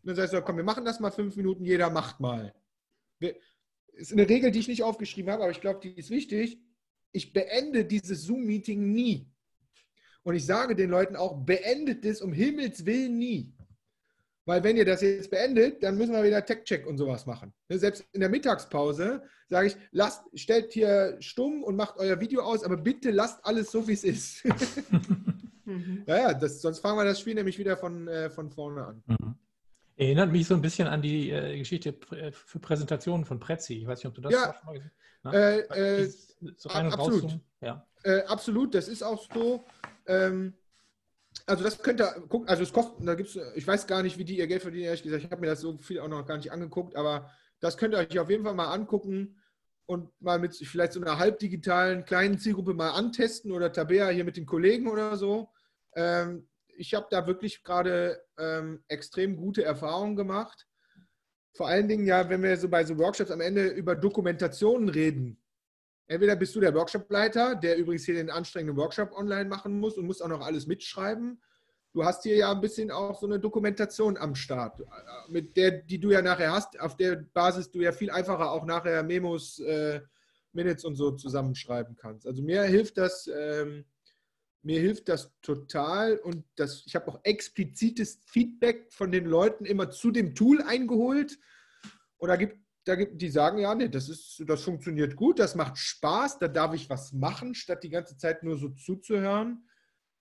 Und 0.02 0.08
dann 0.08 0.16
sagst 0.16 0.34
du, 0.34 0.42
komm, 0.42 0.56
wir 0.56 0.64
machen 0.64 0.86
das 0.86 1.02
mal 1.02 1.12
fünf 1.12 1.36
Minuten. 1.36 1.66
Jeder 1.66 1.90
macht 1.90 2.22
mal. 2.22 2.54
Das 3.20 3.34
ist 3.92 4.14
eine 4.14 4.30
Regel, 4.30 4.52
die 4.52 4.60
ich 4.60 4.70
nicht 4.70 4.84
aufgeschrieben 4.84 5.30
habe, 5.30 5.44
aber 5.44 5.52
ich 5.52 5.60
glaube, 5.60 5.82
die 5.84 5.98
ist 5.98 6.10
wichtig. 6.10 6.62
Ich 7.12 7.34
beende 7.34 7.84
dieses 7.84 8.24
Zoom-Meeting 8.24 8.94
nie. 8.94 9.30
Und 10.24 10.36
ich 10.36 10.46
sage 10.46 10.76
den 10.76 10.90
Leuten 10.90 11.18
auch, 11.18 11.44
beendet 11.44 12.06
es 12.06 12.22
um 12.22 12.32
Himmels 12.32 12.86
Willen 12.86 13.18
nie. 13.18 13.54
Weil 14.50 14.64
wenn 14.64 14.78
ihr 14.78 14.86
das 14.86 15.02
jetzt 15.02 15.30
beendet, 15.30 15.84
dann 15.84 15.96
müssen 15.96 16.12
wir 16.12 16.24
wieder 16.24 16.44
Tech-Check 16.44 16.88
und 16.88 16.98
sowas 16.98 17.28
machen. 17.28 17.54
Ne, 17.68 17.78
selbst 17.78 18.04
in 18.14 18.20
der 18.20 18.30
Mittagspause 18.30 19.22
sage 19.48 19.68
ich, 19.68 19.78
lasst, 19.92 20.24
stellt 20.34 20.74
hier 20.74 21.18
stumm 21.20 21.62
und 21.64 21.76
macht 21.76 21.98
euer 21.98 22.20
Video 22.20 22.42
aus, 22.42 22.64
aber 22.64 22.76
bitte 22.76 23.12
lasst 23.12 23.46
alles 23.46 23.70
so, 23.70 23.88
wie 23.88 23.94
es 23.94 24.04
ist. 24.04 24.44
mhm. 25.66 26.02
Ja, 26.08 26.34
das, 26.34 26.64
sonst 26.64 26.80
fangen 26.80 26.98
wir 26.98 27.06
das 27.06 27.20
Spiel 27.20 27.36
nämlich 27.36 27.60
wieder 27.60 27.78
von, 27.78 28.08
äh, 28.08 28.32
von 28.32 28.50
vorne 28.50 28.88
an. 28.88 29.04
Mhm. 29.06 29.36
Erinnert 29.98 30.32
mich 30.32 30.48
so 30.48 30.56
ein 30.56 30.64
bisschen 30.64 30.88
an 30.88 31.04
die 31.04 31.30
äh, 31.30 31.56
Geschichte 31.60 31.90
äh, 32.16 32.32
für 32.32 32.58
Präsentationen 32.58 33.26
von 33.26 33.40
Prezi. 33.40 33.76
Ich 33.76 33.86
weiß 33.86 34.00
nicht, 34.00 34.08
ob 34.08 34.16
du 34.16 34.22
das 34.22 34.34
ja, 34.34 34.56
schon 34.56 34.66
mal 34.66 34.74
gesehen 34.74 34.92
hast. 35.26 35.36
Äh, 35.36 36.02
äh, 36.02 36.12
so 36.58 36.70
absolut. 36.70 37.40
Ja. 37.62 37.86
Äh, 38.02 38.22
absolut, 38.24 38.74
das 38.74 38.88
ist 38.88 39.04
auch 39.04 39.32
so. 39.32 39.64
Ähm, 40.08 40.56
also 41.46 41.64
das 41.64 41.82
könnt 41.82 42.02
ihr 42.02 42.08
gucken, 42.28 42.48
also 42.48 42.64
es 42.64 42.74
kostet, 42.74 43.08
da 43.08 43.16
gibt's, 43.16 43.38
ich 43.56 43.68
weiß 43.68 43.88
gar 43.88 44.04
nicht, 44.04 44.18
wie 44.18 44.26
die 44.26 44.38
ihr 44.38 44.48
Geld 44.48 44.62
verdienen, 44.62 44.86
ehrlich 44.86 45.04
gesagt, 45.04 45.24
ich 45.24 45.32
habe 45.32 45.42
mir 45.42 45.48
das 45.48 45.62
so 45.62 45.78
viel 45.78 46.00
auch 46.00 46.08
noch 46.08 46.26
gar 46.26 46.38
nicht 46.38 46.52
angeguckt, 46.52 46.96
aber 46.96 47.32
das 47.60 47.78
könnt 47.78 47.94
ihr 47.94 47.98
euch 48.00 48.20
auf 48.20 48.30
jeden 48.30 48.44
Fall 48.44 48.54
mal 48.54 48.74
angucken 48.74 49.42
und 49.86 50.10
mal 50.22 50.40
mit 50.40 50.56
vielleicht 50.56 50.94
so 50.94 51.02
einer 51.02 51.18
halbdigitalen 51.18 52.06
kleinen 52.06 52.38
Zielgruppe 52.38 52.74
mal 52.74 52.92
antesten 52.92 53.52
oder 53.52 53.72
Tabea 53.72 54.10
hier 54.10 54.24
mit 54.24 54.38
den 54.38 54.46
Kollegen 54.46 54.88
oder 54.88 55.18
so. 55.18 55.50
ähm, 55.96 56.48
ich 56.80 56.94
habe 56.94 57.08
da 57.10 57.28
wirklich 57.28 57.64
gerade 57.64 58.22
ähm, 58.38 58.84
extrem 58.88 59.36
gute 59.36 59.64
Erfahrungen 59.66 60.16
gemacht. 60.16 60.66
Vor 61.54 61.68
allen 61.68 61.90
Dingen 61.90 62.06
ja, 62.06 62.30
wenn 62.30 62.42
wir 62.42 62.56
so 62.56 62.70
bei 62.70 62.86
so 62.86 62.98
Workshops 62.98 63.32
am 63.32 63.42
Ende 63.42 63.68
über 63.68 63.96
Dokumentationen 63.96 64.88
reden. 64.88 65.42
Entweder 66.10 66.36
bist 66.36 66.56
du 66.56 66.60
der 66.60 66.74
Workshopleiter, 66.74 67.56
der 67.56 67.78
übrigens 67.78 68.04
hier 68.04 68.16
den 68.16 68.32
anstrengenden 68.32 68.76
Workshop 68.78 69.12
online 69.12 69.48
machen 69.48 69.80
muss 69.80 69.96
und 69.96 70.08
muss 70.08 70.22
auch 70.22 70.28
noch 70.28 70.42
alles 70.42 70.66
mitschreiben. 70.66 71.40
Du 71.94 72.04
hast 72.04 72.24
hier 72.24 72.36
ja 72.36 72.52
ein 72.52 72.62
bisschen 72.62 72.90
auch 72.90 73.20
so 73.20 73.28
eine 73.28 73.40
Dokumentation 73.40 74.18
am 74.18 74.34
Start, 74.34 74.82
mit 75.28 75.56
der, 75.56 75.70
die 75.70 76.00
du 76.00 76.10
ja 76.10 76.24
nachher 76.24 76.52
hast, 76.52 76.80
auf 76.80 76.98
der 76.98 77.16
Basis 77.16 77.70
du 77.70 77.82
ja 77.82 77.92
viel 77.92 78.10
einfacher 78.10 78.52
auch 78.52 78.66
nachher 78.66 79.04
Memos, 79.04 79.60
äh, 79.60 80.02
Minutes 80.52 80.84
und 80.84 80.96
so 80.96 81.12
zusammenschreiben 81.12 81.96
kannst. 81.96 82.26
Also 82.26 82.42
mir 82.42 82.64
hilft 82.64 82.98
das, 82.98 83.30
ähm, 83.32 83.86
mir 84.64 84.80
hilft 84.80 85.10
das 85.10 85.32
total 85.44 86.18
und 86.18 86.44
das, 86.56 86.86
ich 86.88 86.96
habe 86.96 87.08
auch 87.08 87.20
explizites 87.22 88.20
Feedback 88.26 88.92
von 88.92 89.12
den 89.12 89.26
Leuten 89.26 89.66
immer 89.66 89.92
zu 89.92 90.10
dem 90.10 90.34
Tool 90.34 90.64
eingeholt. 90.64 91.38
Und 92.18 92.30
da 92.30 92.36
gibt 92.36 92.58
da 92.90 92.96
gibt, 92.96 93.22
die 93.22 93.30
sagen, 93.30 93.60
ja, 93.60 93.74
nee, 93.76 93.88
das, 93.88 94.10
ist, 94.10 94.44
das 94.48 94.64
funktioniert 94.64 95.16
gut, 95.16 95.40
das 95.40 95.56
macht 95.56 95.78
Spaß, 95.78 96.40
da 96.40 96.48
darf 96.48 96.74
ich 96.74 96.90
was 96.90 97.14
machen, 97.14 97.54
statt 97.54 97.84
die 97.84 97.90
ganze 97.90 98.18
Zeit 98.18 98.44
nur 98.44 98.58
so 98.58 98.70
zuzuhören. 98.70 99.64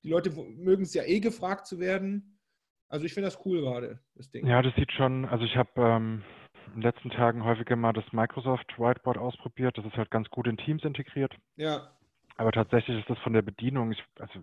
Die 0.04 0.10
Leute 0.10 0.30
mögen 0.30 0.82
es 0.82 0.94
ja 0.94 1.02
eh 1.04 1.20
gefragt 1.20 1.66
zu 1.66 1.80
werden. 1.80 2.38
Also 2.88 3.04
ich 3.04 3.14
finde 3.14 3.28
das 3.28 3.44
cool 3.44 3.60
gerade, 3.60 4.00
das 4.14 4.30
Ding. 4.30 4.46
Ja, 4.46 4.62
das 4.62 4.74
sieht 4.76 4.92
schon, 4.92 5.24
also 5.24 5.44
ich 5.44 5.56
habe 5.56 5.70
ähm, 5.76 6.22
in 6.68 6.80
den 6.80 6.82
letzten 6.82 7.10
Tagen 7.10 7.44
häufiger 7.44 7.76
mal 7.76 7.92
das 7.92 8.04
Microsoft 8.12 8.78
Whiteboard 8.78 9.18
ausprobiert. 9.18 9.76
Das 9.76 9.84
ist 9.84 9.96
halt 9.96 10.10
ganz 10.10 10.28
gut 10.30 10.46
in 10.46 10.56
Teams 10.56 10.84
integriert. 10.84 11.34
Ja. 11.56 11.90
Aber 12.36 12.52
tatsächlich 12.52 12.98
ist 12.98 13.10
das 13.10 13.18
von 13.18 13.32
der 13.32 13.42
Bedienung, 13.42 13.92
ich, 13.92 14.02
also 14.18 14.40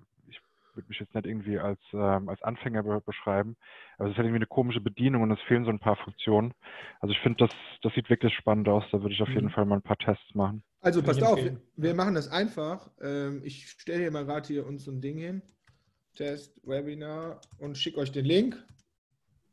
würde 0.75 0.87
mich 0.89 0.99
jetzt 0.99 1.13
nicht 1.15 1.25
irgendwie 1.25 1.57
als, 1.59 1.79
ähm, 1.93 2.29
als 2.29 2.41
Anfänger 2.41 2.83
be 2.83 3.01
beschreiben, 3.05 3.55
aber 3.97 4.07
es 4.07 4.11
ist 4.11 4.17
halt 4.17 4.25
irgendwie 4.27 4.39
eine 4.39 4.47
komische 4.47 4.81
Bedienung 4.81 5.21
und 5.23 5.31
es 5.31 5.41
fehlen 5.47 5.65
so 5.65 5.71
ein 5.71 5.79
paar 5.79 5.95
Funktionen. 5.95 6.53
Also 6.99 7.13
ich 7.13 7.19
finde, 7.19 7.45
das, 7.45 7.51
das 7.81 7.93
sieht 7.93 8.09
wirklich 8.09 8.33
spannend 8.33 8.67
aus. 8.67 8.83
Da 8.91 9.01
würde 9.01 9.13
ich 9.13 9.21
auf 9.21 9.29
jeden 9.29 9.45
mhm. 9.45 9.51
Fall 9.51 9.65
mal 9.65 9.75
ein 9.75 9.81
paar 9.81 9.97
Tests 9.97 10.33
machen. 10.33 10.63
Also 10.81 11.01
passt 11.01 11.23
auf, 11.23 11.39
wir 11.75 11.93
machen 11.95 12.15
das 12.15 12.27
einfach. 12.27 12.91
Ähm, 13.01 13.41
ich 13.43 13.69
stelle 13.69 14.01
hier 14.01 14.11
mal 14.11 14.25
gerade 14.25 14.47
hier 14.47 14.65
uns 14.65 14.83
so 14.83 14.91
ein 14.91 15.01
Ding 15.01 15.17
hin. 15.17 15.41
Test, 16.15 16.59
Webinar 16.63 17.41
und 17.57 17.77
schicke 17.77 17.99
euch 17.99 18.11
den 18.11 18.25
Link. 18.25 18.55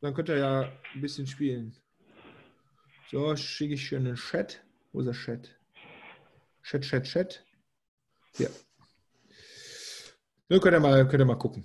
Dann 0.00 0.14
könnt 0.14 0.28
ihr 0.28 0.38
ja 0.38 0.72
ein 0.94 1.00
bisschen 1.00 1.26
spielen. 1.26 1.76
So, 3.10 3.36
schicke 3.36 3.74
ich 3.74 3.86
schön 3.86 4.06
einen 4.06 4.16
Chat. 4.16 4.64
Wo 4.92 5.00
ist 5.00 5.06
der 5.06 5.14
Chat? 5.14 5.58
Chat, 6.62 6.82
Chat, 6.82 7.04
Chat. 7.04 7.46
Hier. 8.36 8.50
Ja, 10.52 10.58
könnt, 10.58 10.74
ihr 10.74 10.80
mal, 10.80 11.08
könnt 11.08 11.22
ihr 11.22 11.24
mal 11.24 11.38
gucken. 11.38 11.64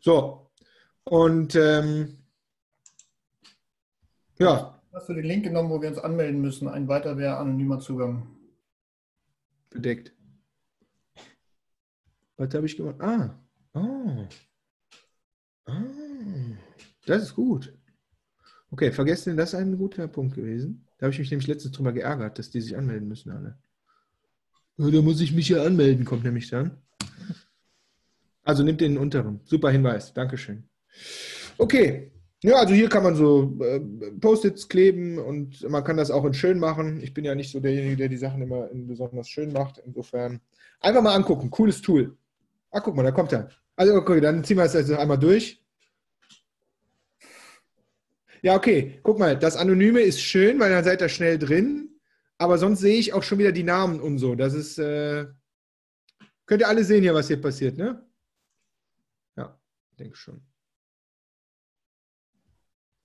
So, 0.00 0.50
und 1.04 1.54
ähm, 1.54 2.18
ja. 4.36 4.82
Hast 4.92 5.08
du 5.08 5.14
den 5.14 5.26
Link 5.26 5.44
genommen, 5.44 5.70
wo 5.70 5.80
wir 5.80 5.90
uns 5.90 5.98
anmelden 5.98 6.40
müssen? 6.40 6.66
Ein 6.66 6.88
weiter 6.88 7.16
wäre 7.16 7.36
anonymer 7.36 7.78
Zugang. 7.78 8.26
Bedeckt. 9.70 10.12
Was 12.36 12.52
habe 12.52 12.66
ich 12.66 12.76
gemacht? 12.76 13.00
Ah. 13.00 13.38
Oh. 13.74 14.26
Ah. 15.66 15.84
Das 17.06 17.22
ist 17.22 17.34
gut. 17.36 17.78
Okay, 18.72 18.90
vergessen, 18.90 19.36
das 19.36 19.52
ist 19.52 19.60
ein 19.60 19.78
guter 19.78 20.08
Punkt 20.08 20.34
gewesen. 20.34 20.84
Da 20.98 21.06
habe 21.06 21.12
ich 21.12 21.20
mich 21.20 21.30
nämlich 21.30 21.46
letztens 21.46 21.76
drüber 21.76 21.92
geärgert, 21.92 22.40
dass 22.40 22.50
die 22.50 22.60
sich 22.60 22.76
anmelden 22.76 23.06
müssen 23.06 23.30
alle. 23.30 23.56
Ja, 24.78 24.90
da 24.90 25.00
muss 25.00 25.20
ich 25.20 25.32
mich 25.32 25.48
ja 25.48 25.62
anmelden, 25.62 26.04
kommt 26.04 26.24
nämlich 26.24 26.50
dann. 26.50 26.82
Also 28.46 28.62
nimmt 28.62 28.80
den 28.80 28.96
unteren. 28.96 29.40
Super 29.44 29.70
Hinweis. 29.70 30.14
Dankeschön. 30.14 30.68
Okay. 31.58 32.12
Ja, 32.42 32.56
also 32.56 32.74
hier 32.74 32.88
kann 32.88 33.02
man 33.02 33.16
so 33.16 33.58
äh, 33.60 33.80
Post-its 34.20 34.68
kleben 34.68 35.18
und 35.18 35.68
man 35.68 35.82
kann 35.82 35.96
das 35.96 36.12
auch 36.12 36.24
in 36.24 36.32
schön 36.32 36.60
machen. 36.60 37.02
Ich 37.02 37.12
bin 37.12 37.24
ja 37.24 37.34
nicht 37.34 37.50
so 37.50 37.58
derjenige, 37.58 37.96
der 37.96 38.08
die 38.08 38.16
Sachen 38.16 38.40
immer 38.40 38.70
in 38.70 38.86
besonders 38.86 39.28
schön 39.28 39.52
macht. 39.52 39.82
Insofern 39.84 40.40
einfach 40.80 41.02
mal 41.02 41.14
angucken. 41.16 41.50
Cooles 41.50 41.82
Tool. 41.82 42.16
Ah, 42.70 42.78
guck 42.78 42.94
mal, 42.94 43.02
da 43.02 43.10
kommt 43.10 43.32
er. 43.32 43.48
Also 43.74 43.94
okay, 43.94 44.20
dann 44.20 44.44
ziehen 44.44 44.58
wir 44.58 44.64
es 44.64 44.74
jetzt 44.74 44.92
einmal 44.92 45.18
durch. 45.18 45.60
Ja, 48.42 48.54
okay. 48.54 49.00
Guck 49.02 49.18
mal, 49.18 49.36
das 49.36 49.56
Anonyme 49.56 50.02
ist 50.02 50.20
schön, 50.20 50.60
weil 50.60 50.70
dann 50.70 50.84
seid 50.84 51.00
ihr 51.00 51.08
schnell 51.08 51.36
drin. 51.36 51.98
Aber 52.38 52.58
sonst 52.58 52.78
sehe 52.78 52.98
ich 52.98 53.12
auch 53.12 53.24
schon 53.24 53.38
wieder 53.38 53.50
die 53.50 53.64
Namen 53.64 53.98
und 53.98 54.18
so. 54.18 54.36
Das 54.36 54.54
ist, 54.54 54.78
äh, 54.78 55.26
könnt 56.44 56.60
ihr 56.60 56.68
alle 56.68 56.84
sehen 56.84 57.02
hier, 57.02 57.14
was 57.14 57.26
hier 57.26 57.40
passiert, 57.40 57.76
ne? 57.76 58.05
Denke 59.96 60.16
schon. 60.16 60.40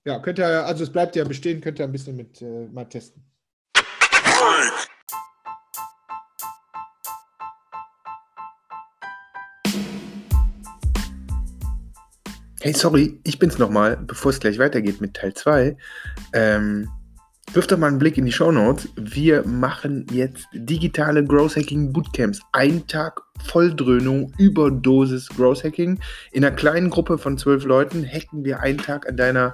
Ja, 0.06 0.20
könnt 0.20 0.40
ihr, 0.40 0.66
also 0.66 0.84
es 0.84 0.92
bleibt 0.92 1.16
ja 1.16 1.24
bestehen, 1.24 1.62
könnt 1.62 1.80
ihr 1.80 1.86
ein 1.86 1.92
bisschen 1.92 2.16
mit 2.16 2.42
äh, 2.42 2.68
mal 2.68 2.86
testen. 2.86 3.24
Hey, 12.64 12.74
sorry, 12.74 13.20
ich 13.24 13.40
bin's 13.40 13.58
nochmal, 13.58 13.98
bevor 13.98 14.30
es 14.30 14.40
gleich 14.40 14.60
weitergeht 14.60 15.02
mit 15.02 15.16
Teil 15.16 15.34
2. 15.34 15.76
Ähm, 16.34 16.90
Wirf 17.54 17.68
doch 17.68 17.78
mal 17.78 17.88
einen 17.88 18.00
Blick 18.00 18.18
in 18.18 18.24
die 18.24 18.32
Show 18.32 18.50
Notes. 18.50 18.88
Wir 18.96 19.46
machen 19.46 20.06
jetzt 20.14 20.48
digitale 20.54 21.22
Growth 21.22 21.58
Hacking 21.58 21.92
Bootcamps. 21.92 22.40
Ein 22.54 22.88
Tag 22.88 23.22
Volldröhnung, 23.44 24.32
Überdosis 24.38 25.28
Growth 25.28 25.66
Hacking. 25.66 26.00
In 26.32 26.46
einer 26.46 26.56
kleinen 26.56 26.90
Gruppe 26.90 27.18
von 27.18 27.38
zwölf 27.38 27.66
Leuten 27.66 28.06
hacken 28.06 28.46
wir 28.46 28.62
einen 28.62 28.78
Tag 28.78 29.06
an 29.10 29.18
deiner 29.18 29.54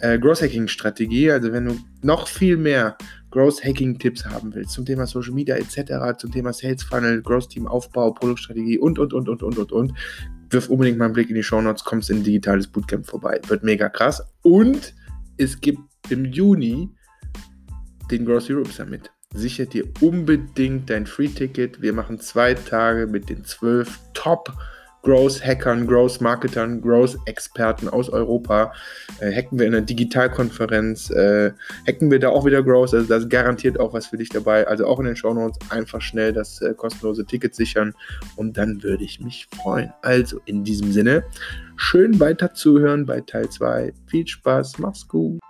äh, 0.00 0.18
Growth 0.18 0.42
Hacking 0.42 0.66
Strategie. 0.66 1.30
Also 1.30 1.52
wenn 1.52 1.66
du 1.66 1.78
noch 2.02 2.26
viel 2.26 2.56
mehr 2.56 2.98
Growth 3.30 3.64
Hacking 3.64 4.00
Tipps 4.00 4.24
haben 4.24 4.52
willst 4.52 4.72
zum 4.72 4.84
Thema 4.84 5.06
Social 5.06 5.32
Media 5.32 5.54
etc., 5.54 6.18
zum 6.18 6.32
Thema 6.32 6.52
Sales 6.52 6.82
Funnel, 6.82 7.22
Growth 7.22 7.50
Team 7.50 7.68
Aufbau, 7.68 8.10
Produktstrategie 8.10 8.80
und, 8.80 8.98
und, 8.98 9.12
und, 9.12 9.28
und, 9.28 9.44
und, 9.44 9.58
und, 9.58 9.70
und, 9.70 9.92
wirf 10.50 10.68
unbedingt 10.68 10.98
mal 10.98 11.04
einen 11.04 11.14
Blick 11.14 11.28
in 11.28 11.36
die 11.36 11.44
Show 11.44 11.60
Notes, 11.60 11.84
kommst 11.84 12.10
in 12.10 12.16
ein 12.16 12.24
digitales 12.24 12.66
Bootcamp 12.66 13.06
vorbei. 13.06 13.40
Wird 13.46 13.62
mega 13.62 13.88
krass. 13.88 14.26
Und 14.42 14.92
es 15.36 15.60
gibt 15.60 15.78
im 16.10 16.24
Juni 16.24 16.90
den 18.10 18.24
Gross 18.24 18.50
Europe 18.50 18.70
Summit. 18.70 19.10
Sicher 19.34 19.66
dir 19.66 19.84
unbedingt 20.00 20.88
dein 20.88 21.06
Free-Ticket. 21.06 21.82
Wir 21.82 21.92
machen 21.92 22.18
zwei 22.18 22.54
Tage 22.54 23.06
mit 23.06 23.28
den 23.28 23.44
zwölf 23.44 23.98
Top 24.14 24.52
Growth 25.02 25.44
Hackern, 25.44 25.86
Growth 25.86 26.20
Marketern, 26.20 26.82
Growth 26.82 27.16
Experten 27.26 27.88
aus 27.88 28.10
Europa. 28.10 28.72
Äh, 29.20 29.34
hacken 29.34 29.58
wir 29.58 29.66
in 29.66 29.74
einer 29.74 29.84
Digitalkonferenz, 29.84 31.10
äh, 31.10 31.52
hacken 31.86 32.10
wir 32.10 32.18
da 32.18 32.30
auch 32.30 32.44
wieder 32.44 32.62
Growth, 32.62 32.94
also 32.94 33.06
da 33.06 33.16
ist 33.16 33.30
garantiert 33.30 33.78
auch 33.78 33.92
was 33.92 34.08
für 34.08 34.16
dich 34.16 34.28
dabei. 34.28 34.66
Also 34.66 34.86
auch 34.86 34.98
in 34.98 35.06
den 35.06 35.16
Show 35.16 35.32
Notes 35.32 35.58
einfach 35.70 36.00
schnell 36.00 36.32
das 36.32 36.60
äh, 36.62 36.74
kostenlose 36.74 37.24
Ticket 37.24 37.54
sichern 37.54 37.94
und 38.36 38.56
dann 38.56 38.82
würde 38.82 39.04
ich 39.04 39.20
mich 39.20 39.46
freuen. 39.56 39.92
Also 40.02 40.40
in 40.46 40.64
diesem 40.64 40.92
Sinne, 40.92 41.24
schön 41.76 42.18
weiter 42.18 42.54
zuhören 42.54 43.06
bei 43.06 43.20
Teil 43.20 43.48
2. 43.48 43.92
Viel 44.06 44.26
Spaß, 44.26 44.78
mach's 44.78 45.06
gut. 45.06 45.40